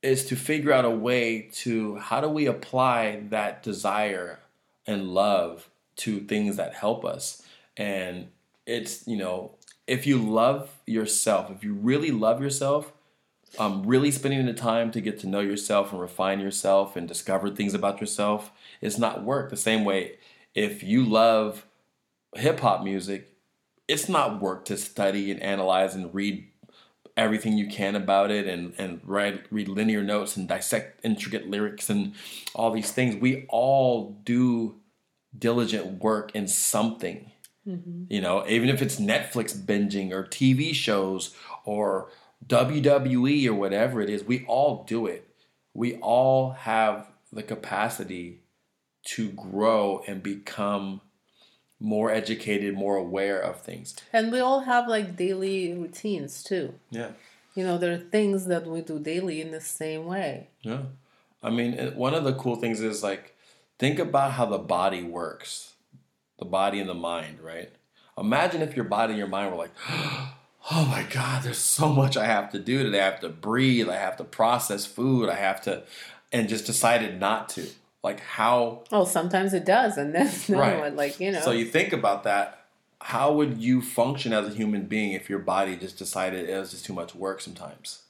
is 0.02 0.26
to 0.26 0.36
figure 0.38 0.72
out 0.72 0.86
a 0.86 0.90
way 0.90 1.50
to 1.52 1.98
how 1.98 2.22
do 2.22 2.30
we 2.30 2.46
apply 2.46 3.24
that 3.30 3.62
desire 3.62 4.40
and 4.88 5.10
love 5.10 5.70
to 5.98 6.22
things 6.22 6.56
that 6.56 6.74
help 6.74 7.04
us. 7.04 7.44
And 7.76 8.30
it's 8.66 9.06
you 9.06 9.18
know, 9.18 9.56
if 9.88 10.08
you 10.08 10.18
love 10.18 10.70
yourself, 10.86 11.52
if 11.52 11.64
you 11.64 11.74
really 11.74 12.12
love 12.12 12.42
yourself, 12.42 12.94
um, 13.60 13.84
really 13.86 14.12
spending 14.12 14.46
the 14.46 14.54
time 14.54 14.92
to 14.92 15.02
get 15.02 15.20
to 15.20 15.28
know 15.28 15.42
yourself 15.42 15.92
and 15.92 16.00
refine 16.00 16.40
yourself 16.40 16.96
and 16.96 17.08
discover 17.08 17.50
things 17.50 17.74
about 17.74 18.00
yourself 18.00 18.52
is 18.80 18.98
not 18.98 19.26
work. 19.26 19.50
The 19.50 19.58
same 19.58 19.84
way, 19.84 20.14
if 20.56 20.82
you 20.82 21.04
love 21.04 21.66
hip 22.36 22.62
hop 22.62 22.84
music, 22.84 23.31
it's 23.88 24.08
not 24.08 24.42
work 24.42 24.66
to 24.66 24.78
study 24.78 25.32
and 25.32 25.42
analyze 25.42 25.96
and 25.96 26.14
read 26.14 26.48
everything 27.18 27.58
you 27.58 27.68
can 27.68 27.96
about 27.96 28.32
it 28.32 28.48
and, 28.48 28.74
and 28.78 29.02
write 29.04 29.44
read 29.52 29.68
liner 29.68 30.04
notes 30.04 30.38
and 30.38 30.48
dissect 30.48 31.04
intricate 31.04 31.50
lyrics 31.50 31.90
and 31.90 32.14
all 32.56 32.72
these 32.72 32.92
things. 32.92 33.16
We 33.16 33.46
all 33.50 34.18
do 34.24 34.76
diligent 35.38 36.04
work 36.04 36.32
in 36.34 36.48
something. 36.48 37.32
Mm-hmm. 37.68 38.06
You 38.10 38.22
know, 38.22 38.46
even 38.48 38.70
if 38.70 38.82
it's 38.82 39.00
Netflix 39.00 39.56
binging 39.56 40.12
or 40.12 40.24
TV 40.24 40.74
shows 40.74 41.36
or 41.64 42.10
WWE 42.48 43.46
or 43.48 43.54
whatever 43.54 44.02
it 44.02 44.10
is, 44.10 44.24
we 44.24 44.46
all 44.46 44.84
do 44.88 45.06
it. 45.06 45.28
We 45.74 45.96
all 45.98 46.52
have 46.52 47.08
the 47.32 47.44
capacity 47.44 48.42
to 49.04 49.30
grow 49.30 50.04
and 50.08 50.22
become 50.22 51.02
more 51.82 52.12
educated, 52.12 52.76
more 52.76 52.96
aware 52.96 53.40
of 53.40 53.62
things. 53.62 53.96
And 54.14 54.32
we 54.32 54.40
all 54.40 54.62
have 54.62 54.88
like 54.88 55.18
daily 55.18 55.74
routines 55.74 56.44
too. 56.44 56.76
Yeah. 56.92 57.12
You 57.56 57.66
know, 57.66 57.78
there 57.78 57.94
are 57.94 57.98
things 57.98 58.46
that 58.46 58.66
we 58.66 58.82
do 58.82 59.00
daily 59.00 59.42
in 59.42 59.52
the 59.52 59.60
same 59.60 60.06
way. 60.06 60.48
Yeah. 60.62 60.84
I 61.44 61.50
mean, 61.50 61.76
one 61.96 62.14
of 62.14 62.24
the 62.24 62.34
cool 62.34 62.56
things 62.56 62.80
is 62.80 63.04
like, 63.04 63.36
think 63.80 64.00
about 64.00 64.34
how 64.34 64.46
the 64.46 64.60
body 64.60 65.04
works 65.04 65.72
the 66.42 66.46
body 66.46 66.80
and 66.80 66.90
the 66.90 66.96
mind, 66.96 67.40
right? 67.40 67.72
Imagine 68.18 68.64
if 68.64 68.76
your 68.76 68.86
body 68.86 69.12
and 69.12 69.20
your 69.20 69.28
mind 69.28 69.52
were 69.52 69.58
like, 69.58 69.72
oh 69.90 70.86
my 70.90 71.06
God, 71.10 71.44
there's 71.44 71.60
so 71.60 71.88
much 71.88 72.18
I 72.18 72.26
have 72.26 72.52
to 72.52 72.60
do 72.60 72.84
today. 72.84 73.00
I 73.00 73.06
have 73.06 73.20
to 73.22 73.30
breathe, 73.30 73.88
I 73.88 73.96
have 73.96 74.18
to 74.18 74.24
process 74.24 74.88
food, 74.88 75.30
I 75.30 75.36
have 75.36 75.62
to, 75.62 75.84
and 76.34 76.50
just 76.50 76.66
decided 76.66 77.20
not 77.20 77.48
to. 77.50 77.68
Like 78.04 78.20
how? 78.20 78.84
Oh, 78.92 79.06
sometimes 79.06 79.54
it 79.54 79.66
does, 79.66 79.98
and 79.98 80.14
then 80.16 80.32
no 80.50 80.60
right. 80.60 80.80
one, 80.80 80.96
like 80.96 81.20
you 81.20 81.32
know. 81.32 81.42
So 81.42 81.52
you 81.52 81.66
think 81.66 81.94
about 81.94 82.24
that. 82.24 82.58
How 83.00 83.34
would 83.34 83.58
you 83.58 83.82
function 83.82 84.32
as 84.32 84.48
a 84.48 84.56
human 84.56 84.86
being 84.86 85.14
if 85.14 85.30
your 85.30 85.40
body 85.40 85.76
just 85.76 85.98
decided 85.98 86.50
it 86.50 86.58
was 86.58 86.72
just 86.72 86.86
too 86.86 86.94
much 86.94 87.16
work? 87.16 87.42
Sometimes, 87.42 88.04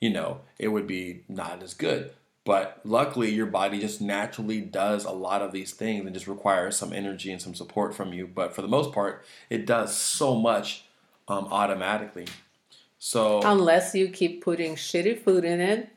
you 0.00 0.10
know, 0.10 0.40
it 0.58 0.68
would 0.68 0.86
be 0.86 1.24
not 1.28 1.62
as 1.62 1.74
good. 1.74 2.12
But 2.44 2.80
luckily, 2.84 3.30
your 3.30 3.46
body 3.46 3.80
just 3.80 4.00
naturally 4.00 4.60
does 4.60 5.04
a 5.04 5.10
lot 5.10 5.42
of 5.42 5.50
these 5.50 5.72
things 5.72 6.04
and 6.06 6.14
just 6.14 6.28
requires 6.28 6.76
some 6.76 6.92
energy 6.92 7.32
and 7.32 7.42
some 7.42 7.56
support 7.56 7.92
from 7.92 8.12
you. 8.12 8.28
But 8.28 8.54
for 8.54 8.62
the 8.62 8.68
most 8.68 8.92
part, 8.92 9.24
it 9.50 9.66
does 9.66 9.96
so 9.96 10.36
much 10.36 10.84
um, 11.26 11.48
automatically. 11.50 12.26
So 12.98 13.40
unless 13.42 13.94
you 13.96 14.08
keep 14.08 14.44
putting 14.44 14.76
shitty 14.76 15.22
food 15.22 15.44
in 15.44 15.60
it. 15.60 15.90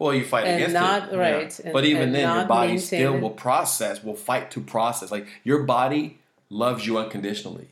Well, 0.00 0.14
you 0.14 0.24
fight 0.24 0.44
against 0.44 0.72
not, 0.72 1.12
it, 1.12 1.16
right. 1.16 1.60
Yeah. 1.62 1.72
But 1.72 1.84
even 1.84 2.12
then, 2.12 2.34
your 2.34 2.46
body 2.46 2.78
still 2.78 3.18
will 3.18 3.30
process, 3.30 4.02
will 4.02 4.16
fight 4.16 4.50
to 4.52 4.60
process. 4.62 5.10
Like 5.10 5.26
your 5.44 5.64
body 5.64 6.20
loves 6.48 6.86
you 6.86 6.96
unconditionally. 6.96 7.68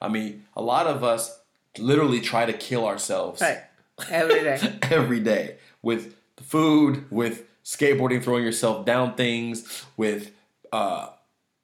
I 0.00 0.08
mean, 0.08 0.44
a 0.54 0.62
lot 0.62 0.86
of 0.86 1.02
us 1.02 1.40
literally 1.76 2.20
try 2.20 2.46
to 2.46 2.52
kill 2.52 2.86
ourselves. 2.86 3.40
Right. 3.40 3.62
Every 4.08 4.42
day. 4.44 4.78
Every 4.92 5.18
day 5.18 5.56
with 5.82 6.14
food, 6.40 7.04
with 7.10 7.42
skateboarding, 7.64 8.22
throwing 8.22 8.44
yourself 8.44 8.86
down 8.86 9.16
things, 9.16 9.84
with 9.96 10.30
uh, 10.72 11.08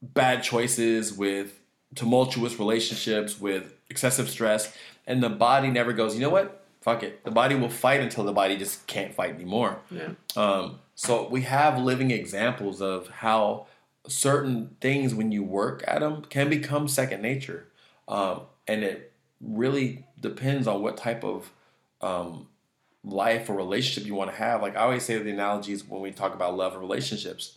bad 0.03 0.43
choices, 0.43 1.13
with 1.13 1.61
tumultuous 1.95 2.59
relationships, 2.59 3.41
with 3.41 3.73
excessive 3.89 4.29
stress, 4.29 4.77
and 5.07 5.23
the 5.23 5.31
body 5.31 5.71
never 5.71 5.93
goes, 5.93 6.17
you 6.17 6.21
know 6.21 6.31
what? 6.31 6.58
Fuck 6.81 7.03
it. 7.03 7.25
The 7.25 7.31
body 7.31 7.55
will 7.55 7.69
fight 7.69 8.01
until 8.01 8.25
the 8.25 8.33
body 8.33 8.57
just 8.57 8.87
can't 8.87 9.13
fight 9.13 9.35
anymore. 9.35 9.81
Yeah. 9.91 10.11
Um, 10.37 10.79
so 10.95 11.29
we 11.29 11.43
have 11.43 11.79
living 11.79 12.11
examples 12.11 12.81
of 12.81 13.09
how 13.09 13.67
certain 14.07 14.77
things, 14.81 15.15
when 15.15 15.33
you 15.33 15.43
work 15.43 15.85
at 15.87 16.01
them, 16.01 16.23
can 16.23 16.49
become 16.49 16.89
second 16.89 17.23
nature. 17.23 17.69
Um, 18.07 18.43
and 18.67 18.83
it 18.83 19.13
really 19.41 20.07
depends 20.21 20.67
on 20.67 20.83
what 20.83 20.97
type 20.97 21.25
of 21.25 21.51
um, 22.01 22.49
life 23.05 23.49
or 23.49 23.55
relationship 23.55 24.07
you 24.07 24.15
want 24.15 24.31
to 24.31 24.37
have. 24.37 24.63
Like 24.63 24.77
I 24.77 24.81
always 24.81 25.05
say 25.05 25.19
the 25.19 25.31
analogies 25.31 25.85
when 25.85 26.01
we 26.01 26.11
talk 26.11 26.35
about 26.35 26.57
love 26.57 26.73
and 26.73 26.81
relationships. 26.81 27.57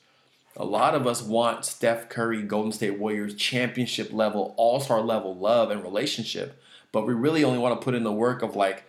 A 0.58 0.66
lot 0.66 0.96
of 0.96 1.08
us 1.08 1.22
want 1.22 1.64
Steph 1.64 2.10
Curry, 2.10 2.42
Golden 2.42 2.74
State 2.74 3.00
Warriors, 3.00 3.36
championship 3.36 4.12
level, 4.12 4.54
all 4.58 4.80
star 4.82 5.02
level 5.02 5.36
love 5.36 5.72
and 5.72 5.82
relationship, 5.82 6.62
but 6.92 7.08
we 7.08 7.14
really 7.14 7.44
only 7.44 7.58
want 7.58 7.80
to 7.80 7.84
put 7.84 7.96
in 7.96 8.04
the 8.04 8.12
work 8.12 8.42
of 8.42 8.56
like 8.56 8.84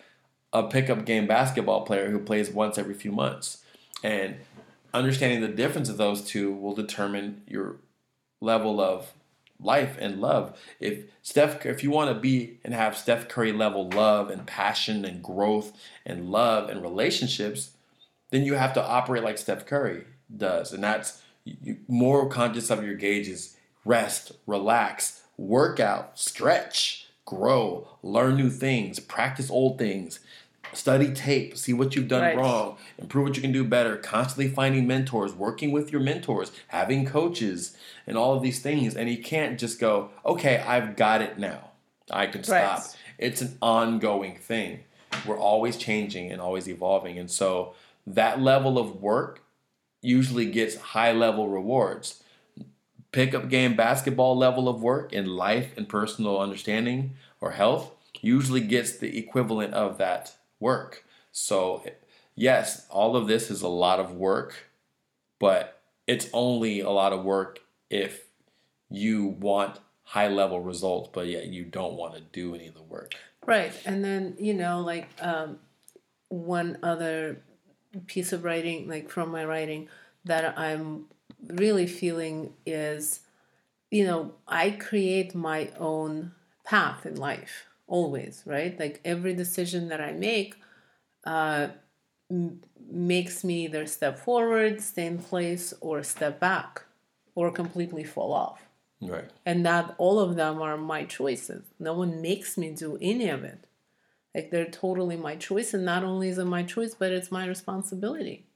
a 0.52 0.64
pickup 0.64 1.04
game 1.04 1.26
basketball 1.26 1.82
player 1.82 2.10
who 2.10 2.18
plays 2.18 2.50
once 2.50 2.78
every 2.78 2.94
few 2.94 3.12
months. 3.12 3.64
And 4.02 4.36
understanding 4.92 5.40
the 5.40 5.48
difference 5.48 5.88
of 5.88 5.96
those 5.96 6.22
two 6.22 6.52
will 6.52 6.74
determine 6.74 7.42
your 7.46 7.76
level 8.40 8.80
of 8.80 9.12
life 9.60 9.96
and 9.98 10.20
love. 10.20 10.58
If 10.80 11.04
Steph, 11.22 11.64
if 11.64 11.82
you 11.82 11.90
want 11.90 12.14
to 12.14 12.20
be 12.20 12.58
and 12.64 12.74
have 12.74 12.96
Steph 12.96 13.28
Curry 13.28 13.52
level 13.52 13.88
love 13.88 14.28
and 14.28 14.46
passion 14.46 15.04
and 15.04 15.22
growth 15.22 15.72
and 16.04 16.30
love 16.30 16.68
and 16.68 16.82
relationships, 16.82 17.70
then 18.30 18.44
you 18.44 18.54
have 18.54 18.74
to 18.74 18.84
operate 18.84 19.22
like 19.22 19.38
Steph 19.38 19.66
Curry 19.66 20.04
does, 20.34 20.72
and 20.72 20.82
that's 20.82 21.22
you, 21.44 21.76
more 21.88 22.28
conscious 22.28 22.70
of 22.70 22.84
your 22.84 22.94
gauges. 22.94 23.56
Rest, 23.84 24.32
relax, 24.46 25.22
work 25.36 25.80
out, 25.80 26.18
stretch, 26.18 27.08
grow, 27.24 27.88
learn 28.02 28.36
new 28.36 28.50
things, 28.50 29.00
practice 29.00 29.50
old 29.50 29.78
things, 29.78 30.20
study 30.72 31.12
tape, 31.12 31.56
see 31.56 31.72
what 31.72 31.94
you've 31.94 32.08
done 32.08 32.22
right. 32.22 32.36
wrong, 32.36 32.76
improve 32.98 33.24
what 33.24 33.36
you 33.36 33.42
can 33.42 33.52
do 33.52 33.64
better, 33.64 33.96
constantly 33.96 34.48
finding 34.48 34.86
mentors, 34.86 35.32
working 35.32 35.70
with 35.70 35.92
your 35.92 36.00
mentors, 36.00 36.52
having 36.68 37.04
coaches, 37.04 37.76
and 38.06 38.16
all 38.16 38.34
of 38.34 38.42
these 38.42 38.60
things. 38.60 38.94
And 38.94 39.10
you 39.10 39.22
can't 39.22 39.58
just 39.58 39.78
go, 39.78 40.10
okay, 40.24 40.58
I've 40.58 40.96
got 40.96 41.22
it 41.22 41.38
now. 41.38 41.70
I 42.10 42.26
can 42.26 42.42
stop. 42.42 42.80
Right. 42.80 42.96
It's 43.18 43.40
an 43.40 43.56
ongoing 43.62 44.36
thing. 44.36 44.80
We're 45.26 45.38
always 45.38 45.76
changing 45.76 46.32
and 46.32 46.40
always 46.40 46.68
evolving. 46.68 47.18
And 47.18 47.30
so 47.30 47.74
that 48.06 48.40
level 48.40 48.78
of 48.78 49.00
work 49.00 49.42
usually 50.00 50.46
gets 50.46 50.76
high 50.76 51.12
level 51.12 51.48
rewards. 51.48 52.22
Pickup 53.12 53.50
game 53.50 53.76
basketball 53.76 54.36
level 54.36 54.68
of 54.68 54.82
work 54.82 55.12
in 55.12 55.26
life 55.26 55.76
and 55.76 55.88
personal 55.88 56.40
understanding 56.40 57.14
or 57.40 57.52
health 57.52 57.92
usually 58.20 58.60
gets 58.60 58.96
the 58.96 59.18
equivalent 59.18 59.74
of 59.74 59.98
that 59.98 60.34
work. 60.62 61.04
So, 61.32 61.84
yes, 62.34 62.86
all 62.88 63.16
of 63.16 63.26
this 63.26 63.50
is 63.50 63.60
a 63.60 63.68
lot 63.68 64.00
of 64.00 64.12
work, 64.12 64.70
but 65.38 65.82
it's 66.06 66.28
only 66.32 66.80
a 66.80 66.90
lot 66.90 67.12
of 67.12 67.24
work 67.24 67.58
if 67.90 68.24
you 68.88 69.26
want 69.26 69.78
high 70.04 70.28
level 70.28 70.60
results, 70.60 71.10
but 71.12 71.26
yet 71.26 71.46
you 71.46 71.64
don't 71.64 71.94
want 71.94 72.14
to 72.14 72.20
do 72.20 72.54
any 72.54 72.68
of 72.68 72.74
the 72.74 72.82
work. 72.82 73.14
Right. 73.44 73.72
And 73.84 74.04
then, 74.04 74.36
you 74.38 74.54
know, 74.54 74.80
like 74.80 75.08
um, 75.20 75.58
one 76.28 76.78
other 76.82 77.42
piece 78.06 78.32
of 78.32 78.44
writing, 78.44 78.88
like 78.88 79.10
from 79.10 79.30
my 79.30 79.44
writing, 79.44 79.88
that 80.24 80.56
I'm 80.58 81.06
really 81.48 81.86
feeling 81.86 82.52
is, 82.64 83.20
you 83.90 84.06
know, 84.06 84.34
I 84.46 84.70
create 84.70 85.34
my 85.34 85.70
own 85.78 86.32
path 86.64 87.04
in 87.04 87.16
life 87.16 87.66
always, 87.86 88.42
right? 88.46 88.78
Like 88.78 89.00
every 89.04 89.34
decision 89.34 89.88
that 89.88 90.00
I 90.00 90.12
make 90.12 90.56
uh, 91.24 91.68
m- 92.30 92.60
makes 92.90 93.44
me 93.44 93.64
either 93.64 93.86
step 93.86 94.18
forward, 94.18 94.80
stay 94.80 95.06
in 95.06 95.18
place, 95.18 95.74
or 95.80 96.02
step 96.02 96.40
back, 96.40 96.82
or 97.34 97.50
completely 97.50 98.04
fall 98.04 98.32
off. 98.32 98.68
Right. 99.00 99.30
And 99.44 99.62
not 99.62 99.94
all 99.98 100.20
of 100.20 100.36
them 100.36 100.62
are 100.62 100.76
my 100.76 101.04
choices. 101.04 101.64
No 101.78 101.92
one 101.94 102.22
makes 102.22 102.56
me 102.56 102.70
do 102.70 102.98
any 103.00 103.28
of 103.28 103.44
it. 103.44 103.66
Like 104.34 104.50
they're 104.50 104.64
totally 104.70 105.16
my 105.16 105.36
choice. 105.36 105.74
And 105.74 105.84
not 105.84 106.04
only 106.04 106.28
is 106.28 106.38
it 106.38 106.44
my 106.44 106.62
choice, 106.62 106.94
but 106.94 107.12
it's 107.12 107.32
my 107.32 107.46
responsibility, 107.46 108.46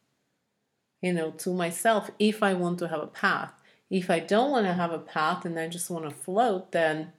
you 1.02 1.12
know, 1.12 1.32
to 1.32 1.52
myself 1.52 2.10
if 2.18 2.42
I 2.42 2.54
want 2.54 2.78
to 2.80 2.88
have 2.88 3.00
a 3.00 3.06
path. 3.06 3.52
If 3.90 4.10
I 4.10 4.20
don't 4.20 4.50
want 4.50 4.66
to 4.66 4.72
have 4.72 4.92
a 4.92 4.98
path 4.98 5.44
and 5.44 5.58
I 5.58 5.68
just 5.68 5.90
want 5.90 6.04
to 6.04 6.10
float, 6.10 6.72
then 6.72 7.12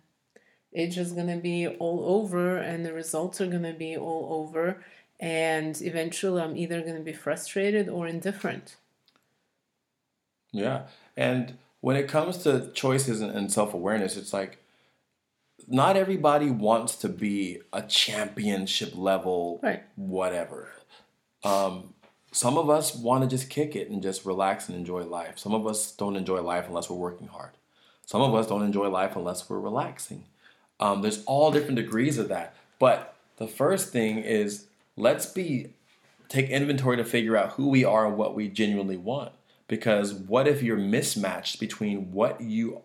it's 0.78 0.96
just 0.96 1.16
going 1.16 1.28
to 1.28 1.38
be 1.38 1.68
all 1.68 2.04
over 2.06 2.58
and 2.58 2.86
the 2.86 2.94
results 2.94 3.42
are 3.42 3.48
going 3.48 3.64
to 3.64 3.74
be 3.74 3.98
all 3.98 4.28
over. 4.32 4.84
And 5.20 5.82
eventually 5.82 6.40
I'm 6.42 6.56
either 6.56 6.82
going 6.82 6.96
to 6.96 7.02
be 7.02 7.14
frustrated 7.14 7.90
or 7.90 8.08
indifferent. 8.08 8.76
Yeah. 10.52 10.84
And 11.16 11.58
when 11.82 11.96
it 11.96 12.08
comes 12.08 12.38
to 12.40 12.72
choices 12.74 13.22
and 13.22 13.52
self 13.52 13.74
awareness, 13.74 14.18
it's 14.18 14.34
like 14.34 14.60
not 15.68 15.98
everybody 15.98 16.52
wants 16.52 16.96
to 16.98 17.10
be 17.10 17.62
a 17.74 17.82
championship 17.82 18.96
level, 18.96 19.60
Right. 19.64 19.84
whatever. 19.96 20.70
Um, 21.44 21.96
some 22.32 22.58
of 22.58 22.70
us 22.70 22.96
want 22.96 23.24
to 23.24 23.30
just 23.36 23.50
kick 23.50 23.76
it 23.76 23.90
and 23.90 24.04
just 24.04 24.26
relax 24.26 24.70
and 24.70 24.78
enjoy 24.78 25.04
life. 25.06 25.40
Some 25.40 25.56
of 25.56 25.66
us 25.66 25.92
don't 25.92 26.16
enjoy 26.16 26.42
life 26.42 26.66
unless 26.68 26.90
we're 26.90 26.98
working 26.98 27.28
hard. 27.28 27.52
Some 28.06 28.22
of 28.22 28.36
us 28.36 28.48
don't 28.48 28.64
enjoy 28.64 28.90
life 28.90 29.16
unless 29.16 29.50
we're 29.50 29.60
relaxing. 29.60 30.26
Um, 30.80 31.02
there's 31.02 31.24
all 31.26 31.52
different 31.52 31.76
degrees 31.76 32.18
of 32.18 32.30
that. 32.30 32.56
But 32.80 33.16
the 33.38 33.48
first 33.48 33.92
thing 33.92 34.20
is 34.20 34.68
let's 34.96 35.26
be 35.26 35.74
take 36.30 36.50
inventory 36.50 36.98
to 36.98 37.06
figure 37.06 37.38
out 37.38 37.54
who 37.54 37.70
we 37.70 37.86
are 37.86 38.06
and 38.06 38.18
what 38.18 38.36
we 38.36 38.48
genuinely 38.50 38.98
want. 38.98 39.32
Because 39.68 40.14
what 40.14 40.48
if 40.48 40.62
you're 40.62 40.78
mismatched 40.78 41.60
between 41.60 42.12
what 42.12 42.42
you 42.42 42.82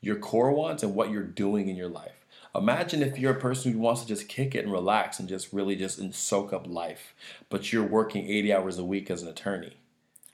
your 0.00 0.16
core 0.16 0.52
wants 0.52 0.82
and 0.82 0.94
what 0.94 1.10
you're 1.10 1.22
doing 1.22 1.68
in 1.68 1.76
your 1.76 1.88
life? 1.88 2.12
Imagine 2.54 3.02
if 3.02 3.18
you're 3.18 3.36
a 3.36 3.40
person 3.40 3.72
who 3.72 3.78
wants 3.78 4.02
to 4.02 4.08
just 4.08 4.28
kick 4.28 4.54
it 4.54 4.64
and 4.64 4.72
relax 4.72 5.20
and 5.20 5.28
just 5.28 5.52
really 5.52 5.76
just 5.76 6.00
soak 6.14 6.52
up 6.52 6.66
life, 6.66 7.14
but 7.48 7.72
you're 7.72 7.84
working 7.84 8.28
80 8.28 8.52
hours 8.52 8.78
a 8.78 8.84
week 8.84 9.08
as 9.08 9.22
an 9.22 9.28
attorney. 9.28 9.76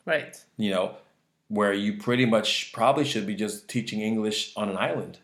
Right. 0.07 0.43
You 0.57 0.71
know, 0.71 0.97
where 1.49 1.75
you 1.75 1.99
pretty 1.99 2.25
much 2.25 2.73
probably 2.73 3.05
should 3.05 3.27
be 3.27 3.35
just 3.35 3.69
teaching 3.69 4.01
English 4.01 4.53
on 4.57 4.71
an 4.71 4.79
island 4.79 5.19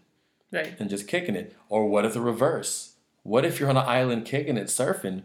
Right. 0.52 0.74
and 0.78 0.90
just 0.90 1.08
kicking 1.08 1.34
it. 1.34 1.56
Or 1.68 1.88
what 1.88 2.04
if 2.04 2.12
the 2.12 2.20
reverse? 2.20 2.94
What 3.22 3.44
if 3.44 3.58
you're 3.58 3.70
on 3.70 3.76
an 3.76 3.86
island 3.86 4.26
kicking 4.26 4.56
it, 4.56 4.66
surfing, 4.66 5.22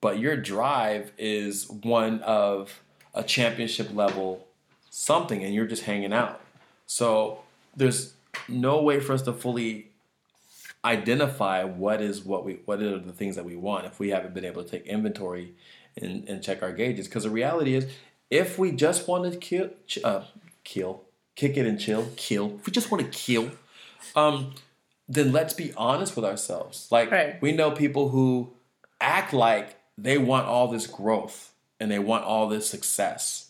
but 0.00 0.18
your 0.18 0.36
drive 0.36 1.12
is 1.16 1.68
one 1.70 2.20
of 2.20 2.82
a 3.14 3.22
championship 3.22 3.94
level 3.94 4.46
something 4.90 5.42
and 5.42 5.54
you're 5.54 5.66
just 5.66 5.84
hanging 5.84 6.12
out? 6.12 6.40
So 6.86 7.40
there's 7.74 8.14
no 8.48 8.82
way 8.82 9.00
for 9.00 9.12
us 9.12 9.22
to 9.22 9.32
fully 9.32 9.88
identify 10.84 11.64
what 11.64 12.00
is 12.00 12.24
what 12.24 12.44
we 12.44 12.60
what 12.64 12.80
are 12.80 12.98
the 12.98 13.12
things 13.12 13.34
that 13.34 13.44
we 13.44 13.56
want 13.56 13.86
if 13.86 13.98
we 13.98 14.10
haven't 14.10 14.34
been 14.34 14.44
able 14.44 14.62
to 14.62 14.70
take 14.70 14.86
inventory 14.86 15.52
and, 15.96 16.28
and 16.28 16.42
check 16.42 16.62
our 16.62 16.72
gauges 16.72 17.08
because 17.08 17.24
the 17.24 17.30
reality 17.30 17.74
is 17.74 17.88
if 18.30 18.56
we 18.56 18.70
just 18.70 19.08
want 19.08 19.30
to 19.30 19.36
kill 19.36 19.70
uh, 20.04 20.22
kill 20.62 21.02
kick 21.34 21.56
it 21.56 21.66
and 21.66 21.80
chill 21.80 22.08
kill 22.14 22.54
if 22.60 22.66
we 22.66 22.72
just 22.72 22.90
want 22.90 23.02
to 23.02 23.10
kill 23.10 23.50
um 24.14 24.54
then 25.08 25.32
let's 25.32 25.54
be 25.54 25.72
honest 25.76 26.16
with 26.16 26.24
ourselves 26.24 26.88
like 26.90 27.10
Right. 27.10 27.40
we 27.42 27.52
know 27.52 27.70
people 27.70 28.08
who 28.10 28.52
act 29.00 29.32
like 29.32 29.76
they 29.96 30.18
want 30.18 30.46
all 30.46 30.68
this 30.68 30.86
growth 30.86 31.52
and 31.80 31.90
they 31.90 31.98
want 31.98 32.24
all 32.24 32.48
this 32.48 32.68
success 32.68 33.46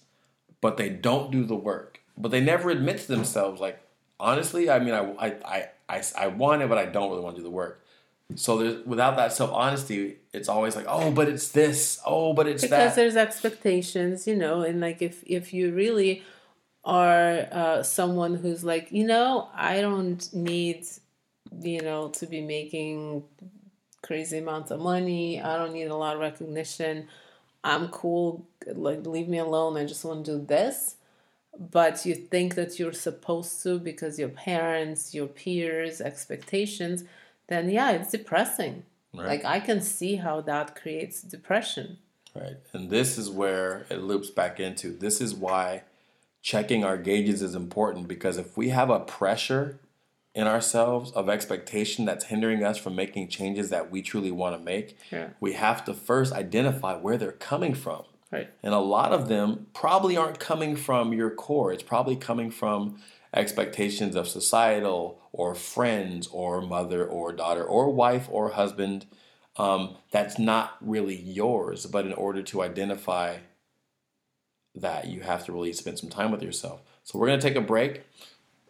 but 0.60 0.76
they 0.76 0.88
don't 0.88 1.30
do 1.30 1.44
the 1.44 1.54
work. 1.54 2.00
But 2.18 2.30
they 2.30 2.40
never 2.40 2.70
admit 2.70 2.98
to 2.98 3.08
themselves, 3.08 3.60
like, 3.60 3.78
honestly, 4.18 4.70
I 4.70 4.78
mean, 4.78 4.94
I, 4.94 5.12
I, 5.18 5.26
I, 5.44 5.68
I, 5.88 6.02
I 6.18 6.26
want 6.28 6.62
it, 6.62 6.68
but 6.68 6.78
I 6.78 6.86
don't 6.86 7.10
really 7.10 7.22
want 7.22 7.36
to 7.36 7.40
do 7.40 7.44
the 7.44 7.50
work. 7.50 7.84
So 8.34 8.58
there's, 8.58 8.84
without 8.86 9.16
that 9.16 9.32
self 9.32 9.52
honesty, 9.52 10.16
it's 10.32 10.48
always 10.48 10.74
like, 10.74 10.86
oh, 10.88 11.12
but 11.12 11.28
it's 11.28 11.50
this, 11.50 12.00
oh, 12.04 12.32
but 12.32 12.48
it's 12.48 12.62
because 12.62 12.70
that. 12.70 12.96
there's 12.96 13.14
expectations 13.16 14.26
you 14.26 14.34
know 14.34 14.62
and 14.62 14.80
like 14.80 15.00
if 15.02 15.22
if 15.24 15.52
you 15.54 15.72
really 15.72 16.24
are 16.84 17.46
uh, 17.52 17.82
someone 17.82 18.34
who's 18.34 18.62
like 18.64 18.90
you 18.92 19.04
know 19.04 19.48
i 19.54 19.80
don't 19.80 20.32
need 20.32 20.84
you 21.60 21.82
know 21.82 22.08
to 22.08 22.26
be 22.26 22.40
making 22.40 23.24
crazy 24.02 24.38
amounts 24.38 24.70
of 24.70 24.80
money. 24.80 25.40
I 25.40 25.56
don't 25.56 25.72
need 25.72 25.84
a 25.84 25.96
lot 25.96 26.14
of 26.14 26.20
recognition. 26.20 27.08
I'm 27.64 27.88
cool 27.88 28.46
like 28.66 29.06
leave 29.06 29.28
me 29.28 29.38
alone. 29.38 29.76
I 29.76 29.84
just 29.84 30.04
want 30.04 30.24
to 30.26 30.38
do 30.38 30.44
this. 30.44 30.96
But 31.58 32.04
you 32.04 32.14
think 32.14 32.54
that 32.54 32.78
you're 32.78 32.92
supposed 32.92 33.62
to 33.62 33.78
because 33.78 34.18
your 34.18 34.28
parents 34.28 35.14
your 35.14 35.26
peers 35.26 36.00
expectations 36.00 37.04
then 37.48 37.70
yeah 37.70 37.92
it's 37.92 38.10
depressing. 38.10 38.84
Right. 39.14 39.28
like 39.28 39.44
i 39.46 39.60
can 39.60 39.80
see 39.80 40.16
how 40.16 40.42
that 40.42 40.76
creates 40.76 41.22
depression. 41.22 41.98
Right. 42.34 42.58
And 42.74 42.90
this 42.90 43.16
is 43.16 43.30
where 43.30 43.86
it 43.88 44.02
loops 44.02 44.28
back 44.28 44.60
into. 44.60 44.92
This 44.92 45.22
is 45.22 45.34
why 45.34 45.84
checking 46.42 46.84
our 46.84 46.98
gauges 46.98 47.40
is 47.42 47.54
important 47.54 48.06
because 48.06 48.36
if 48.36 48.56
we 48.56 48.68
have 48.68 48.90
a 48.90 49.00
pressure 49.00 49.78
in 50.36 50.46
ourselves 50.46 51.10
of 51.12 51.30
expectation 51.30 52.04
that's 52.04 52.26
hindering 52.26 52.62
us 52.62 52.76
from 52.76 52.94
making 52.94 53.26
changes 53.26 53.70
that 53.70 53.90
we 53.90 54.02
truly 54.02 54.30
want 54.30 54.54
to 54.54 54.62
make, 54.62 54.98
Yeah. 55.10 55.30
we 55.40 55.54
have 55.54 55.82
to 55.86 55.94
first 55.94 56.34
identify 56.34 56.94
where 56.94 57.16
they're 57.16 57.32
coming 57.32 57.74
from. 57.74 58.02
right 58.30 58.50
And 58.62 58.74
a 58.74 58.78
lot 58.80 59.12
of 59.12 59.28
them 59.28 59.68
probably 59.72 60.14
aren't 60.16 60.38
coming 60.38 60.76
from 60.76 61.12
your 61.14 61.30
core. 61.30 61.72
It's 61.72 61.82
probably 61.82 62.16
coming 62.16 62.50
from 62.50 63.00
expectations 63.32 64.14
of 64.14 64.28
societal 64.28 65.20
or 65.32 65.54
friends 65.54 66.26
or 66.26 66.60
mother 66.60 67.06
or 67.06 67.32
daughter 67.32 67.64
or 67.64 67.90
wife 67.90 68.28
or 68.30 68.50
husband 68.50 69.06
um, 69.58 69.96
that's 70.10 70.38
not 70.38 70.76
really 70.82 71.16
yours. 71.16 71.86
But 71.86 72.04
in 72.04 72.12
order 72.12 72.42
to 72.42 72.62
identify 72.62 73.38
that, 74.74 75.06
you 75.06 75.20
have 75.20 75.46
to 75.46 75.52
really 75.52 75.72
spend 75.72 75.98
some 75.98 76.10
time 76.10 76.30
with 76.30 76.42
yourself. 76.42 76.82
So 77.04 77.18
we're 77.18 77.28
going 77.28 77.40
to 77.40 77.48
take 77.48 77.56
a 77.56 77.62
break 77.62 78.02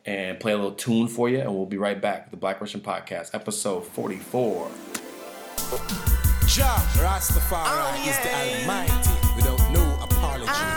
and 0.07 0.38
play 0.38 0.52
a 0.52 0.57
little 0.57 0.72
tune 0.72 1.09
for 1.09 1.28
you, 1.28 1.38
and 1.38 1.54
we'll 1.54 1.66
be 1.66 1.76
right 1.76 2.00
back 2.00 2.24
with 2.24 2.30
the 2.30 2.36
Black 2.36 2.61
Russian 2.61 2.80
Podcast, 2.80 3.34
episode 3.34 3.84
44. 3.84 4.70
Jah 6.46 6.76
Rastafari 7.02 8.07
is 8.07 8.16
the 8.20 8.30
Almighty 8.62 9.11
without 9.34 9.72
no 9.72 9.98
apology. 10.00 10.75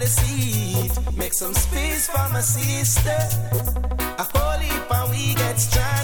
The 0.00 0.06
seat. 0.06 1.16
Make 1.16 1.34
some 1.34 1.54
space 1.54 2.08
for 2.08 2.28
my 2.32 2.40
sister. 2.40 3.18
Whole 4.34 4.58
heap 4.58 4.90
and 4.90 5.10
we 5.10 5.34
get 5.34 5.58
stranded. 5.60 5.95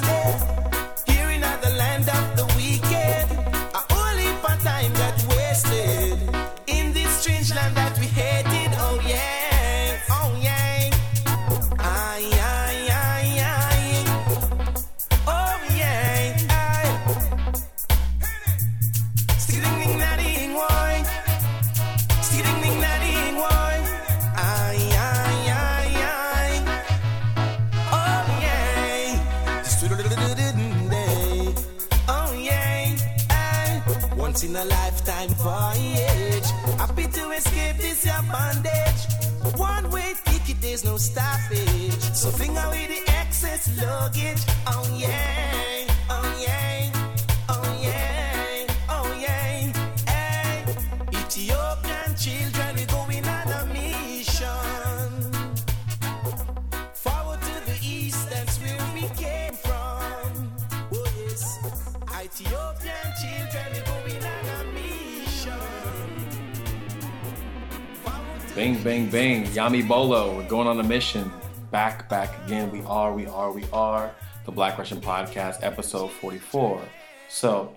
Yami 69.63 69.87
Bolo. 69.87 70.37
We're 70.37 70.49
going 70.49 70.67
on 70.67 70.81
a 70.81 70.83
mission. 70.83 71.31
Back, 71.71 72.09
back 72.09 72.37
again. 72.45 72.73
We 72.73 72.83
are, 72.83 73.15
we 73.15 73.27
are, 73.27 73.53
we 73.53 73.65
are. 73.73 74.13
The 74.45 74.51
Black 74.51 74.77
Russian 74.77 75.01
Podcast, 75.01 75.59
episode 75.63 76.11
44. 76.11 76.83
So, 77.29 77.77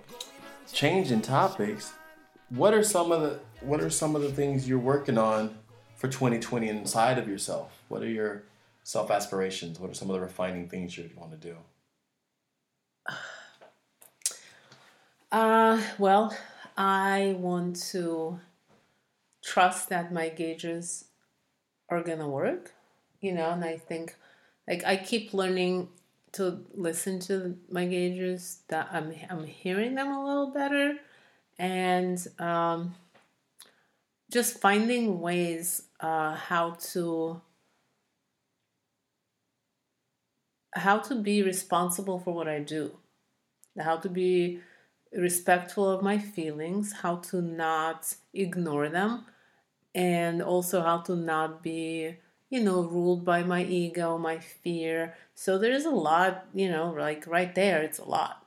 changing 0.72 1.20
topics. 1.20 1.92
What 2.48 2.74
are 2.74 2.82
some 2.82 3.12
of 3.12 3.22
the 3.22 3.38
what 3.60 3.80
are 3.80 3.88
some 3.88 4.16
of 4.16 4.22
the 4.22 4.32
things 4.32 4.68
you're 4.68 4.80
working 4.80 5.16
on 5.16 5.56
for 5.94 6.08
2020 6.08 6.68
inside 6.68 7.18
of 7.18 7.28
yourself? 7.28 7.80
What 7.86 8.02
are 8.02 8.10
your 8.10 8.42
self 8.82 9.12
aspirations? 9.12 9.78
What 9.78 9.88
are 9.88 9.94
some 9.94 10.10
of 10.10 10.14
the 10.14 10.20
refining 10.20 10.68
things 10.68 10.98
you 10.98 11.08
want 11.14 11.40
to 11.40 11.48
do? 11.48 11.56
Uh, 15.30 15.80
well, 16.00 16.36
I 16.76 17.36
want 17.38 17.80
to 17.92 18.40
trust 19.44 19.88
that 19.90 20.12
my 20.12 20.30
gauges 20.30 21.05
are 21.88 22.02
gonna 22.02 22.28
work, 22.28 22.72
you 23.20 23.32
know, 23.32 23.50
and 23.50 23.64
I 23.64 23.76
think 23.76 24.14
like 24.68 24.84
I 24.84 24.96
keep 24.96 25.32
learning 25.34 25.88
to 26.32 26.64
listen 26.74 27.20
to 27.20 27.56
my 27.70 27.86
gauges 27.86 28.60
that 28.68 28.88
I'm 28.92 29.14
I'm 29.30 29.44
hearing 29.44 29.94
them 29.94 30.12
a 30.12 30.24
little 30.24 30.50
better 30.52 30.96
and 31.58 32.18
um 32.38 32.94
just 34.30 34.58
finding 34.60 35.20
ways 35.20 35.84
uh 36.00 36.34
how 36.34 36.76
to 36.92 37.40
how 40.74 40.98
to 40.98 41.14
be 41.14 41.42
responsible 41.42 42.18
for 42.18 42.34
what 42.34 42.48
I 42.48 42.58
do 42.58 42.98
how 43.78 43.96
to 43.96 44.08
be 44.08 44.60
respectful 45.12 45.88
of 45.88 46.02
my 46.02 46.18
feelings, 46.18 46.92
how 47.02 47.16
to 47.16 47.40
not 47.40 48.14
ignore 48.34 48.88
them, 48.88 49.26
and 49.96 50.42
also 50.42 50.82
how 50.82 50.98
to 50.98 51.16
not 51.16 51.62
be, 51.62 52.14
you 52.50 52.60
know, 52.62 52.82
ruled 52.82 53.24
by 53.24 53.42
my 53.42 53.64
ego, 53.64 54.18
my 54.18 54.38
fear. 54.38 55.14
So 55.34 55.56
there's 55.56 55.86
a 55.86 55.90
lot, 55.90 56.46
you 56.52 56.70
know, 56.70 56.92
like 56.92 57.26
right 57.26 57.54
there, 57.54 57.82
it's 57.82 57.98
a 57.98 58.04
lot. 58.04 58.44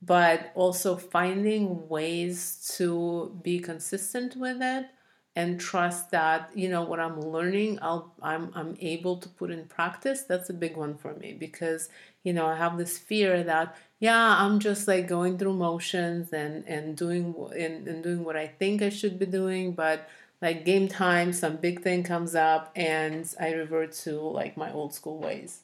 But 0.00 0.52
also 0.54 0.96
finding 0.96 1.88
ways 1.88 2.72
to 2.76 3.36
be 3.42 3.58
consistent 3.58 4.36
with 4.36 4.62
it 4.62 4.86
and 5.34 5.60
trust 5.60 6.10
that 6.10 6.50
you 6.54 6.68
know 6.68 6.82
what 6.82 6.98
I'm 6.98 7.20
learning 7.20 7.78
I'll 7.82 8.14
I'm 8.22 8.50
I'm 8.54 8.74
able 8.80 9.18
to 9.18 9.28
put 9.28 9.50
in 9.50 9.66
practice 9.66 10.22
that's 10.22 10.48
a 10.48 10.54
big 10.54 10.76
one 10.78 10.96
for 10.96 11.14
me 11.14 11.34
because 11.34 11.90
you 12.24 12.32
know 12.32 12.46
I 12.46 12.56
have 12.56 12.78
this 12.78 12.96
fear 12.96 13.44
that 13.44 13.76
yeah 14.00 14.36
I'm 14.38 14.60
just 14.60 14.88
like 14.88 15.06
going 15.06 15.36
through 15.36 15.52
motions 15.54 16.32
and 16.32 16.66
and 16.66 16.96
doing 16.96 17.34
and, 17.54 17.86
and 17.86 18.02
doing 18.02 18.24
what 18.24 18.36
I 18.36 18.46
think 18.46 18.80
I 18.80 18.88
should 18.88 19.18
be 19.18 19.26
doing 19.26 19.72
but 19.72 20.08
like 20.42 20.64
game 20.64 20.88
time 20.88 21.32
some 21.32 21.56
big 21.56 21.82
thing 21.82 22.02
comes 22.02 22.34
up 22.34 22.72
and 22.76 23.34
I 23.40 23.52
revert 23.52 23.92
to 24.04 24.20
like 24.20 24.56
my 24.56 24.72
old 24.72 24.92
school 24.94 25.18
ways 25.18 25.60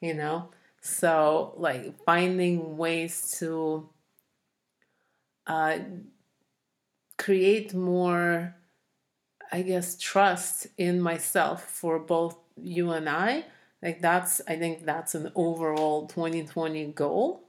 you 0.00 0.14
know 0.14 0.50
so 0.80 1.54
like 1.56 2.02
finding 2.04 2.76
ways 2.76 3.36
to 3.38 3.88
uh 5.46 5.78
create 7.18 7.74
more 7.74 8.54
I 9.52 9.62
guess, 9.62 9.96
trust 9.96 10.66
in 10.78 11.00
myself 11.00 11.64
for 11.64 11.98
both 11.98 12.36
you 12.56 12.90
and 12.90 13.08
I. 13.08 13.44
Like 13.82 14.00
that's, 14.00 14.40
I 14.48 14.56
think 14.56 14.84
that's 14.84 15.14
an 15.14 15.30
overall 15.36 16.06
2020 16.06 16.86
goal. 16.86 17.44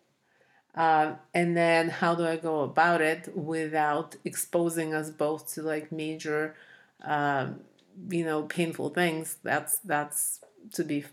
Um, 0.75 1.17
and 1.33 1.55
then 1.55 1.89
how 1.89 2.15
do 2.15 2.25
I 2.25 2.35
go 2.35 2.61
about 2.61 3.01
it 3.01 3.35
without 3.35 4.15
exposing 4.25 4.93
us 4.93 5.09
both 5.09 5.53
to 5.53 5.61
like 5.61 5.91
major, 5.91 6.55
um, 7.03 7.61
you 8.09 8.25
know, 8.25 8.43
painful 8.43 8.89
things? 8.89 9.37
That's 9.43 9.79
that's 9.79 10.41
to 10.73 10.83
be, 10.83 11.05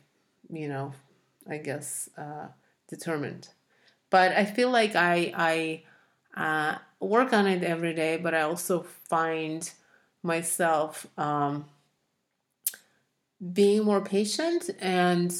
you 0.50 0.68
know, 0.68 0.92
I 1.48 1.58
guess 1.58 2.10
uh, 2.18 2.48
determined. 2.88 3.48
But 4.10 4.32
I 4.32 4.44
feel 4.44 4.70
like 4.70 4.96
I 4.96 5.32
I 6.36 6.40
uh, 6.40 6.78
work 6.98 7.32
on 7.32 7.46
it 7.46 7.62
every 7.62 7.94
day, 7.94 8.16
but 8.16 8.34
I 8.34 8.42
also 8.42 8.82
find 8.82 9.70
myself 10.24 11.06
um, 11.18 11.66
being 13.52 13.84
more 13.84 14.00
patient 14.00 14.70
and 14.80 15.32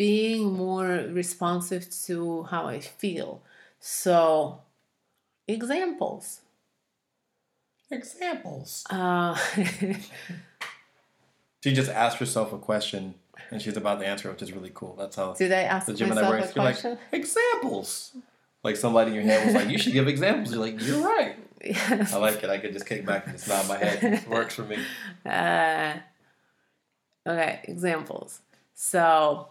being 0.00 0.54
more 0.54 1.04
responsive 1.10 1.84
to 1.90 2.44
how 2.44 2.64
I 2.66 2.80
feel. 2.80 3.42
So, 3.80 4.62
examples. 5.46 6.40
Examples. 7.90 8.86
Uh, 8.88 9.36
She 11.62 11.74
just 11.74 11.90
asked 11.90 12.16
herself 12.16 12.54
a 12.54 12.58
question 12.58 13.14
and 13.50 13.60
she's 13.60 13.76
about 13.76 14.00
to 14.00 14.06
answer, 14.06 14.30
it, 14.30 14.32
which 14.32 14.40
is 14.40 14.52
really 14.54 14.72
cool. 14.72 14.96
That's 14.98 15.16
how 15.16 15.34
did 15.34 15.52
I 15.52 15.64
ask 15.64 15.86
the 15.86 15.92
Gemini 15.92 16.22
myself 16.22 16.56
works. 16.56 16.82
a 16.84 16.88
You're 16.88 16.94
like, 16.94 17.00
examples. 17.12 18.12
Like 18.64 18.76
somebody 18.76 19.10
in 19.10 19.16
your 19.16 19.24
head 19.24 19.44
was 19.44 19.54
like, 19.54 19.68
you 19.68 19.76
should 19.76 19.92
give 19.92 20.08
examples. 20.08 20.50
You're 20.50 20.62
like, 20.62 20.80
you're 20.80 21.04
right. 21.04 21.36
Yes. 21.62 22.14
I 22.14 22.16
like 22.16 22.42
it. 22.42 22.48
I 22.48 22.56
could 22.56 22.72
just 22.72 22.86
kick 22.86 23.04
back 23.04 23.26
and 23.26 23.36
just 23.36 23.48
nod 23.48 23.68
my 23.68 23.76
head. 23.76 24.02
It 24.02 24.28
works 24.30 24.54
for 24.54 24.62
me. 24.62 24.78
Uh, 25.26 25.92
okay, 27.28 27.60
examples. 27.64 28.40
So, 28.72 29.48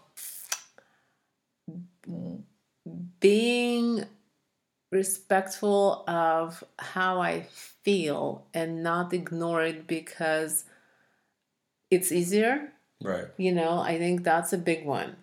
being 3.20 4.04
respectful 4.90 6.04
of 6.08 6.64
how 6.78 7.20
I 7.20 7.42
feel 7.42 8.46
and 8.52 8.82
not 8.82 9.12
ignore 9.12 9.62
it 9.62 9.86
because 9.86 10.64
it's 11.90 12.12
easier. 12.12 12.72
Right. 13.02 13.26
You 13.36 13.52
know, 13.52 13.80
I 13.80 13.98
think 13.98 14.22
that's 14.24 14.52
a 14.52 14.58
big 14.58 14.84
one. 14.84 15.16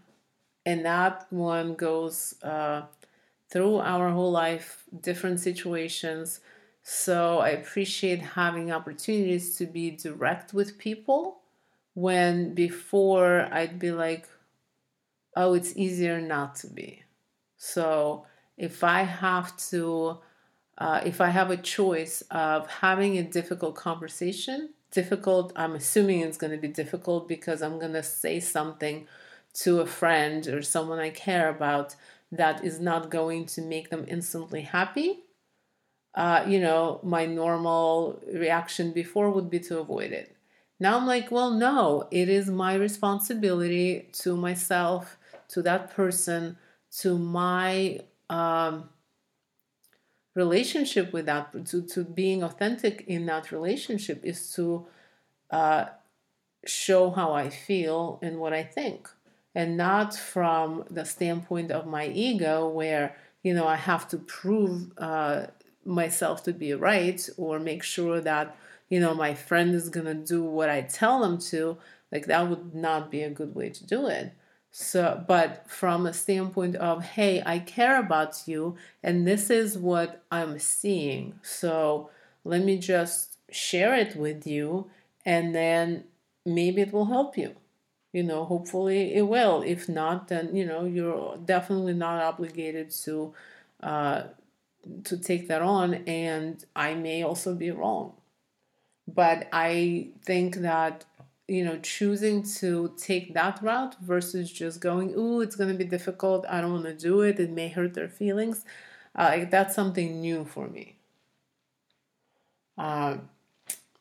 And 0.65 0.85
that 0.85 1.27
one 1.29 1.75
goes 1.75 2.35
uh, 2.43 2.83
through 3.49 3.77
our 3.77 4.09
whole 4.09 4.31
life, 4.31 4.83
different 5.01 5.39
situations. 5.39 6.41
So 6.83 7.39
I 7.39 7.49
appreciate 7.49 8.21
having 8.21 8.71
opportunities 8.71 9.55
to 9.57 9.65
be 9.65 9.91
direct 9.91 10.53
with 10.53 10.77
people 10.77 11.41
when 11.93 12.53
before 12.53 13.47
I'd 13.51 13.79
be 13.79 13.91
like, 13.91 14.27
oh, 15.37 15.53
it's 15.53 15.77
easier 15.77 16.19
not 16.19 16.55
to 16.55 16.67
be. 16.67 17.03
So 17.57 18.25
if 18.57 18.83
I 18.83 19.03
have 19.03 19.55
to, 19.69 20.19
uh, 20.77 21.01
if 21.05 21.21
I 21.21 21.29
have 21.29 21.51
a 21.51 21.57
choice 21.57 22.23
of 22.31 22.67
having 22.67 23.17
a 23.17 23.23
difficult 23.23 23.75
conversation, 23.75 24.73
difficult, 24.91 25.53
I'm 25.55 25.75
assuming 25.75 26.21
it's 26.21 26.37
going 26.37 26.53
to 26.53 26.67
be 26.67 26.67
difficult 26.67 27.27
because 27.27 27.61
I'm 27.61 27.79
going 27.79 27.93
to 27.93 28.03
say 28.03 28.39
something 28.39 29.07
to 29.61 29.81
a 29.81 29.85
friend 29.85 30.47
or 30.47 30.61
someone 30.61 30.99
I 30.99 31.11
care 31.11 31.49
about 31.49 31.95
that 32.31 32.63
is 32.63 32.79
not 32.79 33.09
going 33.09 33.45
to 33.45 33.61
make 33.61 33.89
them 33.89 34.05
instantly 34.07 34.61
happy. 34.61 35.23
Uh, 36.15 36.43
you 36.47 36.59
know, 36.59 36.99
my 37.03 37.25
normal 37.25 38.21
reaction 38.33 38.91
before 38.91 39.29
would 39.29 39.49
be 39.49 39.59
to 39.59 39.79
avoid 39.79 40.11
it. 40.11 40.35
Now 40.79 40.97
I'm 40.97 41.07
like, 41.07 41.31
well, 41.31 41.51
no, 41.51 42.07
it 42.11 42.29
is 42.29 42.49
my 42.49 42.75
responsibility 42.75 44.09
to 44.23 44.37
myself, 44.37 45.16
to 45.49 45.61
that 45.63 45.91
person, 45.91 46.57
to 46.99 47.17
my 47.17 47.99
um, 48.29 48.89
relationship 50.35 51.13
with 51.13 51.25
that, 51.25 51.51
to, 51.67 51.81
to 51.81 52.03
being 52.03 52.43
authentic 52.43 53.03
in 53.07 53.25
that 53.25 53.51
relationship 53.51 54.21
is 54.23 54.51
to 54.53 54.87
uh, 55.51 55.85
show 56.65 57.11
how 57.11 57.33
I 57.33 57.49
feel 57.49 58.19
and 58.21 58.37
what 58.37 58.53
I 58.53 58.63
think. 58.63 59.09
And 59.55 59.75
not 59.75 60.15
from 60.15 60.85
the 60.89 61.03
standpoint 61.03 61.71
of 61.71 61.87
my 61.87 62.07
ego, 62.07 62.67
where, 62.69 63.15
you 63.41 63.53
know, 63.53 63.67
I 63.67 63.75
have 63.75 64.07
to 64.09 64.17
prove 64.17 64.91
uh, 64.97 65.47
myself 65.87 66.43
to 66.43 66.53
be 66.53 66.73
right 66.73 67.27
or 67.37 67.59
make 67.59 67.81
sure 67.81 68.19
that 68.19 68.55
you 68.89 68.99
know 68.99 69.13
my 69.13 69.33
friend 69.33 69.73
is 69.73 69.89
gonna 69.89 70.13
do 70.13 70.43
what 70.43 70.69
i 70.69 70.81
tell 70.81 71.21
them 71.21 71.37
to 71.37 71.77
like 72.11 72.25
that 72.25 72.47
would 72.49 72.75
not 72.75 73.09
be 73.09 73.23
a 73.23 73.29
good 73.29 73.55
way 73.55 73.69
to 73.69 73.85
do 73.85 74.05
it 74.07 74.33
So, 74.71 75.23
but 75.27 75.69
from 75.69 76.05
a 76.05 76.13
standpoint 76.13 76.75
of, 76.75 77.03
hey, 77.03 77.41
I 77.45 77.59
care 77.59 77.99
about 77.99 78.43
you, 78.47 78.75
and 79.01 79.27
this 79.27 79.49
is 79.49 79.77
what 79.77 80.23
I'm 80.31 80.59
seeing. 80.59 81.39
So 81.41 82.09
let 82.43 82.63
me 82.63 82.77
just 82.77 83.37
share 83.49 83.95
it 83.95 84.15
with 84.15 84.45
you, 84.45 84.89
and 85.25 85.55
then 85.55 86.03
maybe 86.45 86.81
it 86.81 86.93
will 86.93 87.05
help 87.05 87.37
you. 87.37 87.55
You 88.13 88.23
know, 88.23 88.45
hopefully 88.45 89.15
it 89.15 89.23
will. 89.27 89.61
If 89.61 89.89
not, 89.89 90.27
then 90.27 90.55
you 90.55 90.65
know 90.65 90.85
you're 90.85 91.37
definitely 91.43 91.93
not 91.93 92.21
obligated 92.21 92.91
to 93.05 93.33
uh, 93.81 94.23
to 95.03 95.17
take 95.17 95.47
that 95.47 95.61
on, 95.61 95.95
and 96.05 96.63
I 96.75 96.93
may 96.93 97.23
also 97.23 97.53
be 97.55 97.71
wrong. 97.71 98.13
But 99.07 99.47
I 99.51 100.09
think 100.25 100.57
that 100.57 101.05
you 101.47 101.63
know 101.63 101.77
choosing 101.79 102.43
to 102.43 102.93
take 102.97 103.33
that 103.33 103.61
route 103.61 103.95
versus 104.01 104.51
just 104.51 104.81
going 104.81 105.13
ooh 105.15 105.41
it's 105.41 105.55
going 105.55 105.69
to 105.69 105.75
be 105.75 105.85
difficult. 105.85 106.45
I 106.49 106.61
don't 106.61 106.73
want 106.73 106.85
to 106.85 106.93
do 106.93 107.21
it. 107.21 107.39
It 107.39 107.51
may 107.51 107.69
hurt 107.69 107.93
their 107.93 108.09
feelings. 108.09 108.65
Uh, 109.15 109.45
that's 109.49 109.73
something 109.75 110.19
new 110.21 110.45
for 110.45 110.67
me. 110.67 110.97
Uh, 112.77 113.17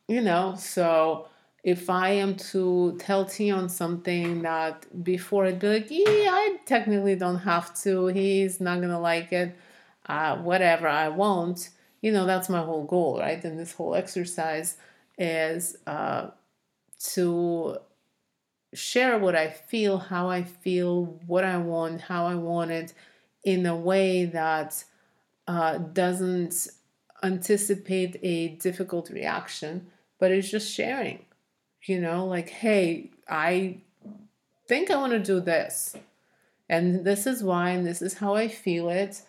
you 0.07 0.21
know 0.21 0.55
so 0.57 1.27
if 1.63 1.89
i 1.89 2.09
am 2.09 2.35
to 2.35 2.95
tell 2.99 3.27
tion 3.27 3.67
something 3.67 4.41
that 4.43 4.85
before 5.03 5.45
i'd 5.45 5.59
be 5.59 5.67
like 5.67 5.87
yeah 5.89 6.29
i 6.31 6.57
technically 6.65 7.15
don't 7.15 7.39
have 7.39 7.73
to. 7.81 8.07
He's 8.07 8.59
not 8.61 8.77
going 8.77 8.89
to 8.89 8.99
like 8.99 9.31
it. 9.31 9.55
Uh, 10.05 10.37
whatever. 10.37 10.87
I 10.87 11.09
won't. 11.09 11.69
You 12.01 12.11
know 12.11 12.25
that's 12.25 12.49
my 12.49 12.61
whole 12.61 12.83
goal 12.85 13.19
right? 13.19 13.43
And 13.43 13.57
this 13.59 13.73
whole 13.73 13.95
exercise 13.95 14.77
is 15.17 15.77
uh, 15.87 16.29
to 16.99 17.77
share 18.73 19.17
what 19.17 19.35
I 19.35 19.49
feel, 19.49 19.97
how 19.97 20.29
I 20.29 20.43
feel, 20.43 21.05
what 21.25 21.43
I 21.43 21.57
want, 21.57 22.01
how 22.01 22.27
I 22.27 22.35
want 22.35 22.71
it 22.71 22.93
in 23.43 23.65
a 23.65 23.75
way 23.75 24.25
that 24.25 24.83
uh, 25.47 25.77
doesn't 25.77 26.67
anticipate 27.23 28.19
a 28.21 28.49
difficult 28.49 29.09
reaction, 29.09 29.87
but 30.19 30.31
it's 30.31 30.49
just 30.49 30.71
sharing. 30.71 31.25
You 31.83 32.01
know, 32.01 32.25
like, 32.25 32.49
hey, 32.49 33.11
I 33.29 33.77
think 34.67 34.91
I 34.91 34.97
want 34.97 35.13
to 35.13 35.19
do 35.19 35.39
this, 35.39 35.95
and 36.67 37.05
this 37.05 37.25
is 37.25 37.43
why, 37.43 37.69
and 37.69 37.87
this 37.87 38.01
is 38.01 38.15
how 38.15 38.35
I 38.35 38.49
feel 38.49 38.89
it, 38.89 39.21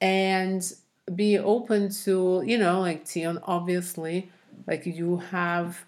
and 0.00 0.72
be 1.14 1.38
open 1.38 1.90
to, 2.04 2.42
you 2.44 2.58
know, 2.58 2.80
like 2.80 3.06
Tion, 3.06 3.38
obviously, 3.44 4.30
like 4.66 4.86
you 4.86 5.18
have 5.18 5.84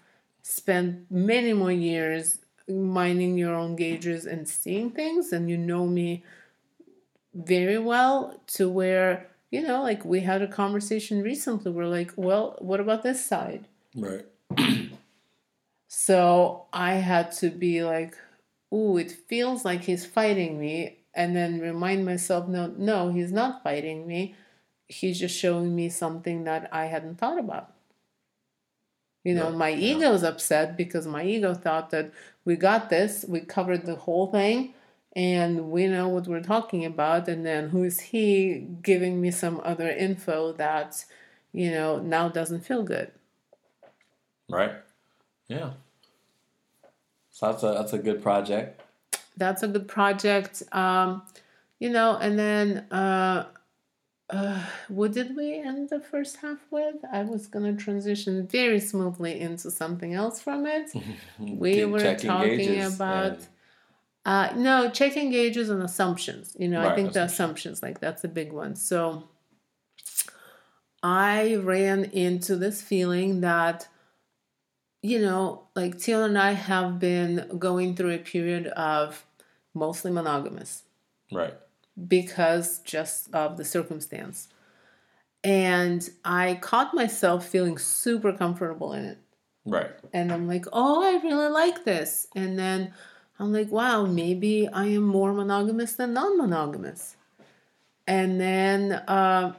spent 0.47 1.09
many 1.09 1.53
more 1.53 1.71
years 1.71 2.37
minding 2.69 3.35
your 3.35 3.55
own 3.55 3.75
gauges 3.75 4.27
and 4.27 4.47
seeing 4.47 4.91
things 4.91 5.33
and 5.33 5.49
you 5.49 5.57
know 5.57 5.87
me 5.87 6.23
very 7.33 7.79
well 7.79 8.39
to 8.45 8.69
where 8.69 9.27
you 9.49 9.59
know 9.59 9.81
like 9.81 10.05
we 10.05 10.19
had 10.19 10.43
a 10.43 10.47
conversation 10.47 11.23
recently. 11.23 11.71
We're 11.71 11.87
like 11.87 12.11
well 12.15 12.57
what 12.59 12.79
about 12.79 13.01
this 13.01 13.25
side? 13.25 13.67
Right. 13.95 14.25
so 15.87 16.65
i 16.71 16.93
had 16.93 17.31
to 17.31 17.49
be 17.49 17.83
like 17.83 18.15
ooh 18.71 18.97
it 18.97 19.11
feels 19.11 19.65
like 19.65 19.81
he's 19.81 20.05
fighting 20.05 20.59
me 20.59 20.99
and 21.15 21.35
then 21.35 21.59
remind 21.59 22.05
myself 22.05 22.47
no 22.47 22.67
no 22.77 23.09
he's 23.09 23.31
not 23.31 23.63
fighting 23.63 24.05
me. 24.05 24.35
He's 24.87 25.19
just 25.19 25.35
showing 25.35 25.75
me 25.75 25.89
something 25.89 26.43
that 26.43 26.69
i 26.71 26.85
hadn't 26.85 27.17
thought 27.17 27.39
about 27.39 27.74
you 29.25 29.33
know, 29.33 29.49
Right, 29.49 29.57
my 29.57 29.69
yeah. 29.71 30.11
is 30.11 30.23
upset 30.23 30.77
because 30.77 31.05
my 31.07 31.25
ego 31.25 31.53
thought 31.55 31.89
that 31.89 32.13
we 32.45 32.55
got 32.55 32.89
this, 32.89 33.25
we 33.27 33.41
covered 33.41 33.85
the 33.85 33.95
whole 33.95 34.27
thing, 34.27 34.75
and 35.15 35.71
we 35.71 35.87
know 35.87 36.07
what 36.07 36.27
we're 36.27 36.43
talking 36.43 36.85
about. 36.85 37.27
And 37.27 37.43
then 37.43 37.69
who 37.69 37.83
is 37.83 37.99
he 37.99 38.67
giving 38.83 39.19
me 39.19 39.31
some 39.31 39.59
other 39.63 39.89
info 39.89 40.53
that, 40.53 41.03
you 41.51 41.71
know, 41.71 41.99
now 41.99 42.29
doesn't 42.29 42.61
feel 42.61 42.83
good? 42.83 43.11
Right. 44.47 44.73
Yeah. 45.47 45.71
So 47.31 47.47
that's 47.51 47.63
a 47.63 47.67
that's 47.73 47.93
a 47.93 47.97
good 47.97 48.21
project. 48.21 48.81
That's 49.37 49.63
a 49.63 49.67
good 49.67 49.87
project. 49.87 50.61
Um, 50.71 51.23
you 51.79 51.89
know, 51.89 52.15
and 52.15 52.37
then 52.37 52.85
uh, 52.91 53.45
uh, 54.29 54.63
what 54.87 55.11
did 55.13 55.35
we 55.35 55.59
end 55.59 55.89
the 55.89 55.99
first 55.99 56.37
half 56.37 56.59
with? 56.71 56.95
I 57.11 57.23
was 57.23 57.47
gonna 57.47 57.75
transition 57.75 58.47
very 58.47 58.79
smoothly 58.79 59.39
into 59.39 59.69
something 59.71 60.13
else 60.13 60.41
from 60.41 60.65
it. 60.65 60.89
we 61.39 61.73
Keep 61.73 61.89
were 61.89 62.15
talking 62.15 62.57
gauges 62.57 62.95
about 62.95 63.37
uh, 64.25 64.51
no 64.55 64.89
checking 64.89 65.29
gauges 65.29 65.69
and 65.69 65.83
assumptions 65.83 66.55
you 66.57 66.67
know 66.67 66.81
i 66.81 66.85
Right, 66.87 66.95
think 66.95 67.13
the 67.13 67.23
assumptions 67.23 67.83
like 67.83 67.99
that's 67.99 68.23
a 68.23 68.27
big 68.27 68.51
one 68.51 68.75
so 68.75 69.23
i 71.03 71.55
ran 71.57 72.05
into 72.05 72.55
this 72.55 72.81
feeling 72.81 73.41
that 73.41 73.87
you 75.01 75.19
know 75.21 75.67
like 75.75 75.99
Tion 76.01 76.21
and 76.21 76.37
i 76.37 76.51
have 76.53 76.99
been 76.99 77.57
going 77.59 77.95
through 77.95 78.11
a 78.11 78.17
period 78.17 78.67
of 78.67 79.25
mostly 79.73 80.11
monogamous 80.11 80.83
right. 81.31 81.53
Because 82.07 82.79
just 82.79 83.33
of 83.33 83.57
the 83.57 83.65
circumstance 83.65 84.47
and 85.43 86.09
i 86.25 86.55
caught 86.55 86.93
myself 86.93 87.45
feeling 87.47 87.77
super 87.77 88.33
comfortable 88.33 88.93
in 88.93 89.05
it 89.05 89.17
Right. 89.65 89.89
and 90.13 90.31
I'm 90.31 90.47
like, 90.47 90.65
oh, 90.71 91.03
I 91.03 91.19
really 91.23 91.49
like 91.49 91.85
this. 91.85 92.27
And 92.35 92.57
then 92.57 92.93
I'm 93.39 93.51
like, 93.51 93.71
wow, 93.71 94.05
maybe 94.05 94.67
I 94.67 94.85
am 94.85 95.03
more 95.03 95.33
monogamous 95.33 95.93
than 95.93 96.13
non 96.13 96.37
monogamous. 96.37 97.15
And 98.07 98.39
then 98.39 98.91
uh, 98.91 99.53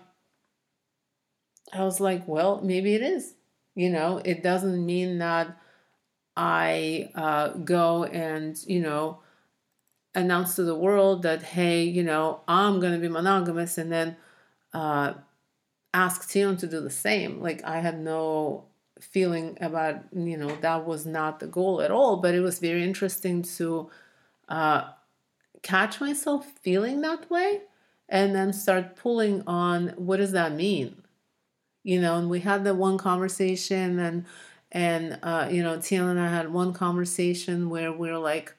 I 1.72 1.82
was 1.82 1.98
like, 1.98 2.26
well, 2.28 2.60
maybe 2.62 2.94
it 2.94 3.02
is. 3.02 3.34
You 3.74 3.90
know, 3.90 4.22
it 4.24 4.42
doesn't 4.42 4.86
mean 4.86 5.18
that 5.18 5.58
I 6.36 7.10
uh, 7.14 7.48
go 7.48 8.04
and, 8.04 8.56
you 8.66 8.80
know, 8.80 9.18
announce 10.16 10.56
to 10.56 10.64
the 10.64 10.74
world 10.74 11.22
that, 11.22 11.42
hey, 11.42 11.84
you 11.84 12.02
know, 12.02 12.40
I'm 12.48 12.80
going 12.80 12.92
to 12.92 12.98
be 12.98 13.08
monogamous 13.08 13.78
and 13.78 13.92
then 13.92 14.16
uh, 14.72 15.14
ask 15.94 16.30
Tion 16.30 16.56
to 16.58 16.66
do 16.66 16.80
the 16.80 16.90
same. 16.90 17.40
Like, 17.40 17.62
I 17.64 17.80
had 17.80 18.00
no 18.00 18.64
feeling 19.00 19.58
about 19.60 19.96
you 20.12 20.36
know 20.36 20.56
that 20.62 20.86
was 20.86 21.04
not 21.04 21.38
the 21.38 21.46
goal 21.46 21.82
at 21.82 21.90
all 21.90 22.16
but 22.16 22.34
it 22.34 22.40
was 22.40 22.58
very 22.58 22.82
interesting 22.82 23.42
to 23.42 23.90
uh, 24.48 24.88
catch 25.62 26.00
myself 26.00 26.46
feeling 26.62 27.00
that 27.02 27.30
way 27.30 27.60
and 28.08 28.34
then 28.34 28.52
start 28.52 28.96
pulling 28.96 29.42
on 29.46 29.88
what 29.96 30.16
does 30.16 30.32
that 30.32 30.52
mean 30.52 31.02
you 31.82 32.00
know 32.00 32.16
and 32.16 32.30
we 32.30 32.40
had 32.40 32.64
the 32.64 32.74
one 32.74 32.98
conversation 32.98 33.98
and 33.98 34.24
and 34.72 35.18
uh, 35.22 35.48
you 35.50 35.62
know 35.62 35.80
Tion 35.80 36.08
and 36.08 36.20
I 36.20 36.28
had 36.28 36.52
one 36.52 36.72
conversation 36.72 37.70
where 37.70 37.92
we're 37.92 38.18
like 38.18 38.54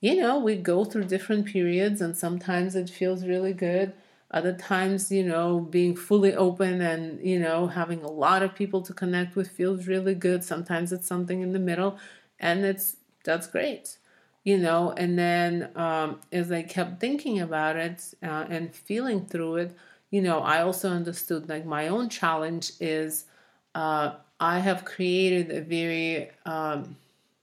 you 0.00 0.16
know 0.16 0.38
we 0.38 0.56
go 0.56 0.84
through 0.84 1.04
different 1.04 1.46
periods 1.46 2.00
and 2.00 2.16
sometimes 2.16 2.76
it 2.76 2.90
feels 2.90 3.24
really 3.26 3.52
good. 3.52 3.92
Other 4.30 4.52
times 4.52 5.10
you 5.10 5.24
know 5.24 5.60
being 5.60 5.96
fully 5.96 6.34
open 6.34 6.80
and 6.80 7.20
you 7.26 7.38
know 7.38 7.66
having 7.66 8.02
a 8.02 8.10
lot 8.10 8.42
of 8.42 8.54
people 8.54 8.82
to 8.82 8.92
connect 8.94 9.36
with 9.36 9.50
feels 9.50 9.86
really 9.86 10.14
good. 10.14 10.44
Sometimes 10.44 10.92
it's 10.92 11.06
something 11.06 11.40
in 11.42 11.52
the 11.52 11.58
middle 11.58 11.98
and 12.38 12.64
it's 12.64 12.96
that's 13.24 13.46
great 13.46 13.98
you 14.44 14.56
know. 14.56 14.92
And 14.96 15.18
then 15.18 15.70
um, 15.76 16.20
as 16.32 16.52
i 16.52 16.62
kept 16.62 17.00
thinking 17.00 17.40
about 17.40 17.76
it 17.76 18.14
uh, 18.22 18.46
and 18.48 18.74
feeling 18.74 19.26
through 19.26 19.56
it 19.56 19.76
you 20.10 20.22
know 20.22 20.38
i 20.40 20.62
also 20.62 20.88
understood 20.90 21.48
like 21.50 21.66
my 21.66 21.88
own 21.88 22.08
challenge 22.08 22.72
is 22.80 23.26
uh, 23.74 24.12
i 24.40 24.58
have 24.58 24.84
created 24.84 25.50
a 25.50 25.60
very 25.60 26.30
um, 26.46 26.96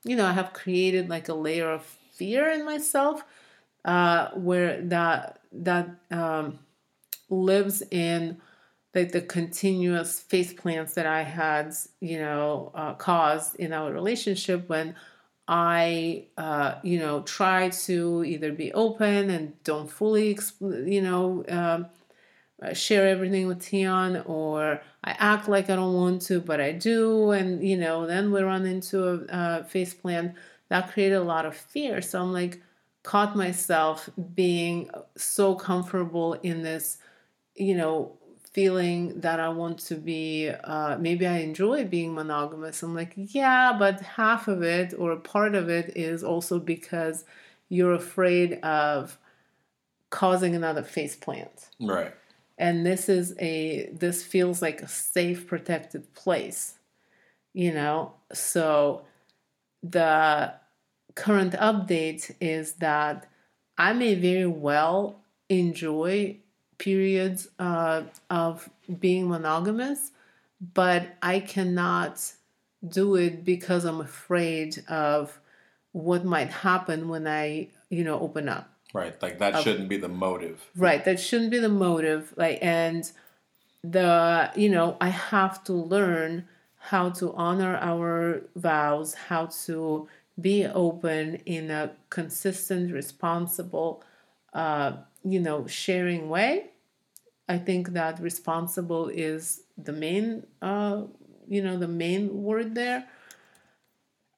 you 0.04 0.16
know 0.16 0.26
i 0.26 0.32
have 0.32 0.52
created 0.52 1.08
like 1.08 1.28
a 1.28 1.34
layer 1.34 1.70
of 1.70 1.96
fear 2.16 2.48
in 2.48 2.64
myself 2.64 3.24
uh, 3.84 4.30
where 4.30 4.80
that 4.82 5.40
that 5.52 5.88
um, 6.10 6.58
lives 7.30 7.82
in 7.90 8.38
like 8.96 9.12
the 9.12 9.20
continuous 9.20 10.20
face 10.20 10.54
plants 10.54 10.94
that 10.94 11.06
I 11.06 11.22
had, 11.22 11.74
you 12.00 12.18
know, 12.18 12.72
uh, 12.74 12.94
caused 12.94 13.56
in 13.56 13.74
our 13.74 13.92
relationship 13.92 14.68
when 14.70 14.94
I, 15.46 16.24
uh, 16.38 16.76
you 16.82 16.98
know, 16.98 17.20
try 17.22 17.68
to 17.68 18.24
either 18.24 18.52
be 18.52 18.72
open 18.72 19.28
and 19.28 19.62
don't 19.64 19.90
fully, 19.90 20.38
you 20.60 21.02
know, 21.02 21.44
um, 21.48 21.86
share 22.72 23.06
everything 23.06 23.46
with 23.46 23.62
Tion, 23.68 24.22
or 24.24 24.80
I 25.04 25.10
act 25.18 25.46
like 25.46 25.68
I 25.68 25.76
don't 25.76 25.94
want 25.94 26.22
to, 26.22 26.40
but 26.40 26.60
I 26.60 26.72
do, 26.72 27.32
and 27.32 27.62
you 27.62 27.76
know, 27.76 28.06
then 28.06 28.32
we 28.32 28.40
run 28.40 28.64
into 28.64 29.06
a 29.06 29.14
uh, 29.26 29.64
face 29.64 29.92
plant 29.92 30.34
that 30.68 30.92
created 30.92 31.16
a 31.16 31.22
lot 31.24 31.46
of 31.46 31.56
fear. 31.56 32.00
So 32.02 32.20
I'm 32.20 32.32
like, 32.32 32.62
caught 33.02 33.36
myself 33.36 34.08
being 34.34 34.90
so 35.16 35.54
comfortable 35.54 36.34
in 36.34 36.62
this 36.62 36.98
you 37.54 37.76
know, 37.76 38.16
feeling 38.52 39.20
that 39.20 39.40
I 39.40 39.48
want 39.48 39.78
to 39.80 39.94
be, 39.96 40.48
uh, 40.48 40.96
maybe 40.98 41.26
I 41.26 41.38
enjoy 41.38 41.84
being 41.84 42.14
monogamous. 42.14 42.82
I'm 42.82 42.94
like, 42.94 43.12
yeah, 43.16 43.74
but 43.78 44.00
half 44.00 44.48
of 44.48 44.62
it 44.62 44.94
or 44.98 45.16
part 45.16 45.54
of 45.54 45.68
it 45.68 45.96
is 45.96 46.22
also 46.24 46.58
because 46.58 47.24
you're 47.68 47.94
afraid 47.94 48.54
of 48.62 49.18
causing 50.10 50.54
another 50.54 50.82
face 50.82 51.16
plant 51.16 51.70
Right. 51.80 52.14
and 52.58 52.86
this 52.86 53.08
is 53.08 53.34
a 53.40 53.90
this 53.92 54.22
feels 54.22 54.62
like 54.62 54.80
a 54.80 54.88
safe 54.88 55.46
protected 55.46 56.14
place 56.14 56.78
you 57.52 57.72
know 57.74 58.14
so 58.32 59.04
the 59.82 60.52
current 61.14 61.52
update 61.54 62.34
is 62.40 62.74
that 62.74 63.26
i 63.78 63.92
may 63.92 64.14
very 64.14 64.46
well 64.46 65.20
enjoy 65.48 66.36
periods 66.78 67.48
uh, 67.58 68.02
of 68.30 68.68
being 69.00 69.28
monogamous 69.28 70.10
but 70.74 71.06
i 71.22 71.40
cannot 71.40 72.32
do 72.86 73.14
it 73.16 73.44
because 73.44 73.84
i'm 73.84 74.00
afraid 74.00 74.82
of 74.88 75.40
what 75.92 76.24
might 76.24 76.50
happen 76.50 77.08
when 77.08 77.26
i 77.26 77.68
you 77.90 78.04
know 78.04 78.18
open 78.20 78.48
up 78.48 78.70
Right. 78.94 79.20
Like 79.20 79.40
that 79.40 79.62
shouldn't 79.62 79.90
be 79.90 79.98
the 79.98 80.08
motive. 80.08 80.64
right 80.74 81.04
that 81.04 81.20
shouldn't 81.20 81.50
be 81.50 81.58
the 81.58 81.68
motive 81.68 82.32
like 82.36 82.58
and 82.62 83.10
the 83.84 84.50
you 84.56 84.68
know 84.70 84.96
i 85.00 85.08
have 85.08 85.62
to 85.64 85.72
learn 85.74 86.46
how 86.90 87.10
to 87.10 87.32
honor 87.34 87.76
our 87.80 88.42
vows 88.54 89.14
how 89.14 89.46
to 89.46 90.08
be 90.40 90.64
open 90.66 91.36
in 91.46 91.70
a 91.70 91.90
consistent 92.10 92.92
responsible 92.92 94.04
uh, 94.52 94.92
you 95.24 95.40
know 95.40 95.66
sharing 95.66 96.28
way. 96.28 96.70
I 97.48 97.58
think 97.58 97.90
that 97.90 98.20
responsible 98.20 99.08
is 99.08 99.62
the 99.76 99.92
main 99.92 100.46
uh, 100.62 101.02
you 101.48 101.62
know 101.62 101.76
the 101.76 101.88
main 101.88 102.42
word 102.42 102.74
there. 102.74 103.06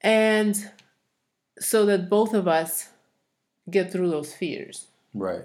And 0.01 0.71
so 1.59 1.85
that 1.87 2.09
both 2.09 2.35
of 2.35 2.47
us 2.47 2.89
get 3.69 3.93
through 3.93 4.11
those 4.11 4.33
fears. 4.33 4.87
Right. 5.13 5.45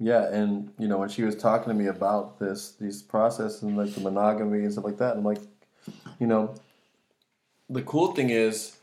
Yeah, 0.00 0.32
and 0.32 0.72
you 0.78 0.88
know 0.88 0.98
when 0.98 1.08
she 1.08 1.22
was 1.22 1.36
talking 1.36 1.68
to 1.68 1.74
me 1.74 1.86
about 1.86 2.38
this, 2.38 2.72
these 2.80 3.02
processes 3.02 3.62
and 3.62 3.76
like 3.76 3.94
the 3.94 4.00
monogamy 4.00 4.60
and 4.60 4.72
stuff 4.72 4.84
like 4.84 4.98
that, 4.98 5.16
I'm 5.16 5.24
like, 5.24 5.40
you 6.18 6.26
know, 6.26 6.54
the 7.68 7.82
cool 7.82 8.12
thing 8.12 8.30
is 8.30 8.76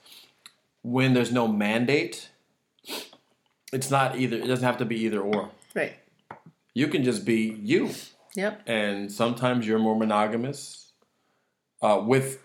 when 0.83 1.13
there's 1.13 1.31
no 1.31 1.47
mandate, 1.47 2.29
it's 3.73 3.89
not 3.91 4.17
either. 4.17 4.37
It 4.37 4.47
doesn't 4.47 4.65
have 4.65 4.77
to 4.77 4.85
be 4.85 4.97
either 5.05 5.19
or. 5.19 5.49
right 5.73 5.95
You 6.73 6.87
can 6.87 7.03
just 7.03 7.25
be 7.25 7.57
you, 7.61 7.91
yep 8.35 8.61
and 8.67 9.11
sometimes 9.11 9.65
you're 9.67 9.79
more 9.79 9.95
monogamous 9.97 10.91
uh, 11.81 12.01
with 12.05 12.41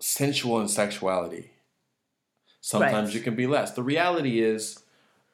sensual 0.00 0.60
and 0.60 0.70
sexuality. 0.70 1.50
Sometimes 2.60 3.08
Right. 3.08 3.14
you 3.14 3.20
can 3.20 3.34
be 3.34 3.46
less. 3.46 3.72
The 3.72 3.82
reality 3.82 4.40
is, 4.40 4.82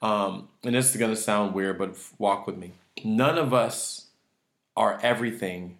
um, 0.00 0.48
and 0.62 0.74
this 0.74 0.90
is 0.90 0.96
going 0.96 1.10
to 1.14 1.20
sound 1.20 1.54
weird, 1.54 1.78
but 1.78 1.96
walk 2.18 2.46
with 2.46 2.56
me. 2.56 2.74
None 3.04 3.36
of 3.38 3.52
us 3.52 4.06
are 4.76 4.98
everything 5.02 5.78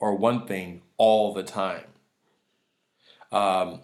or 0.00 0.14
one 0.16 0.46
thing 0.46 0.82
all 0.96 1.32
the 1.32 1.42
time. 1.42 1.84
Um, 3.32 3.82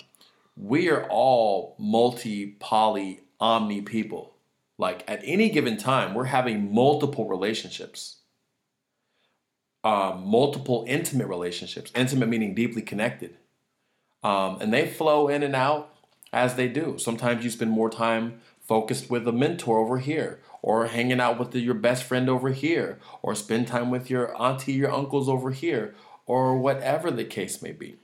we 0.57 0.89
are 0.89 1.09
all 1.09 1.77
multi, 1.79 2.57
poly, 2.61 3.21
omni 3.41 3.83
people. 3.83 4.35
Like 4.79 5.05
at 5.09 5.21
any 5.25 5.51
given 5.51 5.77
time, 5.77 6.15
we're 6.15 6.25
having 6.25 6.75
multiple 6.75 7.29
relationships 7.29 8.19
um, 9.85 10.27
multiple 10.27 10.85
intimate 10.89 11.29
relationships. 11.29 11.93
Intimate 11.95 12.29
meaning 12.29 12.55
deeply 12.55 12.83
connected. 12.83 13.37
Um, 14.23 14.59
and 14.61 14.73
they 14.73 14.89
flow 14.89 15.29
in 15.29 15.43
and 15.43 15.55
out 15.55 15.95
as 16.33 16.55
they 16.57 16.69
do. 16.69 16.97
Sometimes 16.99 17.45
you 17.45 17.51
spend 17.51 17.71
more 17.71 17.91
time 17.91 18.41
focused 18.67 19.11
with 19.11 19.29
a 19.29 19.33
mentor 19.33 19.79
over 19.79 19.99
here, 19.99 20.41
or 20.63 20.87
hanging 20.87 21.21
out 21.21 21.39
with 21.39 21.51
the, 21.51 21.61
your 21.61 21.75
best 21.75 22.03
friend 22.03 22.31
over 22.31 22.49
here, 22.49 22.99
or 23.21 23.35
spend 23.35 23.69
time 23.69 23.91
with 23.91 24.09
your 24.09 24.35
auntie, 24.41 24.73
your 24.73 24.91
uncles 24.91 25.29
over 25.29 25.51
here, 25.51 25.95
or 26.25 26.57
whatever 26.57 27.11
the 27.11 27.25
case 27.25 27.61
may 27.61 27.73
be. 27.73 27.97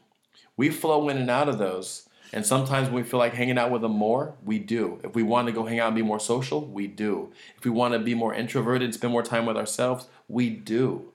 We 0.61 0.69
flow 0.69 1.09
in 1.09 1.17
and 1.17 1.31
out 1.31 1.49
of 1.49 1.57
those. 1.57 2.07
And 2.35 2.45
sometimes 2.45 2.89
when 2.89 2.97
we 2.97 3.03
feel 3.03 3.19
like 3.19 3.33
hanging 3.33 3.57
out 3.57 3.71
with 3.71 3.81
them 3.81 3.93
more, 3.93 4.35
we 4.45 4.59
do. 4.59 5.01
If 5.03 5.15
we 5.15 5.23
want 5.23 5.47
to 5.47 5.55
go 5.55 5.65
hang 5.65 5.81
out 5.81 5.87
and 5.87 5.97
be 5.97 6.03
more 6.03 6.21
social, 6.21 6.67
we 6.67 6.87
do. 6.87 7.33
If 7.57 7.65
we 7.65 7.71
want 7.71 7.95
to 7.95 7.99
be 7.99 8.15
more 8.15 8.35
introverted 8.35 8.83
and 8.83 8.93
spend 8.93 9.11
more 9.11 9.23
time 9.23 9.47
with 9.47 9.57
ourselves, 9.57 10.09
we 10.29 10.51
do. 10.51 11.13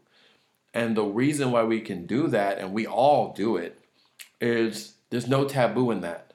And 0.74 0.98
the 0.98 1.04
reason 1.04 1.52
why 1.52 1.64
we 1.64 1.80
can 1.80 2.08
do 2.08 2.28
that, 2.30 2.58
and 2.58 2.74
we 2.74 2.88
all 2.88 3.34
do 3.34 3.56
it, 3.56 3.80
is 4.41 4.96
there's 5.12 5.28
no 5.28 5.48
taboo 5.48 5.91
in 5.91 6.02
that. 6.02 6.34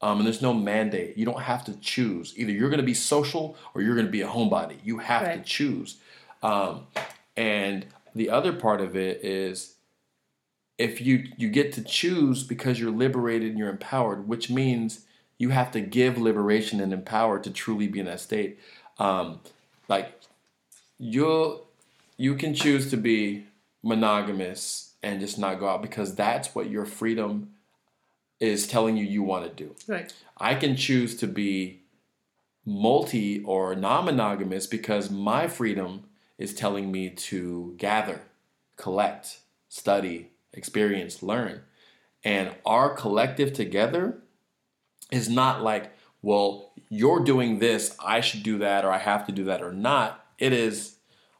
Um, 0.00 0.16
and 0.16 0.26
there's 0.26 0.40
no 0.40 0.54
mandate. 0.54 1.18
You 1.18 1.26
don't 1.26 1.42
have 1.42 1.62
to 1.66 1.78
choose. 1.78 2.32
Either 2.38 2.52
you're 2.52 2.70
going 2.70 2.80
to 2.80 2.86
be 2.86 2.94
social 2.94 3.54
or 3.74 3.82
you're 3.82 3.96
going 3.96 4.06
to 4.06 4.10
be 4.10 4.22
a 4.22 4.28
homebody. 4.28 4.78
You 4.82 4.96
have 4.96 5.34
to 5.34 5.42
choose. 5.42 5.98
Um, 6.42 6.86
and 7.36 7.84
the 8.14 8.30
other 8.30 8.54
part 8.54 8.80
of 8.80 8.96
it 8.96 9.22
is 9.22 9.74
if 10.80 10.98
you 10.98 11.26
you 11.36 11.50
get 11.50 11.74
to 11.74 11.82
choose 11.82 12.42
because 12.42 12.80
you're 12.80 12.90
liberated 12.90 13.50
and 13.50 13.58
you're 13.58 13.68
empowered, 13.68 14.26
which 14.26 14.48
means 14.48 15.04
you 15.36 15.50
have 15.50 15.70
to 15.72 15.80
give 15.80 16.16
liberation 16.16 16.80
and 16.80 16.90
empower 16.92 17.38
to 17.38 17.50
truly 17.50 17.86
be 17.86 18.00
in 18.00 18.06
that 18.06 18.20
state. 18.20 18.58
Um, 18.98 19.40
like 19.88 20.18
you'll 20.98 21.66
you 22.16 22.34
can 22.34 22.54
choose 22.54 22.88
to 22.90 22.96
be 22.96 23.44
monogamous 23.82 24.94
and 25.02 25.20
just 25.20 25.38
not 25.38 25.60
go 25.60 25.68
out 25.68 25.82
because 25.82 26.14
that's 26.14 26.54
what 26.54 26.70
your 26.70 26.86
freedom 26.86 27.50
is 28.38 28.66
telling 28.66 28.96
you 28.96 29.04
you 29.04 29.22
want 29.22 29.44
to 29.44 29.64
do. 29.64 29.74
right 29.86 30.10
I 30.38 30.54
can 30.54 30.76
choose 30.76 31.14
to 31.16 31.26
be 31.26 31.82
multi 32.64 33.42
or 33.42 33.74
non 33.74 34.06
monogamous 34.06 34.66
because 34.66 35.10
my 35.10 35.46
freedom 35.46 36.04
is 36.38 36.54
telling 36.54 36.90
me 36.90 37.10
to 37.10 37.74
gather, 37.76 38.22
collect, 38.78 39.40
study, 39.68 40.29
experience, 40.52 41.22
learn. 41.22 41.62
And 42.24 42.54
our 42.66 42.94
collective 42.94 43.52
together 43.52 44.22
is 45.10 45.28
not 45.28 45.62
like, 45.62 45.92
well, 46.22 46.72
you're 46.88 47.20
doing 47.20 47.58
this, 47.58 47.96
I 48.04 48.20
should 48.20 48.42
do 48.42 48.58
that, 48.58 48.84
or 48.84 48.90
I 48.90 48.98
have 48.98 49.26
to 49.26 49.32
do 49.32 49.44
that, 49.44 49.62
or 49.62 49.72
not. 49.72 50.24
It 50.38 50.52
is 50.52 50.96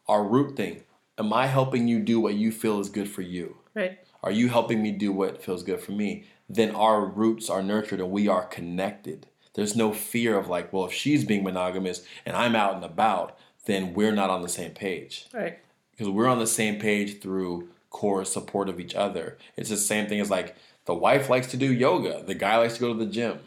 our 0.09 0.25
root 0.25 0.57
thing. 0.57 0.83
Am 1.19 1.33
I 1.33 1.47
helping 1.47 1.87
you 1.87 2.01
do 2.01 2.19
what 2.21 2.35
you 2.35 2.51
feel 2.51 2.81
is 2.81 2.89
good 2.89 3.09
for 3.09 3.23
you? 3.23 3.59
right 3.75 3.99
Are 4.23 4.31
you 4.31 4.49
helping 4.49 4.83
me 4.83 4.93
do 4.93 5.13
what 5.13 5.43
feels 5.43 5.63
good 5.63 5.81
for 5.81 5.93
me? 5.93 6.25
Then 6.49 6.75
our 6.75 7.05
roots 7.05 7.49
are 7.49 7.63
nurtured 7.63 8.01
and 8.01 8.11
we 8.11 8.27
are 8.29 8.47
connected. 8.47 9.27
There's 9.55 9.77
no 9.77 9.93
fear 9.93 10.37
of 10.39 10.49
like, 10.49 10.73
well, 10.73 10.87
if 10.87 10.93
she's 10.93 11.25
being 11.25 11.45
monogamous 11.45 12.03
and 12.25 12.37
I'm 12.37 12.57
out 12.57 12.75
and 12.75 12.85
about, 12.85 13.39
then 13.67 13.95
we're 13.95 14.13
not 14.13 14.31
on 14.31 14.43
the 14.43 14.49
same 14.49 14.73
page. 14.73 15.27
right 15.33 15.59
Because 15.93 16.09
we're 16.09 16.29
on 16.29 16.39
the 16.39 16.47
same 16.47 16.81
page 16.81 17.21
through 17.21 17.69
core 17.91 18.25
support 18.25 18.69
of 18.69 18.81
each 18.81 18.95
other. 18.95 19.37
It's 19.57 19.71
the 19.71 19.77
same 19.77 20.07
thing 20.07 20.21
as 20.21 20.31
like 20.31 20.57
the 20.87 20.95
wife 20.95 21.29
likes 21.29 21.49
to 21.49 21.57
do 21.57 21.73
yoga, 21.73 22.23
the 22.25 22.35
guy 22.35 22.57
likes 22.57 22.75
to 22.75 22.81
go 22.81 22.93
to 22.93 22.99
the 22.99 23.11
gym. 23.11 23.41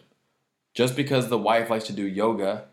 Just 0.74 0.96
because 0.96 1.30
the 1.30 1.38
wife 1.38 1.70
likes 1.70 1.86
to 1.86 1.94
do 1.94 2.06
yoga 2.06 2.66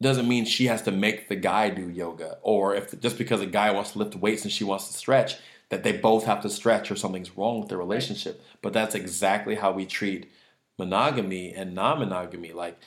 doesn't 0.00 0.28
mean 0.28 0.44
she 0.44 0.66
has 0.66 0.82
to 0.82 0.92
make 0.92 1.28
the 1.28 1.36
guy 1.36 1.70
do 1.70 1.88
yoga. 1.88 2.38
Or 2.42 2.74
if 2.74 2.98
just 3.00 3.18
because 3.18 3.40
a 3.40 3.46
guy 3.46 3.70
wants 3.70 3.92
to 3.92 3.98
lift 3.98 4.14
weights 4.16 4.44
and 4.44 4.52
she 4.52 4.64
wants 4.64 4.88
to 4.88 4.94
stretch 4.94 5.36
that 5.68 5.82
they 5.82 5.92
both 5.92 6.24
have 6.24 6.42
to 6.42 6.50
stretch 6.50 6.90
or 6.90 6.96
something's 6.96 7.36
wrong 7.36 7.60
with 7.60 7.68
their 7.68 7.78
relationship. 7.78 8.42
But 8.62 8.72
that's 8.72 8.94
exactly 8.94 9.54
how 9.54 9.72
we 9.72 9.86
treat 9.86 10.30
monogamy 10.78 11.52
and 11.52 11.74
non-monogamy. 11.74 12.52
Like 12.52 12.78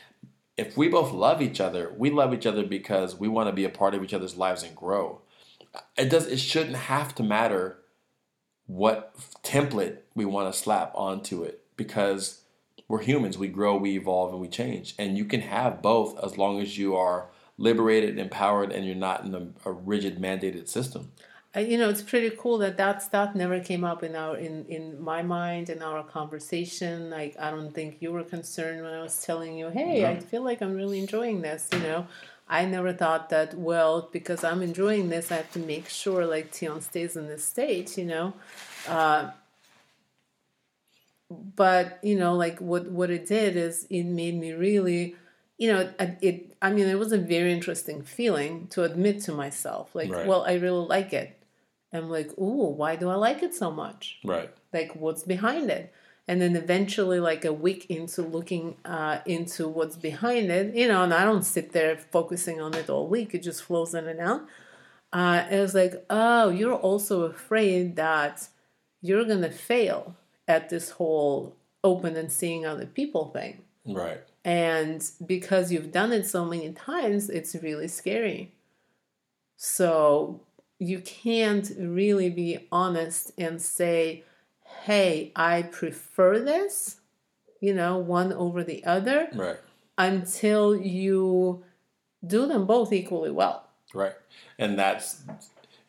if 0.56 0.78
we 0.78 0.88
both 0.88 1.12
love 1.12 1.42
each 1.42 1.60
other 1.60 1.94
we 1.98 2.10
love 2.10 2.34
each 2.34 2.46
other 2.46 2.64
because 2.64 3.16
we 3.16 3.28
want 3.28 3.48
to 3.48 3.54
be 3.54 3.64
a 3.64 3.70
part 3.70 3.96
of 3.96 4.04
each 4.04 4.14
other's 4.14 4.38
lives 4.38 4.62
and 4.62 4.76
grow 4.76 5.22
it 5.98 6.10
does 6.10 6.28
it 6.28 6.40
shouldn't 6.40 6.76
have 6.76 7.16
to 7.16 7.24
matter 7.24 7.80
what 8.66 9.16
template 9.44 9.98
we 10.16 10.26
want 10.26 10.52
to 10.54 10.60
slap 10.60 10.92
onto 10.96 11.44
it 11.44 11.64
because 11.76 12.42
we're 12.90 13.02
humans. 13.02 13.38
We 13.38 13.48
grow, 13.48 13.78
we 13.78 13.96
evolve, 13.96 14.32
and 14.32 14.42
we 14.42 14.48
change. 14.48 14.96
And 14.98 15.18
you 15.18 15.24
can 15.24 15.42
have 15.42 15.82
both 15.82 16.22
as 16.24 16.38
long 16.38 16.60
as 16.60 16.78
you 16.78 16.96
are 16.96 17.28
liberated, 17.58 18.18
empowered, 18.18 18.72
and 18.72 18.86
you're 18.86 18.96
not 18.96 19.24
in 19.24 19.36
a, 19.36 19.70
a 19.70 19.72
rigid, 19.72 20.20
mandated 20.20 20.68
system. 20.68 21.12
You 21.56 21.80
know 21.80 21.90
it's 21.90 22.04
pretty 22.04 22.30
cool 22.38 22.60
that 22.60 22.78
that 22.78 23.02
stuff 23.02 23.34
never 23.34 23.60
came 23.60 23.84
up 23.84 24.04
in 24.04 24.16
our 24.16 24.38
in 24.38 24.66
in 24.66 25.02
my 25.02 25.24
mind 25.24 25.72
in 25.72 25.82
our 25.82 26.04
conversation 26.04 27.10
like 27.10 27.36
i 27.40 27.50
don't 27.50 27.74
think 27.74 27.98
you 28.02 28.12
were 28.12 28.24
concerned 28.24 28.84
when 28.84 28.94
i 28.94 29.02
was 29.02 29.24
telling 29.24 29.58
you 29.58 29.70
hey 29.70 30.06
i 30.06 30.20
feel 30.20 30.44
like 30.44 30.62
i'm 30.62 30.76
really 30.76 31.00
enjoying 31.00 31.42
this 31.42 31.68
you 31.74 31.80
know 31.80 32.06
i 32.50 32.66
never 32.66 32.92
thought 32.94 33.30
that 33.30 33.54
well 33.56 34.10
because 34.12 34.44
i'm 34.44 34.62
enjoying 34.62 35.10
this 35.10 35.32
i 35.32 35.36
have 35.36 35.52
to 35.52 35.60
make 35.60 35.88
sure 35.90 36.26
like 36.26 36.54
tion 36.54 36.82
stays 36.82 37.16
in 37.16 37.28
this 37.28 37.46
state 37.46 37.98
you 37.98 38.06
know 38.06 38.34
uh, 38.88 39.30
but 41.30 42.00
you 42.02 42.18
know 42.18 42.36
like 42.36 42.60
what 42.60 42.90
what 42.92 43.10
it 43.10 43.28
did 43.28 43.56
is 43.56 43.86
it 43.90 44.04
made 44.04 44.36
me 44.36 44.52
really 44.54 45.16
you 45.58 45.72
know 45.72 45.82
it, 46.00 46.18
it 46.22 46.56
i 46.62 46.72
mean 46.72 46.88
it 46.88 46.98
was 46.98 47.12
a 47.12 47.18
very 47.18 47.54
interesting 47.54 48.02
feeling 48.02 48.68
to 48.68 48.84
admit 48.84 49.22
to 49.22 49.32
myself 49.32 49.94
like 49.94 50.10
Right. 50.10 50.26
well 50.26 50.44
i 50.46 50.54
really 50.54 50.86
like 50.88 51.14
it 51.14 51.38
i'm 51.94 52.10
like 52.10 52.32
ooh 52.40 52.70
why 52.70 52.96
do 52.96 53.10
i 53.10 53.16
like 53.16 53.44
it 53.44 53.54
so 53.54 53.70
much 53.70 54.18
Right. 54.24 54.50
like 54.74 54.96
what's 54.96 55.24
behind 55.24 55.70
it 55.70 55.94
and 56.30 56.40
then 56.42 56.56
eventually 56.56 57.20
like 57.20 57.44
a 57.44 57.52
week 57.68 57.84
into 57.98 58.22
looking 58.22 58.66
uh, 58.86 59.18
into 59.26 59.68
what's 59.68 59.98
behind 60.10 60.48
it 60.52 60.76
you 60.80 60.88
know 60.88 61.02
and 61.04 61.14
i 61.14 61.24
don't 61.30 61.44
sit 61.56 61.68
there 61.78 61.98
focusing 61.98 62.58
on 62.66 62.74
it 62.82 62.90
all 62.90 63.08
week 63.08 63.34
it 63.34 63.44
just 63.50 63.64
flows 63.64 63.94
in 64.00 64.08
and 64.08 64.20
out 64.30 64.42
uh, 65.20 65.44
it 65.56 65.60
was 65.66 65.74
like 65.82 65.94
oh 66.10 66.50
you're 66.50 66.82
also 66.90 67.16
afraid 67.24 67.96
that 67.96 68.36
you're 69.02 69.26
gonna 69.26 69.52
fail 69.52 70.16
at 70.48 70.70
this 70.70 70.88
whole 70.98 71.56
open 71.84 72.16
and 72.16 72.32
seeing 72.32 72.66
other 72.66 72.86
people 72.86 73.26
thing 73.38 73.56
Right. 73.86 74.22
and 74.46 75.02
because 75.26 75.72
you've 75.72 75.92
done 75.92 76.12
it 76.12 76.26
so 76.28 76.46
many 76.46 76.72
times, 76.74 77.30
it's 77.38 77.56
really 77.56 77.88
scary. 77.88 78.52
So 79.58 80.42
you 80.80 81.00
can't 81.00 81.70
really 81.78 82.30
be 82.30 82.68
honest 82.72 83.32
and 83.38 83.62
say, 83.62 84.24
hey, 84.84 85.32
I 85.36 85.64
prefer 85.64 86.40
this, 86.40 87.00
you 87.60 87.74
know, 87.74 87.98
one 87.98 88.32
over 88.34 88.64
the 88.64 88.84
other, 88.86 89.30
Right. 89.34 89.58
until 89.98 90.76
you 90.76 91.64
do 92.26 92.46
them 92.48 92.66
both 92.66 92.92
equally 92.94 93.32
well. 93.32 93.68
Right. 93.94 94.14
And 94.58 94.78
that's, 94.78 95.24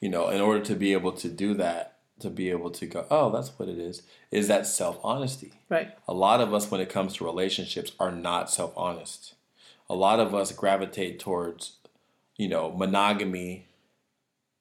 you 0.01 0.09
know, 0.09 0.29
in 0.29 0.41
order 0.41 0.65
to 0.65 0.75
be 0.75 0.93
able 0.93 1.13
to 1.13 1.29
do 1.29 1.55
that, 1.55 1.99
to 2.21 2.31
be 2.31 2.51
able 2.51 2.71
to 2.71 2.87
go, 2.87 3.07
oh, 3.11 3.31
that's 3.31 3.59
what 3.59 3.69
it 3.69 3.79
is, 3.79 4.03
is 4.31 4.49
that 4.49 4.67
self 4.67 4.99
honesty. 5.03 5.53
Right. 5.69 5.97
A 6.07 6.15
lot 6.15 6.41
of 6.41 6.53
us, 6.55 6.71
when 6.71 6.81
it 6.81 6.89
comes 6.89 7.15
to 7.15 7.25
relationships, 7.25 7.93
are 7.99 8.13
not 8.13 8.51
self 8.51 8.73
honest. 8.77 9.35
A 9.89 9.95
lot 9.95 10.21
of 10.21 10.35
us 10.35 10.53
gravitate 10.53 11.19
towards, 11.19 11.77
you 12.37 12.49
know, 12.49 12.71
monogamy 12.71 13.67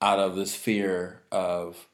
out 0.01 0.19
of 0.19 0.35
this 0.35 0.55
fear 0.55 1.21
of, 1.31 1.87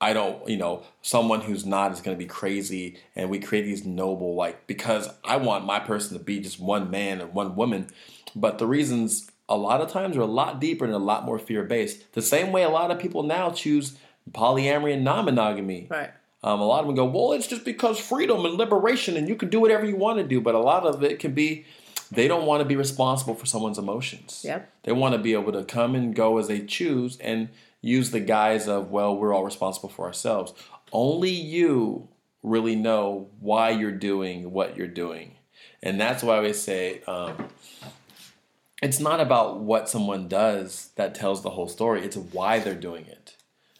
I 0.00 0.12
don't, 0.12 0.48
you 0.48 0.56
know, 0.56 0.84
someone 1.02 1.40
who's 1.40 1.66
not 1.66 1.92
is 1.92 2.00
going 2.00 2.16
to 2.16 2.18
be 2.18 2.28
crazy. 2.28 2.98
And 3.16 3.30
we 3.30 3.40
create 3.40 3.62
these 3.62 3.84
noble, 3.84 4.34
like, 4.34 4.66
because 4.66 5.08
I 5.24 5.36
want 5.36 5.64
my 5.64 5.80
person 5.80 6.16
to 6.16 6.22
be 6.22 6.40
just 6.40 6.60
one 6.60 6.90
man 6.90 7.20
and 7.20 7.34
one 7.34 7.56
woman. 7.56 7.88
But 8.36 8.58
the 8.58 8.66
reasons 8.66 9.30
a 9.48 9.56
lot 9.56 9.80
of 9.80 9.90
times 9.90 10.16
are 10.16 10.22
a 10.22 10.26
lot 10.26 10.60
deeper 10.60 10.84
and 10.84 10.94
a 10.94 10.98
lot 10.98 11.24
more 11.24 11.38
fear 11.38 11.64
based. 11.64 12.12
The 12.12 12.22
same 12.22 12.52
way 12.52 12.62
a 12.62 12.68
lot 12.68 12.90
of 12.90 12.98
people 12.98 13.22
now 13.22 13.50
choose 13.50 13.96
polyamory 14.30 14.94
and 14.94 15.04
non 15.04 15.24
monogamy. 15.24 15.88
Right. 15.90 16.10
Um, 16.44 16.60
a 16.60 16.66
lot 16.66 16.80
of 16.80 16.86
them 16.86 16.94
go, 16.94 17.04
well, 17.04 17.32
it's 17.32 17.48
just 17.48 17.64
because 17.64 17.98
freedom 17.98 18.44
and 18.44 18.54
liberation, 18.54 19.16
and 19.16 19.28
you 19.28 19.34
can 19.34 19.48
do 19.48 19.58
whatever 19.58 19.84
you 19.84 19.96
want 19.96 20.18
to 20.18 20.24
do. 20.24 20.40
But 20.40 20.54
a 20.54 20.60
lot 20.60 20.86
of 20.86 21.02
it 21.02 21.18
can 21.18 21.32
be 21.32 21.64
they 22.12 22.28
don't 22.28 22.46
want 22.46 22.60
to 22.60 22.64
be 22.64 22.76
responsible 22.76 23.34
for 23.34 23.46
someone's 23.46 23.78
emotions. 23.78 24.42
Yep. 24.44 24.70
They 24.84 24.92
want 24.92 25.14
to 25.14 25.18
be 25.18 25.32
able 25.32 25.52
to 25.52 25.64
come 25.64 25.94
and 25.94 26.14
go 26.14 26.38
as 26.38 26.46
they 26.46 26.60
choose 26.60 27.18
and 27.18 27.48
use 27.80 28.10
the 28.10 28.20
guise 28.20 28.68
of, 28.68 28.90
well, 28.90 29.16
we're 29.16 29.34
all 29.34 29.44
responsible 29.44 29.88
for 29.88 30.06
ourselves. 30.06 30.52
Only 30.92 31.30
you 31.30 32.08
really 32.42 32.76
know 32.76 33.28
why 33.40 33.70
you're 33.70 33.92
doing 33.92 34.52
what 34.52 34.76
you're 34.76 34.86
doing. 34.86 35.36
And 35.82 36.00
that's 36.00 36.22
why 36.22 36.40
we 36.40 36.52
say 36.52 37.02
um, 37.06 37.48
it's 38.82 39.00
not 39.00 39.20
about 39.20 39.60
what 39.60 39.88
someone 39.88 40.28
does 40.28 40.90
that 40.96 41.14
tells 41.14 41.42
the 41.42 41.50
whole 41.50 41.68
story, 41.68 42.02
it's 42.02 42.16
why 42.16 42.58
they're 42.58 42.74
doing 42.74 43.06
it. 43.06 43.36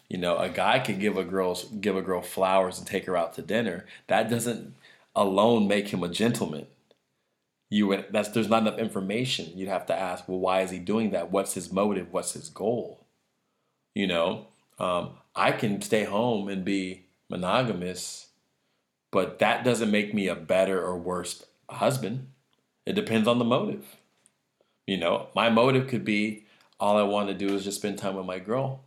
You 0.09 0.17
know, 0.17 0.37
a 0.37 0.49
guy 0.49 0.79
could 0.79 0.99
give 0.99 1.17
a 1.17 1.23
girl 1.23 1.59
give 1.79 1.95
a 1.95 2.01
girl 2.01 2.21
flowers 2.21 2.79
and 2.79 2.87
take 2.87 3.05
her 3.05 3.15
out 3.15 3.33
to 3.35 3.41
dinner. 3.41 3.85
That 4.07 4.29
doesn't 4.29 4.73
alone 5.15 5.67
make 5.67 5.89
him 5.89 6.03
a 6.03 6.09
gentleman. 6.09 6.65
You 7.69 7.87
would 7.87 8.07
that's 8.09 8.29
there's 8.29 8.49
not 8.49 8.63
enough 8.63 8.79
information. 8.79 9.51
You'd 9.53 9.69
have 9.69 9.85
to 9.85 9.95
ask, 9.95 10.27
well, 10.27 10.39
why 10.39 10.61
is 10.61 10.71
he 10.71 10.79
doing 10.79 11.11
that? 11.11 11.31
What's 11.31 11.53
his 11.53 11.71
motive? 11.71 12.11
What's 12.11 12.33
his 12.33 12.49
goal? 12.49 13.05
You 13.99 14.07
know, 14.07 14.47
um, 14.79 15.09
I 15.35 15.51
can 15.51 15.81
stay 15.81 16.05
home 16.05 16.47
and 16.47 16.63
be 16.63 17.03
monogamous, 17.29 18.27
but 19.11 19.39
that 19.39 19.65
doesn't 19.65 19.91
make 19.91 20.13
me 20.13 20.29
a 20.29 20.35
better 20.35 20.81
or 20.81 20.97
worse 20.97 21.45
husband. 21.69 22.29
It 22.85 22.93
depends 22.93 23.27
on 23.27 23.39
the 23.39 23.43
motive. 23.43 23.97
You 24.87 24.95
know, 24.95 25.27
my 25.35 25.49
motive 25.49 25.89
could 25.89 26.05
be 26.05 26.45
all 26.79 26.95
I 26.95 27.03
want 27.03 27.27
to 27.27 27.33
do 27.33 27.53
is 27.53 27.65
just 27.65 27.79
spend 27.79 27.97
time 27.97 28.15
with 28.15 28.25
my 28.25 28.39
girl. 28.39 28.85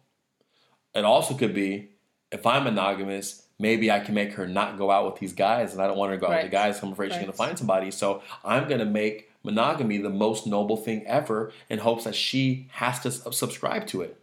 It 0.94 1.04
also 1.04 1.34
could 1.34 1.52
be 1.52 1.90
if 2.30 2.46
I'm 2.46 2.64
monogamous, 2.64 3.42
maybe 3.58 3.90
I 3.90 4.00
can 4.00 4.14
make 4.14 4.32
her 4.32 4.46
not 4.46 4.78
go 4.78 4.90
out 4.90 5.04
with 5.04 5.20
these 5.20 5.34
guys, 5.34 5.74
and 5.74 5.82
I 5.82 5.88
don't 5.88 5.98
want 5.98 6.12
her 6.12 6.16
to 6.16 6.20
go 6.22 6.28
out 6.28 6.42
with 6.42 6.50
the 6.50 6.56
guys. 6.56 6.80
So 6.80 6.86
I'm 6.86 6.94
afraid 6.94 7.10
she's 7.10 7.18
going 7.18 7.26
to 7.26 7.36
find 7.36 7.58
somebody. 7.58 7.90
So 7.90 8.22
I'm 8.46 8.66
going 8.66 8.80
to 8.80 8.86
make 8.86 9.30
monogamy 9.42 9.98
the 9.98 10.08
most 10.08 10.46
noble 10.46 10.78
thing 10.78 11.06
ever, 11.06 11.52
in 11.68 11.80
hopes 11.80 12.04
that 12.04 12.14
she 12.14 12.68
has 12.70 12.98
to 13.00 13.10
subscribe 13.10 13.86
to 13.88 14.00
it. 14.00 14.16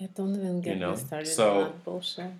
Yeah, 0.00 0.06
don't 0.14 0.34
even 0.34 0.60
get 0.62 0.74
You 0.74 0.80
know, 0.80 0.90
me 0.92 0.96
started 0.96 1.26
so- 1.26 1.58
on 1.58 1.64
that 1.64 1.84
bullshit. 1.84 2.30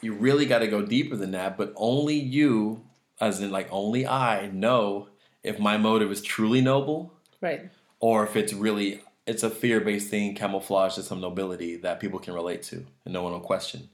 You 0.00 0.14
really 0.14 0.46
got 0.46 0.60
to 0.60 0.66
go 0.68 0.84
deeper 0.84 1.14
than 1.16 1.32
that. 1.32 1.56
But 1.56 1.72
only 1.76 2.14
you, 2.14 2.82
as 3.20 3.40
in 3.40 3.50
like 3.50 3.68
only 3.70 4.06
I, 4.06 4.46
know 4.46 5.08
if 5.42 5.58
my 5.58 5.76
motive 5.76 6.10
is 6.10 6.22
truly 6.22 6.60
noble 6.60 7.12
Right. 7.40 7.70
or 8.00 8.24
if 8.24 8.36
it's 8.36 8.52
really 8.52 9.02
it's 9.26 9.42
a 9.44 9.50
fear-based 9.50 10.08
thing 10.08 10.34
camouflaged 10.34 10.98
as 10.98 11.06
some 11.06 11.20
nobility 11.20 11.76
that 11.76 11.98
people 12.00 12.18
can 12.20 12.34
relate 12.34 12.62
to 12.64 12.84
and 13.04 13.12
no 13.14 13.22
one 13.22 13.32
will 13.32 13.40
question 13.40 13.88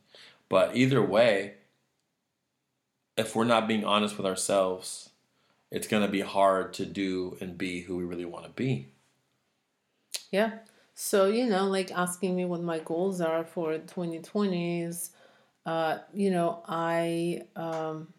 but 0.51 0.75
either 0.77 1.03
way 1.03 1.55
if 3.17 3.35
we're 3.35 3.45
not 3.45 3.67
being 3.69 3.85
honest 3.85 4.17
with 4.19 4.27
ourselves 4.27 5.11
it's 5.71 5.87
going 5.89 6.03
to 6.03 6.09
be 6.11 6.21
hard 6.21 6.73
to 6.75 6.85
do 6.87 7.37
and 7.41 7.57
be 7.59 7.81
who 7.83 7.97
we 7.97 8.05
really 8.05 8.25
want 8.27 8.45
to 8.45 8.51
be 8.51 8.89
Yeah. 10.31 10.59
So, 11.01 11.29
you 11.29 11.47
know, 11.47 11.67
like 11.67 11.93
asking 11.93 12.35
me 12.35 12.45
what 12.45 12.61
my 12.61 12.81
goals 12.81 13.21
are 13.21 13.45
for 13.45 13.79
2020 13.79 14.83
is, 14.83 15.11
uh, 15.65 15.99
you 16.13 16.33
know, 16.33 16.61
I, 16.67 17.43
um, 17.55 18.13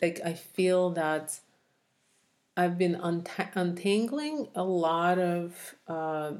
like, 0.00 0.22
I 0.24 0.32
feel 0.32 0.92
that 0.92 1.38
I've 2.56 2.78
been 2.78 2.94
unt- 2.94 3.28
untangling 3.54 4.48
a 4.54 4.64
lot 4.64 5.18
of, 5.18 5.74
uh, 5.86 6.32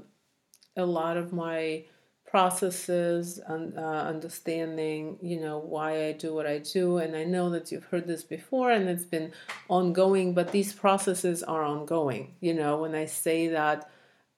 a 0.78 0.86
lot 0.86 1.18
of 1.18 1.30
my 1.30 1.84
processes 2.24 3.38
and 3.46 3.76
uh, 3.76 3.82
understanding, 3.82 5.18
you 5.20 5.38
know, 5.38 5.58
why 5.58 6.06
I 6.06 6.12
do 6.12 6.34
what 6.34 6.46
I 6.46 6.56
do. 6.56 6.96
And 6.96 7.14
I 7.14 7.24
know 7.24 7.50
that 7.50 7.70
you've 7.70 7.84
heard 7.84 8.06
this 8.06 8.24
before 8.24 8.70
and 8.70 8.88
it's 8.88 9.04
been 9.04 9.32
ongoing, 9.68 10.32
but 10.32 10.52
these 10.52 10.72
processes 10.72 11.42
are 11.42 11.64
ongoing. 11.64 12.34
You 12.40 12.54
know, 12.54 12.78
when 12.78 12.94
I 12.94 13.04
say 13.04 13.48
that, 13.48 13.90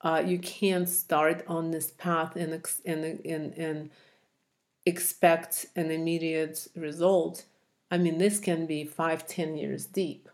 uh, 0.04 0.22
you 0.24 0.38
can't 0.38 0.88
start 0.88 1.42
on 1.48 1.70
this 1.70 1.90
path 1.90 2.36
and, 2.36 2.52
ex- 2.52 2.82
and, 2.84 3.04
and, 3.24 3.54
and 3.54 3.90
expect 4.84 5.66
an 5.74 5.90
immediate 5.90 6.68
result. 6.76 7.46
I 7.90 7.96
mean, 7.96 8.18
this 8.18 8.38
can 8.38 8.66
be 8.66 8.84
five, 8.84 9.26
ten 9.26 9.56
years 9.56 9.86
deep, 9.86 10.28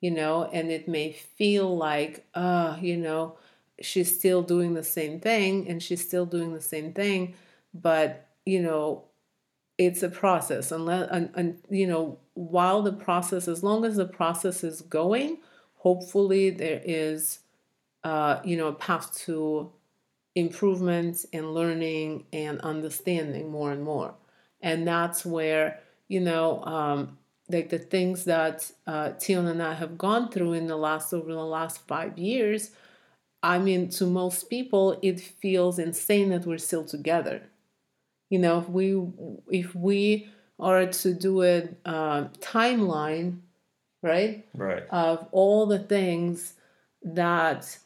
you 0.00 0.12
know, 0.12 0.44
and 0.44 0.70
it 0.70 0.86
may 0.86 1.12
feel 1.12 1.76
like, 1.76 2.24
uh, 2.34 2.76
you 2.80 2.96
know, 2.96 3.36
she's 3.82 4.16
still 4.16 4.42
doing 4.42 4.74
the 4.74 4.84
same 4.84 5.18
thing 5.18 5.68
and 5.68 5.82
she's 5.82 6.06
still 6.06 6.24
doing 6.24 6.54
the 6.54 6.60
same 6.60 6.92
thing, 6.92 7.34
but, 7.74 8.28
you 8.46 8.62
know, 8.62 9.02
it's 9.78 10.02
a 10.02 10.08
process 10.08 10.72
unless 10.72 11.06
and, 11.10 11.30
and 11.34 11.58
you 11.68 11.86
know 11.86 12.18
while 12.32 12.80
the 12.80 12.92
process 12.92 13.46
as 13.46 13.62
long 13.62 13.84
as 13.84 13.96
the 13.96 14.06
process 14.06 14.64
is 14.64 14.80
going 14.80 15.36
hopefully 15.74 16.48
there 16.48 16.80
is 16.84 17.40
uh, 18.06 18.40
you 18.44 18.56
know, 18.56 18.68
a 18.68 18.72
path 18.72 19.18
to 19.18 19.68
improvement 20.36 21.24
and 21.32 21.52
learning 21.52 22.24
and 22.32 22.60
understanding 22.60 23.50
more 23.50 23.72
and 23.72 23.82
more. 23.82 24.14
And 24.60 24.86
that's 24.86 25.26
where, 25.26 25.80
you 26.06 26.20
know, 26.20 26.62
um, 26.62 27.18
like 27.48 27.68
the 27.68 27.80
things 27.80 28.22
that 28.24 28.70
uh, 28.86 29.18
Tion 29.18 29.48
and 29.48 29.60
I 29.60 29.74
have 29.74 29.98
gone 29.98 30.30
through 30.30 30.52
in 30.52 30.68
the 30.68 30.76
last, 30.76 31.12
over 31.12 31.32
the 31.32 31.44
last 31.44 31.84
five 31.88 32.16
years, 32.16 32.70
I 33.42 33.58
mean, 33.58 33.88
to 33.98 34.06
most 34.06 34.48
people, 34.48 35.00
it 35.02 35.18
feels 35.18 35.80
insane 35.80 36.28
that 36.28 36.46
we're 36.46 36.58
still 36.58 36.84
together. 36.84 37.42
You 38.30 38.38
know, 38.38 38.60
if 38.60 38.68
we, 38.68 39.02
if 39.50 39.74
we 39.74 40.28
are 40.60 40.86
to 40.86 41.12
do 41.12 41.42
a 41.42 41.68
uh, 41.84 42.28
timeline, 42.38 43.40
right? 44.00 44.46
right 44.54 44.84
of 44.90 45.26
all 45.32 45.66
the 45.66 45.80
things 45.80 46.54
that 47.02 47.78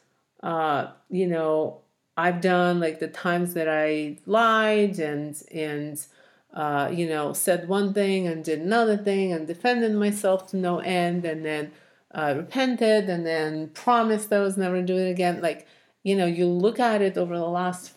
uh, 0.43 0.91
you 1.09 1.27
know 1.27 1.81
I've 2.17 2.41
done, 2.41 2.79
like 2.79 2.99
the 2.99 3.07
times 3.07 3.53
that 3.53 3.67
I 3.69 4.17
lied 4.25 4.99
and 4.99 5.41
and 5.51 6.05
uh, 6.53 6.89
you 6.93 7.07
know 7.07 7.33
said 7.33 7.67
one 7.67 7.93
thing 7.93 8.27
and 8.27 8.43
did 8.43 8.59
another 8.59 8.97
thing 8.97 9.33
and 9.33 9.47
defended 9.47 9.93
myself 9.93 10.47
to 10.51 10.57
no 10.57 10.79
end, 10.79 11.25
and 11.25 11.45
then 11.45 11.71
uh, 12.13 12.33
repented 12.37 13.09
and 13.09 13.25
then 13.25 13.69
promised 13.69 14.31
I 14.33 14.39
was 14.39 14.57
never 14.57 14.77
to 14.77 14.83
do 14.83 14.97
it 14.97 15.09
again. 15.09 15.41
Like 15.41 15.67
you 16.03 16.15
know, 16.15 16.25
you 16.25 16.47
look 16.47 16.79
at 16.79 17.01
it 17.01 17.17
over 17.17 17.37
the 17.37 17.45
last, 17.45 17.93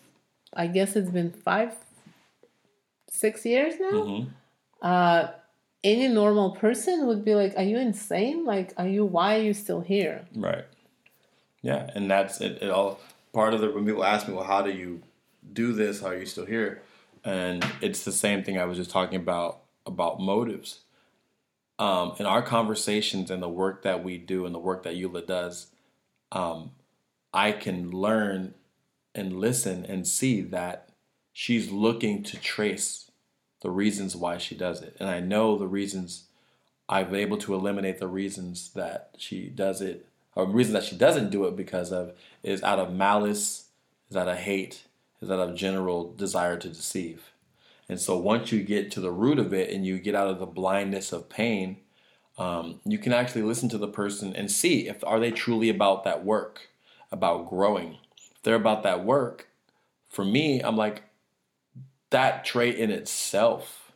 I 0.53 0.67
guess 0.67 0.95
it's 0.95 1.09
been 1.09 1.31
five, 1.31 1.75
six 3.09 3.45
years 3.45 3.75
now 3.79 4.25
uh, 4.81 5.31
any 5.83 6.07
normal 6.07 6.51
person 6.51 7.07
would 7.07 7.23
be 7.25 7.35
like, 7.35 7.53
"Are 7.57 7.63
you 7.63 7.77
insane? 7.77 8.45
Like, 8.45 8.73
are 8.77 8.87
you? 8.87 9.05
Why 9.05 9.37
are 9.37 9.41
you 9.41 9.53
still 9.53 9.81
here?" 9.81 10.25
right 10.35 10.65
yeah 11.65 11.89
and 11.95 12.09
that's 12.09 12.39
it, 12.41 12.59
it 12.61 12.69
all 12.69 12.99
part 13.33 13.53
of 13.53 13.61
the 13.61 13.69
when 13.71 13.85
people 13.85 14.03
ask 14.03 14.27
me 14.27 14.33
well 14.33 14.43
how 14.43 14.61
do 14.61 14.71
you 14.71 15.01
do 15.53 15.73
this 15.73 16.01
how 16.01 16.07
are 16.07 16.17
you 16.17 16.25
still 16.25 16.45
here 16.45 16.81
and 17.23 17.65
it's 17.81 18.03
the 18.03 18.11
same 18.11 18.43
thing 18.43 18.57
i 18.57 18.65
was 18.65 18.77
just 18.77 18.91
talking 18.91 19.19
about 19.19 19.59
about 19.85 20.19
motives. 20.19 20.81
Um, 21.77 22.13
in 22.19 22.25
our 22.25 22.41
conversations 22.41 23.29
and 23.29 23.43
the 23.43 23.49
work 23.49 23.83
that 23.83 24.03
we 24.03 24.17
do 24.17 24.45
and 24.45 24.55
the 24.55 24.59
work 24.59 24.83
that 24.83 24.95
Eula 24.95 25.25
does, 25.25 25.67
um, 26.31 26.71
I 27.33 27.51
can 27.51 27.91
learn 27.91 28.53
and 29.13 29.39
listen 29.39 29.85
and 29.85 30.07
see 30.07 30.41
that 30.41 30.89
she's 31.33 31.71
looking 31.71 32.23
to 32.23 32.37
trace 32.39 33.11
the 33.61 33.69
reasons 33.69 34.15
why 34.15 34.37
she 34.37 34.55
does 34.55 34.81
it. 34.81 34.95
And 34.99 35.09
I 35.09 35.19
know 35.19 35.57
the 35.57 35.67
reasons 35.67 36.25
I've 36.87 37.11
been 37.11 37.19
able 37.19 37.37
to 37.39 37.53
eliminate 37.53 37.99
the 37.99 38.07
reasons 38.07 38.71
that 38.73 39.15
she 39.17 39.47
does 39.47 39.81
it 39.81 40.07
or 40.35 40.45
reason 40.45 40.73
that 40.73 40.83
she 40.83 40.95
doesn't 40.95 41.29
do 41.29 41.45
it 41.45 41.55
because 41.55 41.91
of 41.91 42.13
is 42.43 42.61
out 42.61 42.79
of 42.79 42.93
malice, 42.93 43.69
is 44.09 44.17
out 44.17 44.27
of 44.27 44.37
hate, 44.37 44.83
is 45.21 45.31
out 45.31 45.39
of 45.39 45.55
general 45.55 46.13
desire 46.13 46.57
to 46.57 46.69
deceive. 46.69 47.31
And 47.87 47.99
so 47.99 48.17
once 48.17 48.51
you 48.51 48.63
get 48.63 48.91
to 48.91 48.99
the 48.99 49.11
root 49.11 49.39
of 49.39 49.53
it 49.53 49.69
and 49.69 49.85
you 49.85 49.99
get 49.99 50.15
out 50.15 50.27
of 50.27 50.39
the 50.39 50.45
blindness 50.45 51.13
of 51.13 51.29
pain, 51.29 51.77
um, 52.37 52.81
you 52.83 52.97
can 52.97 53.13
actually 53.13 53.43
listen 53.43 53.69
to 53.69 53.77
the 53.77 53.87
person 53.87 54.35
and 54.35 54.51
see 54.51 54.87
if 54.87 55.03
are 55.03 55.19
they 55.19 55.31
truly 55.31 55.69
about 55.69 56.03
that 56.03 56.25
work, 56.25 56.69
about 57.11 57.49
growing. 57.49 57.97
If 58.35 58.41
they're 58.43 58.55
about 58.55 58.83
that 58.83 59.05
work, 59.05 59.47
for 60.09 60.25
me, 60.25 60.61
I'm 60.61 60.75
like 60.75 61.03
that 62.09 62.43
trait 62.43 62.75
in 62.75 62.91
itself 62.91 63.91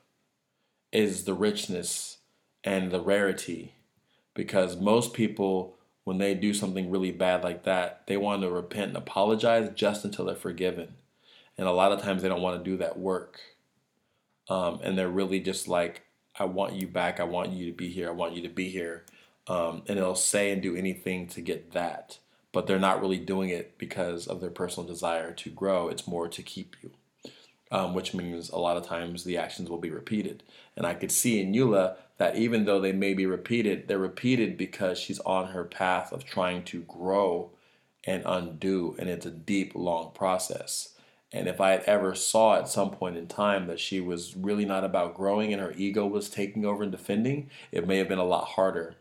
is 0.92 1.24
the 1.24 1.34
richness 1.34 2.18
and 2.64 2.92
the 2.92 3.02
rarity 3.02 3.74
because 4.34 4.78
most 4.78 5.14
people 5.14 5.78
when 6.10 6.18
they 6.18 6.34
do 6.34 6.56
something 6.56 6.90
really 6.90 7.12
bad 7.12 7.44
like 7.44 7.66
that, 7.66 8.02
they 8.08 8.18
want 8.18 8.42
to 8.42 8.50
repent 8.50 8.88
and 8.88 8.98
apologize 8.98 9.70
just 9.76 10.04
until 10.04 10.26
they're 10.26 10.34
forgiven. 10.34 10.96
And 11.56 11.68
a 11.68 11.72
lot 11.72 11.92
of 11.92 12.02
times 12.02 12.24
they 12.24 12.28
don't 12.28 12.42
want 12.42 12.58
to 12.58 12.68
do 12.68 12.78
that 12.78 12.98
work. 12.98 13.40
Um, 14.50 14.80
and 14.82 14.98
they're 14.98 15.08
really 15.08 15.40
just 15.40 15.68
like, 15.68 16.02
I 16.40 16.46
want 16.46 16.74
you 16.74 16.88
back. 16.88 17.20
I 17.20 17.26
want 17.26 17.52
you 17.52 17.68
to 17.68 17.78
be 17.78 17.90
here. 17.90 18.10
I 18.10 18.14
want 18.14 18.34
you 18.34 18.42
to 18.42 18.50
be 18.50 18.70
here. 18.70 19.06
Um, 19.48 19.84
and 19.88 20.00
they'll 20.00 20.16
say 20.16 20.50
and 20.50 20.64
do 20.64 20.76
anything 20.76 21.28
to 21.28 21.42
get 21.42 21.74
that. 21.74 22.18
But 22.54 22.66
they're 22.66 22.80
not 22.80 23.02
really 23.02 23.20
doing 23.20 23.50
it 23.50 23.78
because 23.78 24.26
of 24.26 24.42
their 24.42 24.50
personal 24.50 24.90
desire 24.90 25.32
to 25.34 25.52
grow. 25.52 25.90
It's 25.90 26.08
more 26.08 26.28
to 26.28 26.42
keep 26.42 26.76
you, 26.82 26.90
um, 27.70 27.94
which 27.94 28.16
means 28.16 28.50
a 28.50 28.58
lot 28.58 28.78
of 28.78 28.88
times 28.88 29.26
the 29.26 29.38
actions 29.38 29.70
will 29.70 29.78
be 29.78 29.92
repeated. 29.92 30.42
And 30.76 30.88
I 30.88 30.96
could 30.96 31.12
see 31.12 31.40
in 31.40 31.54
Eula 31.54 31.98
that 32.20 32.36
even 32.36 32.66
though 32.66 32.80
they 32.80 32.92
may 32.92 33.14
be 33.14 33.26
repeated, 33.26 33.88
they're 33.88 33.98
repeated 33.98 34.58
because 34.58 35.00
she's 35.00 35.20
on 35.22 35.48
her 35.48 35.64
path 35.64 36.12
of 36.12 36.26
trying 36.26 36.64
to 36.66 36.82
grow 36.82 37.50
and 38.04 38.22
undo, 38.26 38.96
and 39.00 39.10
it's 39.10 39.26
a 39.26 39.32
deep, 39.32 39.74
long 39.74 40.12
process. 40.14 40.96
And 41.32 41.48
if 41.48 41.62
I 41.62 41.72
had 41.72 41.84
ever 41.84 42.16
saw 42.16 42.56
at 42.58 42.68
some 42.68 42.92
point 42.92 43.16
in 43.16 43.28
time 43.28 43.68
that 43.68 43.80
she 43.80 44.02
was 44.02 44.36
really 44.36 44.66
not 44.66 44.84
about 44.84 45.16
growing 45.16 45.54
and 45.54 45.62
her 45.62 45.74
ego 45.78 46.06
was 46.06 46.30
taking 46.30 46.66
over 46.66 46.84
and 46.84 46.92
defending, 46.92 47.50
it 47.72 47.88
may 47.88 47.98
have 47.98 48.10
been 48.10 48.20
a 48.20 48.26
lot 48.26 48.50
harder. 48.50 48.96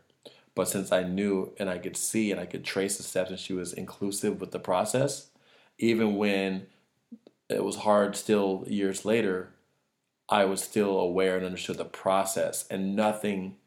But 0.55 0.67
since 0.67 0.91
I 0.91 1.03
knew 1.03 1.53
and 1.57 1.69
I 1.69 1.77
could 1.77 1.97
see 1.97 2.31
and 2.31 2.39
I 2.39 2.45
could 2.45 2.63
trace 2.63 2.97
the 2.97 3.03
steps 3.03 3.31
and 3.31 3.39
she 3.39 3.53
was 3.53 3.73
inclusive 3.73 4.39
with 4.39 4.51
the 4.51 4.59
process, 4.59 5.29
even 5.77 6.15
when 6.15 6.67
it 7.49 7.63
was 7.63 7.77
hard 7.77 8.15
still 8.15 8.63
years 8.67 9.05
later, 9.05 9.51
I 10.29 10.45
was 10.45 10.63
still 10.63 10.99
aware 10.99 11.37
and 11.37 11.45
understood 11.45 11.77
the 11.77 11.85
process, 11.85 12.67
and 12.69 12.95
nothing 12.95 13.57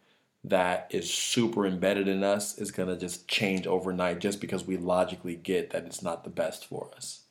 that 0.44 0.88
is 0.90 1.12
super 1.12 1.66
embedded 1.66 2.08
in 2.08 2.24
us 2.24 2.58
is 2.58 2.70
going 2.72 2.88
to 2.88 2.96
just 2.96 3.28
change 3.28 3.66
overnight 3.66 4.20
just 4.20 4.40
because 4.40 4.64
we 4.64 4.76
logically 4.76 5.36
get 5.36 5.70
that 5.70 5.84
it's 5.84 6.02
not 6.02 6.24
the 6.24 6.30
best 6.30 6.66
for 6.66 6.90
us. 6.96 7.22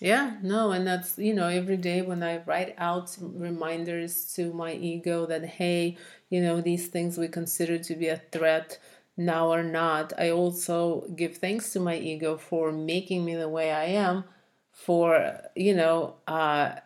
Yeah, 0.00 0.38
no, 0.42 0.72
and 0.72 0.86
that's, 0.86 1.18
you 1.18 1.34
know, 1.34 1.48
every 1.48 1.76
day 1.76 2.00
when 2.00 2.22
I 2.22 2.38
write 2.44 2.74
out 2.78 3.16
reminders 3.20 4.32
to 4.34 4.52
my 4.54 4.72
ego 4.72 5.26
that, 5.26 5.44
hey, 5.44 5.98
you 6.30 6.40
know, 6.40 6.60
these 6.62 6.88
things 6.88 7.18
we 7.18 7.28
consider 7.28 7.78
to 7.78 7.94
be 7.94 8.08
a 8.08 8.22
threat 8.32 8.78
now 9.16 9.50
are 9.52 9.62
not, 9.62 10.14
I 10.18 10.30
also 10.30 11.02
give 11.14 11.36
thanks 11.36 11.72
to 11.74 11.80
my 11.80 11.96
ego 11.98 12.38
for 12.38 12.72
making 12.72 13.24
me 13.26 13.34
the 13.34 13.48
way 13.48 13.72
I 13.72 13.84
am, 13.86 14.24
for, 14.72 15.42
you 15.54 15.74
know, 15.74 16.16
uh, 16.26 16.76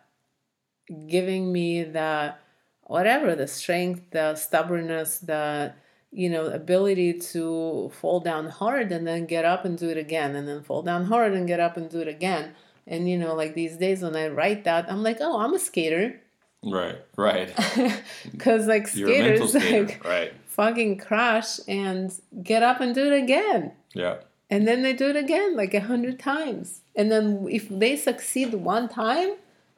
giving 1.07 1.51
me 1.51 1.83
the 1.83 2.35
whatever 2.83 3.35
the 3.35 3.47
strength 3.47 4.11
the 4.11 4.35
stubbornness 4.35 5.19
the 5.19 5.73
you 6.11 6.29
know 6.29 6.45
ability 6.45 7.13
to 7.13 7.91
fall 7.99 8.19
down 8.19 8.47
hard 8.47 8.91
and 8.91 9.05
then 9.05 9.25
get 9.25 9.43
up 9.43 9.65
and 9.65 9.77
do 9.77 9.89
it 9.89 9.97
again 9.97 10.35
and 10.35 10.47
then 10.47 10.63
fall 10.63 10.81
down 10.81 11.05
hard 11.05 11.33
and 11.33 11.47
get 11.47 11.59
up 11.59 11.77
and 11.77 11.89
do 11.89 11.99
it 11.99 12.07
again. 12.07 12.53
And 12.87 13.09
you 13.09 13.17
know 13.17 13.33
like 13.33 13.55
these 13.55 13.77
days 13.77 14.01
when 14.03 14.15
i 14.15 14.27
write 14.27 14.63
that 14.65 14.89
i'm 14.91 15.01
like 15.03 15.17
oh 15.19 15.39
i'm 15.39 15.53
a 15.53 15.59
skater. 15.59 16.21
Right 16.63 16.97
right. 17.17 17.53
Because 18.31 18.67
like 18.67 18.87
skaters 18.87 19.49
skater, 19.49 19.87
like 19.87 20.05
right. 20.05 20.33
fucking 20.45 20.99
crash 20.99 21.59
and 21.67 22.13
get 22.43 22.63
up 22.63 22.79
and 22.79 22.95
do 22.95 23.11
it 23.11 23.23
again. 23.23 23.73
Yeah. 23.93 24.17
And 24.49 24.67
then 24.67 24.83
they 24.83 24.93
do 24.93 25.09
it 25.09 25.15
again 25.15 25.55
like 25.55 25.73
a 25.73 25.81
hundred 25.81 26.19
times. 26.19 26.81
And 26.95 27.11
then 27.11 27.47
if 27.49 27.67
they 27.67 27.95
succeed 27.97 28.53
one 28.53 28.87
time 28.87 29.33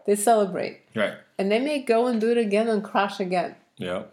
they 0.08 0.16
celebrate. 0.16 0.82
Right. 0.96 1.14
And 1.38 1.52
they 1.52 1.60
may 1.60 1.84
go 1.84 2.08
and 2.08 2.20
do 2.20 2.32
it 2.32 2.38
again 2.40 2.68
and 2.68 2.84
crash 2.84 3.20
again. 3.20 3.56
Yeah. 3.78 4.04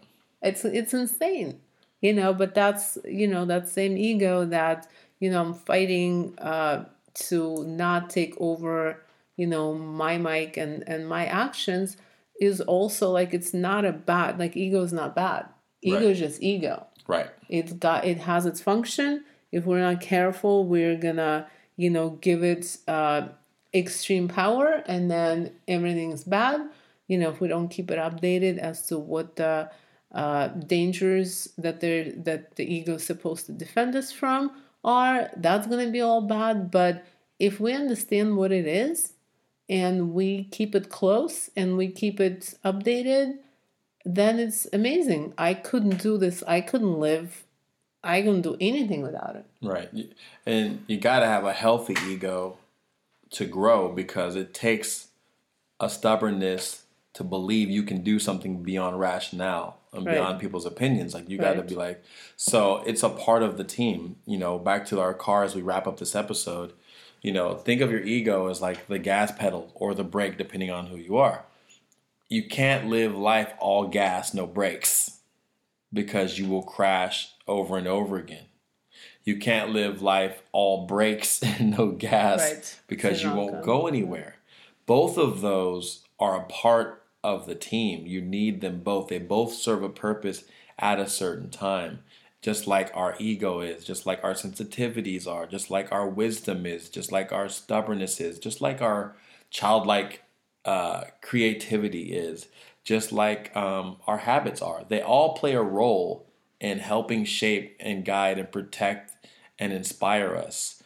It's 0.43 0.63
it's 0.63 0.93
insane. 0.93 1.59
You 2.01 2.13
know, 2.13 2.33
but 2.35 2.53
that's 2.53 2.99
you 3.03 3.27
know, 3.27 3.45
that 3.45 3.67
same 3.67 3.97
ego 3.97 4.45
that, 4.45 4.87
you 5.19 5.31
know, 5.31 5.41
I'm 5.41 5.53
fighting 5.55 6.37
uh 6.37 6.85
to 7.29 7.63
not 7.65 8.09
take 8.11 8.35
over, 8.39 9.01
you 9.37 9.47
know, 9.47 9.73
my 9.73 10.17
mic 10.17 10.57
and, 10.57 10.83
and 10.87 11.07
my 11.09 11.25
actions 11.25 11.97
is 12.39 12.59
also 12.61 13.09
like 13.09 13.33
it's 13.33 13.53
not 13.53 13.85
a 13.85 13.93
bad 13.93 14.37
like 14.37 14.55
ego 14.55 14.83
is 14.83 14.93
not 14.93 15.15
bad. 15.15 15.47
Ego 15.81 15.95
Right. 15.97 16.05
is 16.07 16.19
just 16.19 16.43
ego. 16.43 16.85
Right. 17.07 17.29
It's 17.49 17.73
got 17.73 18.05
it 18.05 18.19
has 18.19 18.45
its 18.45 18.61
function. 18.61 19.23
If 19.51 19.65
we're 19.65 19.79
not 19.79 20.01
careful, 20.01 20.65
we're 20.65 20.97
gonna, 20.97 21.47
you 21.77 21.89
know, 21.89 22.09
give 22.21 22.43
it 22.43 22.77
uh 22.87 23.29
extreme 23.75 24.27
power 24.27 24.83
and 24.85 25.11
then 25.11 25.51
everything's 25.67 26.23
bad. 26.23 26.61
You 27.07 27.17
know, 27.19 27.29
if 27.29 27.41
we 27.41 27.47
don't 27.47 27.67
keep 27.67 27.91
it 27.91 27.99
updated 27.99 28.57
as 28.57 28.87
to 28.87 28.97
what 28.97 29.35
the 29.35 29.69
uh, 30.11 30.47
dangers 30.47 31.49
that 31.57 31.81
they're 31.81 32.11
that 32.13 32.55
the 32.55 32.73
ego 32.73 32.95
is 32.95 33.03
supposed 33.03 33.45
to 33.47 33.51
defend 33.51 33.95
us 33.95 34.11
from 34.11 34.51
are, 34.83 35.29
that's 35.37 35.67
gonna 35.67 35.91
be 35.91 36.01
all 36.01 36.21
bad. 36.21 36.71
But 36.71 37.05
if 37.37 37.59
we 37.59 37.73
understand 37.73 38.37
what 38.37 38.51
it 38.51 38.65
is 38.65 39.13
and 39.67 40.13
we 40.13 40.45
keep 40.45 40.73
it 40.73 40.89
close 40.89 41.49
and 41.55 41.75
we 41.75 41.89
keep 41.89 42.19
it 42.19 42.53
updated, 42.63 43.39
then 44.05 44.39
it's 44.39 44.67
amazing. 44.71 45.33
I 45.37 45.53
couldn't 45.53 46.01
do 46.01 46.17
this. 46.17 46.43
I 46.47 46.61
couldn't 46.61 46.99
live. 46.99 47.43
I 48.03 48.21
couldn't 48.21 48.43
do 48.43 48.55
anything 48.61 49.01
without 49.01 49.35
it. 49.35 49.45
Right. 49.61 49.89
And 50.45 50.83
you 50.87 50.97
got 50.97 51.21
to 51.21 51.25
have 51.25 51.43
a 51.43 51.53
healthy 51.53 51.95
ego 52.07 52.57
to 53.35 53.45
grow 53.45 53.91
because 53.91 54.35
it 54.35 54.53
takes 54.53 55.07
a 55.79 55.89
stubbornness 55.89 56.83
to 57.13 57.23
believe 57.23 57.69
you 57.69 57.83
can 57.83 58.01
do 58.01 58.17
something 58.17 58.63
beyond 58.63 58.99
rationale 58.99 59.77
and 59.93 60.05
Right. 60.05 60.15
beyond 60.15 60.39
people's 60.39 60.65
opinions. 60.65 61.13
Like 61.13 61.29
you 61.29 61.37
got 61.37 61.53
to 61.53 61.61
be 61.61 61.75
like, 61.75 62.03
so 62.35 62.77
it's 62.85 63.03
a 63.03 63.09
part 63.09 63.43
of 63.43 63.57
the 63.57 63.63
team. 63.63 64.17
You 64.25 64.37
know, 64.37 64.57
back 64.57 64.85
to 64.87 64.99
our 64.99 65.13
car 65.13 65.43
as 65.43 65.55
we 65.55 65.61
wrap 65.61 65.85
up 65.87 65.99
this 65.99 66.15
episode. 66.15 66.73
You 67.21 67.31
know, 67.33 67.55
think 67.55 67.81
of 67.81 67.91
your 67.91 68.01
ego 68.03 68.47
as 68.47 68.61
like 68.61 68.87
the 68.87 68.99
gas 68.99 69.31
pedal 69.31 69.71
or 69.75 69.93
the 69.93 70.03
brake, 70.03 70.37
depending 70.37 70.71
on 70.71 70.87
who 70.87 70.97
you 70.97 71.17
are. 71.17 71.45
You 72.29 72.47
can't 72.47 72.87
live 72.87 73.15
life 73.15 73.53
all 73.59 73.87
gas, 73.87 74.33
no 74.33 74.45
brakes, 74.47 75.19
because 75.93 76.39
you 76.39 76.47
will 76.47 76.63
crash 76.63 77.29
over 77.47 77.77
and 77.77 77.87
over 77.87 78.17
again 78.17 78.45
you 79.25 79.37
can't 79.37 79.71
live 79.71 80.01
life 80.01 80.41
all 80.51 80.85
brakes 80.85 81.41
and 81.43 81.77
no 81.77 81.87
gas 81.91 82.39
Right. 82.41 82.79
because 82.87 83.21
you 83.23 83.33
won't 83.33 83.63
go 83.63 83.87
anywhere. 83.87 84.35
Both 84.85 85.17
of 85.17 85.41
those 85.41 86.03
are 86.19 86.37
a 86.37 86.43
part 86.45 87.03
of 87.23 87.47
the 87.47 87.55
team. 87.55 88.05
You 88.05 88.21
need 88.21 88.61
them 88.61 88.81
both. 88.81 89.07
They 89.09 89.17
both 89.17 89.53
serve 89.53 89.81
a 89.83 89.89
purpose 89.89 90.43
at 90.77 90.99
a 90.99 91.09
certain 91.09 91.49
time. 91.49 91.99
Just 92.41 92.67
like 92.67 92.91
our 92.93 93.15
ego 93.17 93.61
is, 93.61 93.83
just 93.83 94.05
like 94.05 94.23
our 94.23 94.35
sensitivities 94.35 95.25
are, 95.27 95.47
just 95.47 95.71
like 95.71 95.91
our 95.91 96.07
wisdom 96.07 96.67
is, 96.67 96.89
just 96.89 97.11
like 97.11 97.31
our 97.31 97.49
stubbornness 97.49 98.21
is, 98.21 98.37
just 98.37 98.61
like 98.61 98.83
our 98.83 99.15
childlike 99.49 100.21
uh, 100.63 101.05
creativity 101.21 102.13
is, 102.13 102.47
just 102.83 103.11
like 103.11 103.55
um, 103.55 103.97
our 104.05 104.19
habits 104.19 104.61
are. 104.61 104.83
They 104.87 105.01
all 105.01 105.33
play 105.33 105.53
a 105.55 105.61
role 105.63 106.27
in 106.59 106.77
helping 106.77 107.25
shape 107.25 107.75
and 107.79 108.05
guide 108.05 108.37
and 108.37 108.51
protect 108.51 109.14
and 109.59 109.73
inspire 109.73 110.35
us. 110.35 110.81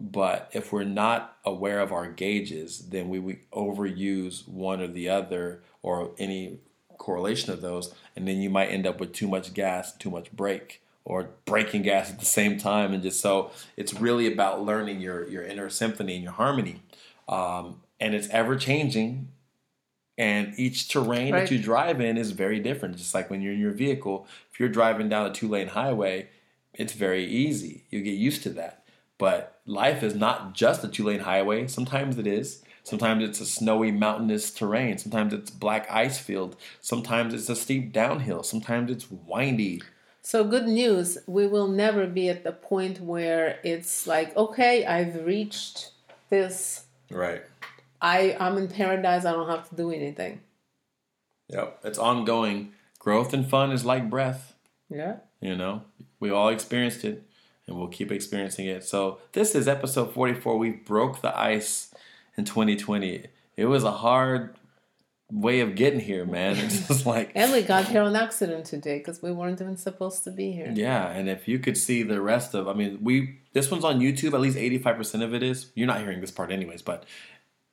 But 0.00 0.50
if 0.52 0.72
we're 0.72 0.84
not 0.84 1.36
aware 1.44 1.80
of 1.80 1.92
our 1.92 2.10
gauges, 2.10 2.88
then 2.88 3.08
we, 3.08 3.18
we 3.18 3.40
overuse 3.52 4.48
one 4.48 4.80
or 4.80 4.88
the 4.88 5.08
other 5.08 5.62
or 5.82 6.12
any 6.18 6.58
correlation 6.98 7.52
of 7.52 7.60
those, 7.60 7.92
and 8.16 8.26
then 8.26 8.40
you 8.40 8.48
might 8.48 8.68
end 8.68 8.86
up 8.86 9.00
with 9.00 9.12
too 9.12 9.26
much 9.28 9.52
gas, 9.54 9.92
too 9.94 10.10
much 10.10 10.30
brake, 10.32 10.80
or 11.04 11.30
braking 11.44 11.82
gas 11.82 12.10
at 12.10 12.20
the 12.20 12.24
same 12.24 12.56
time, 12.58 12.94
and 12.94 13.02
just 13.02 13.20
so 13.20 13.50
it's 13.76 13.92
really 13.92 14.32
about 14.32 14.64
learning 14.64 15.00
your 15.00 15.28
your 15.28 15.42
inner 15.42 15.68
symphony 15.68 16.14
and 16.14 16.22
your 16.22 16.32
harmony, 16.32 16.80
um, 17.28 17.80
and 17.98 18.14
it's 18.14 18.28
ever 18.28 18.56
changing. 18.56 19.28
And 20.18 20.52
each 20.58 20.88
terrain 20.88 21.32
Right. 21.32 21.40
that 21.40 21.50
you 21.50 21.58
drive 21.60 22.00
in 22.00 22.16
is 22.16 22.30
very 22.32 22.60
different. 22.60 22.96
Just 22.96 23.14
like 23.14 23.30
when 23.30 23.40
you're 23.42 23.54
in 23.54 23.58
your 23.58 23.72
vehicle, 23.72 24.26
if 24.52 24.60
you're 24.60 24.68
driving 24.68 25.08
down 25.08 25.26
a 25.26 25.32
two 25.32 25.48
lane 25.48 25.68
highway, 25.68 26.28
it's 26.74 26.92
very 26.92 27.24
easy. 27.24 27.84
You 27.90 28.02
get 28.02 28.14
used 28.14 28.42
to 28.44 28.50
that. 28.50 28.84
But 29.18 29.60
life 29.66 30.02
is 30.02 30.14
not 30.14 30.54
just 30.54 30.84
a 30.84 30.88
two 30.88 31.04
lane 31.04 31.20
highway. 31.20 31.68
Sometimes 31.68 32.18
it 32.18 32.26
is. 32.26 32.62
Sometimes 32.84 33.22
it's 33.22 33.40
a 33.40 33.46
snowy 33.46 33.92
mountainous 33.92 34.50
terrain. 34.50 34.98
Sometimes 34.98 35.32
it's 35.32 35.50
black 35.50 35.86
ice 35.90 36.18
field. 36.18 36.56
Sometimes 36.80 37.32
it's 37.32 37.48
a 37.48 37.54
steep 37.54 37.92
downhill. 37.92 38.42
Sometimes 38.42 38.90
it's 38.90 39.08
windy. 39.10 39.82
So 40.22 40.44
good 40.44 40.66
news, 40.66 41.18
we 41.26 41.46
will 41.46 41.68
never 41.68 42.06
be 42.06 42.28
at 42.28 42.44
the 42.44 42.52
point 42.52 43.00
where 43.00 43.58
it's 43.62 44.06
like, 44.06 44.36
okay, 44.36 44.84
I've 44.84 45.24
reached 45.24 45.90
this. 46.30 46.84
Right. 47.10 47.42
I 48.00 48.36
I'm 48.40 48.56
in 48.56 48.68
paradise. 48.68 49.24
I 49.24 49.32
don't 49.32 49.48
have 49.48 49.68
to 49.68 49.76
do 49.76 49.90
anything. 49.90 50.40
Yep. 51.48 51.80
It's 51.84 51.98
ongoing. 51.98 52.72
Growth 52.98 53.32
and 53.32 53.48
fun 53.48 53.72
is 53.72 53.84
like 53.84 54.10
breath. 54.10 54.54
Yeah. 54.88 55.16
You 55.40 55.56
know, 55.56 55.82
we 56.22 56.30
all 56.30 56.48
experienced 56.48 57.04
it 57.04 57.24
and 57.66 57.76
we'll 57.76 57.88
keep 57.88 58.12
experiencing 58.12 58.66
it. 58.66 58.84
So, 58.84 59.18
this 59.32 59.56
is 59.56 59.66
episode 59.66 60.14
44. 60.14 60.56
We 60.56 60.70
broke 60.70 61.20
the 61.20 61.36
ice 61.36 61.92
in 62.36 62.44
2020. 62.44 63.26
It 63.56 63.66
was 63.66 63.82
a 63.82 63.90
hard 63.90 64.54
way 65.32 65.58
of 65.60 65.74
getting 65.74 65.98
here, 65.98 66.24
man. 66.24 66.56
It's 66.64 66.86
just 66.86 67.06
like, 67.06 67.32
And 67.34 67.52
we 67.52 67.62
got 67.62 67.86
here 67.86 68.02
on 68.02 68.14
accident 68.14 68.66
today 68.66 68.98
because 68.98 69.20
we 69.20 69.32
weren't 69.32 69.60
even 69.60 69.76
supposed 69.76 70.22
to 70.24 70.30
be 70.30 70.52
here. 70.52 70.70
yeah. 70.72 71.08
And 71.08 71.28
if 71.28 71.48
you 71.48 71.58
could 71.58 71.76
see 71.76 72.04
the 72.04 72.20
rest 72.20 72.54
of, 72.54 72.68
I 72.68 72.72
mean, 72.72 73.00
we, 73.02 73.40
this 73.52 73.68
one's 73.72 73.84
on 73.84 73.98
YouTube, 73.98 74.32
at 74.32 74.40
least 74.40 74.56
85% 74.56 75.24
of 75.24 75.34
it 75.34 75.42
is. 75.42 75.72
You're 75.74 75.88
not 75.88 76.00
hearing 76.00 76.20
this 76.20 76.30
part, 76.30 76.52
anyways, 76.52 76.82
but 76.82 77.04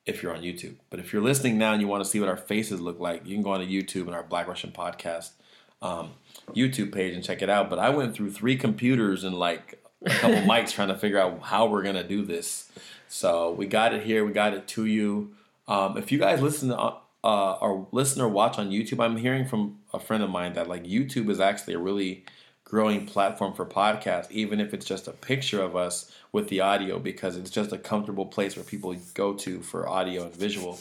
if 0.07 0.23
you're 0.23 0.33
on 0.33 0.41
YouTube. 0.41 0.77
But 0.89 0.99
if 0.99 1.13
you're 1.13 1.21
listening 1.21 1.59
now 1.59 1.73
and 1.73 1.81
you 1.83 1.87
want 1.87 2.03
to 2.03 2.09
see 2.09 2.19
what 2.19 2.29
our 2.29 2.37
faces 2.37 2.81
look 2.81 2.99
like, 2.99 3.27
you 3.27 3.35
can 3.35 3.43
go 3.43 3.51
on 3.51 3.59
to 3.59 3.67
YouTube 3.67 4.07
and 4.07 4.15
our 4.15 4.23
Black 4.23 4.47
Russian 4.47 4.71
podcast 4.71 5.33
um, 5.81 6.11
YouTube 6.49 6.93
page 6.93 7.13
and 7.13 7.23
check 7.23 7.41
it 7.41 7.49
out. 7.49 7.69
But 7.69 7.79
I 7.79 7.89
went 7.89 8.15
through 8.15 8.31
three 8.31 8.55
computers 8.55 9.23
and 9.23 9.35
like 9.35 9.83
a 10.05 10.09
couple 10.09 10.37
mics 10.41 10.71
trying 10.71 10.89
to 10.89 10.97
figure 10.97 11.19
out 11.19 11.41
how 11.41 11.67
we're 11.67 11.83
gonna 11.83 12.07
do 12.07 12.23
this. 12.23 12.71
So 13.07 13.51
we 13.51 13.65
got 13.65 13.93
it 13.93 14.03
here. 14.03 14.23
We 14.25 14.31
got 14.31 14.53
it 14.53 14.67
to 14.69 14.85
you. 14.85 15.35
Um, 15.67 15.97
if 15.97 16.11
you 16.11 16.19
guys 16.19 16.41
listen 16.41 16.69
to 16.69 16.77
uh, 16.77 16.97
uh, 17.23 17.53
or 17.53 17.87
listen 17.91 18.21
or 18.21 18.29
watch 18.29 18.57
on 18.57 18.69
YouTube, 18.69 19.03
I'm 19.03 19.17
hearing 19.17 19.45
from 19.45 19.79
a 19.93 19.99
friend 19.99 20.23
of 20.23 20.29
mine 20.29 20.53
that 20.53 20.67
like 20.67 20.85
YouTube 20.85 21.29
is 21.29 21.39
actually 21.39 21.73
a 21.73 21.79
really 21.79 22.23
growing 22.63 23.05
platform 23.05 23.53
for 23.53 23.65
podcasts, 23.65 24.29
even 24.31 24.59
if 24.59 24.73
it's 24.73 24.85
just 24.85 25.07
a 25.07 25.11
picture 25.11 25.61
of 25.61 25.75
us 25.75 26.11
with 26.31 26.49
the 26.49 26.61
audio, 26.61 26.99
because 26.99 27.35
it's 27.35 27.49
just 27.49 27.71
a 27.71 27.77
comfortable 27.77 28.27
place 28.27 28.55
where 28.55 28.63
people 28.63 28.95
go 29.15 29.33
to 29.33 29.61
for 29.61 29.89
audio 29.89 30.23
and 30.23 30.35
visual. 30.35 30.79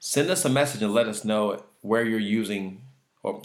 Send 0.00 0.28
us 0.28 0.44
a 0.44 0.48
message 0.48 0.82
and 0.82 0.92
let 0.92 1.06
us 1.06 1.24
know 1.24 1.62
where 1.82 2.04
you're 2.04 2.18
using, 2.18 2.82
or 3.22 3.42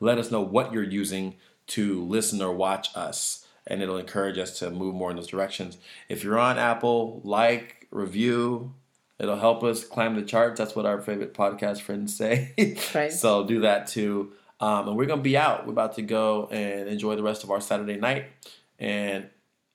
let 0.00 0.18
us 0.18 0.30
know 0.30 0.40
what 0.40 0.72
you're 0.72 0.82
using 0.82 1.36
to 1.68 2.02
listen 2.04 2.40
or 2.42 2.52
watch 2.52 2.88
us, 2.94 3.46
and 3.66 3.82
it'll 3.82 3.98
encourage 3.98 4.38
us 4.38 4.58
to 4.60 4.70
move 4.70 4.94
more 4.94 5.10
in 5.10 5.16
those 5.16 5.26
directions. 5.26 5.78
If 6.08 6.22
you're 6.22 6.38
on 6.38 6.58
Apple, 6.58 7.20
like, 7.24 7.76
review. 7.90 8.74
It'll 9.18 9.38
help 9.38 9.64
us 9.64 9.84
climb 9.84 10.14
the 10.14 10.22
charts. 10.22 10.58
That's 10.58 10.76
what 10.76 10.86
our 10.86 11.00
favorite 11.00 11.34
podcast 11.34 11.80
friends 11.80 12.14
say. 12.14 12.54
Right. 12.94 13.12
So 13.12 13.46
do 13.46 13.60
that 13.60 13.86
too. 13.86 14.32
Um, 14.60 14.88
and 14.88 14.96
we're 14.96 15.06
gonna 15.06 15.22
be 15.22 15.36
out. 15.36 15.66
We're 15.66 15.72
about 15.72 15.96
to 15.96 16.02
go 16.02 16.48
and 16.50 16.88
enjoy 16.88 17.16
the 17.16 17.22
rest 17.22 17.44
of 17.44 17.50
our 17.50 17.60
Saturday 17.60 17.96
night. 17.96 18.26
And 18.78 19.28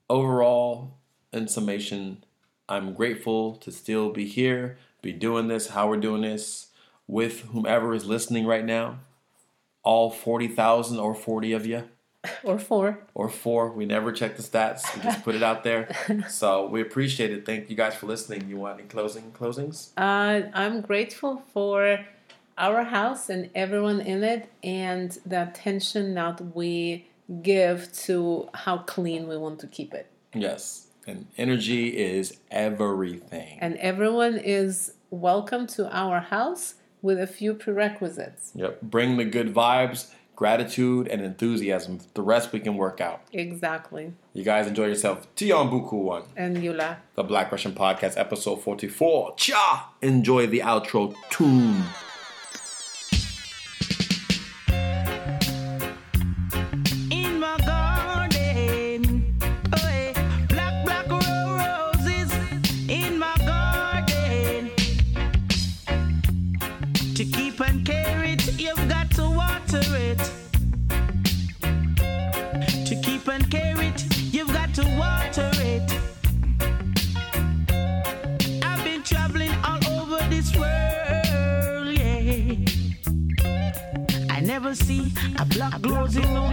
overall, 0.10 0.98
in 1.34 1.48
summation, 1.48 2.24
I'm 2.70 2.94
grateful 2.94 3.56
to 3.58 3.72
still 3.72 4.12
be 4.12 4.26
here, 4.26 4.78
be 5.02 5.12
doing 5.12 5.48
this, 5.48 5.70
how 5.70 5.90
we're 5.90 5.98
doing 5.98 6.22
this, 6.22 6.68
with 7.08 7.42
whomever 7.42 7.94
is 7.94 8.06
listening 8.06 8.46
right 8.46 8.66
now. 8.66 9.00
All 9.84 10.10
forty 10.12 10.48
thousand 10.48 11.00
or 11.00 11.14
forty 11.16 11.54
of 11.54 11.66
you 11.66 11.84
Or 12.44 12.60
four. 12.60 13.00
or 13.16 13.30
four. 13.30 13.72
We 13.72 13.86
never 13.86 14.12
check 14.12 14.38
the 14.38 14.44
stats. 14.44 14.82
We 14.96 15.02
just 15.02 15.24
put 15.24 15.36
it 15.36 15.44
out 15.44 15.64
there. 15.64 15.90
So 16.30 16.68
we 16.68 16.82
appreciate 16.82 17.32
it. 17.32 17.46
Thank 17.46 17.70
you 17.70 17.76
guys 17.76 17.96
for 17.96 18.06
listening. 18.06 18.48
You 18.50 18.58
want 18.58 18.80
any 18.80 18.88
closing 18.88 19.32
closings? 19.32 19.90
Uh, 19.98 20.48
I'm 20.54 20.82
grateful 20.82 21.42
for 21.54 22.00
our 22.58 22.84
house 22.84 23.30
and 23.30 23.50
everyone 23.56 24.02
in 24.02 24.24
it 24.24 24.52
and 24.64 25.18
the 25.26 25.42
attention 25.50 26.14
that 26.14 26.56
we 26.56 27.08
give 27.42 27.92
to 27.94 28.50
how 28.54 28.80
clean 28.80 29.28
we 29.28 29.38
want 29.38 29.60
to 29.62 29.68
keep 29.68 29.94
it. 29.94 30.08
Yes. 30.36 30.88
And 31.08 31.26
energy 31.38 31.98
is 31.98 32.38
everything. 32.52 33.58
And 33.60 33.78
everyone 33.78 34.38
is 34.38 34.94
welcome 35.10 35.66
to 35.68 35.90
our 35.96 36.20
house 36.20 36.76
with 37.02 37.20
a 37.20 37.28
few 37.28 37.54
prerequisites. 37.54 38.52
Yep. 38.56 38.82
Bring 38.82 39.18
the 39.18 39.26
good 39.26 39.54
vibes, 39.54 40.12
gratitude, 40.36 41.08
and 41.08 41.22
enthusiasm. 41.22 42.00
The 42.14 42.22
rest 42.22 42.52
we 42.52 42.60
can 42.60 42.76
work 42.76 43.02
out. 43.02 43.22
Exactly. 43.32 44.14
You 44.34 44.44
guys 44.44 44.68
enjoy 44.68 44.88
yourself. 44.88 45.28
Tion 45.36 45.70
Buku 45.70 45.94
one. 45.94 46.24
And 46.36 46.58
Yula. 46.58 46.98
The 47.16 47.24
Black 47.24 47.52
Russian 47.52 47.74
Podcast, 47.74 48.18
episode 48.18 48.58
44. 48.64 49.36
Cha! 49.38 49.94
Enjoy 50.02 50.48
the 50.48 50.60
outro 50.60 51.16
tune. 51.30 51.84
See. 84.76 85.12
A 85.38 85.46
black 85.46 85.86
rose 85.86 86.16
in 86.16 86.34
no 86.34 86.44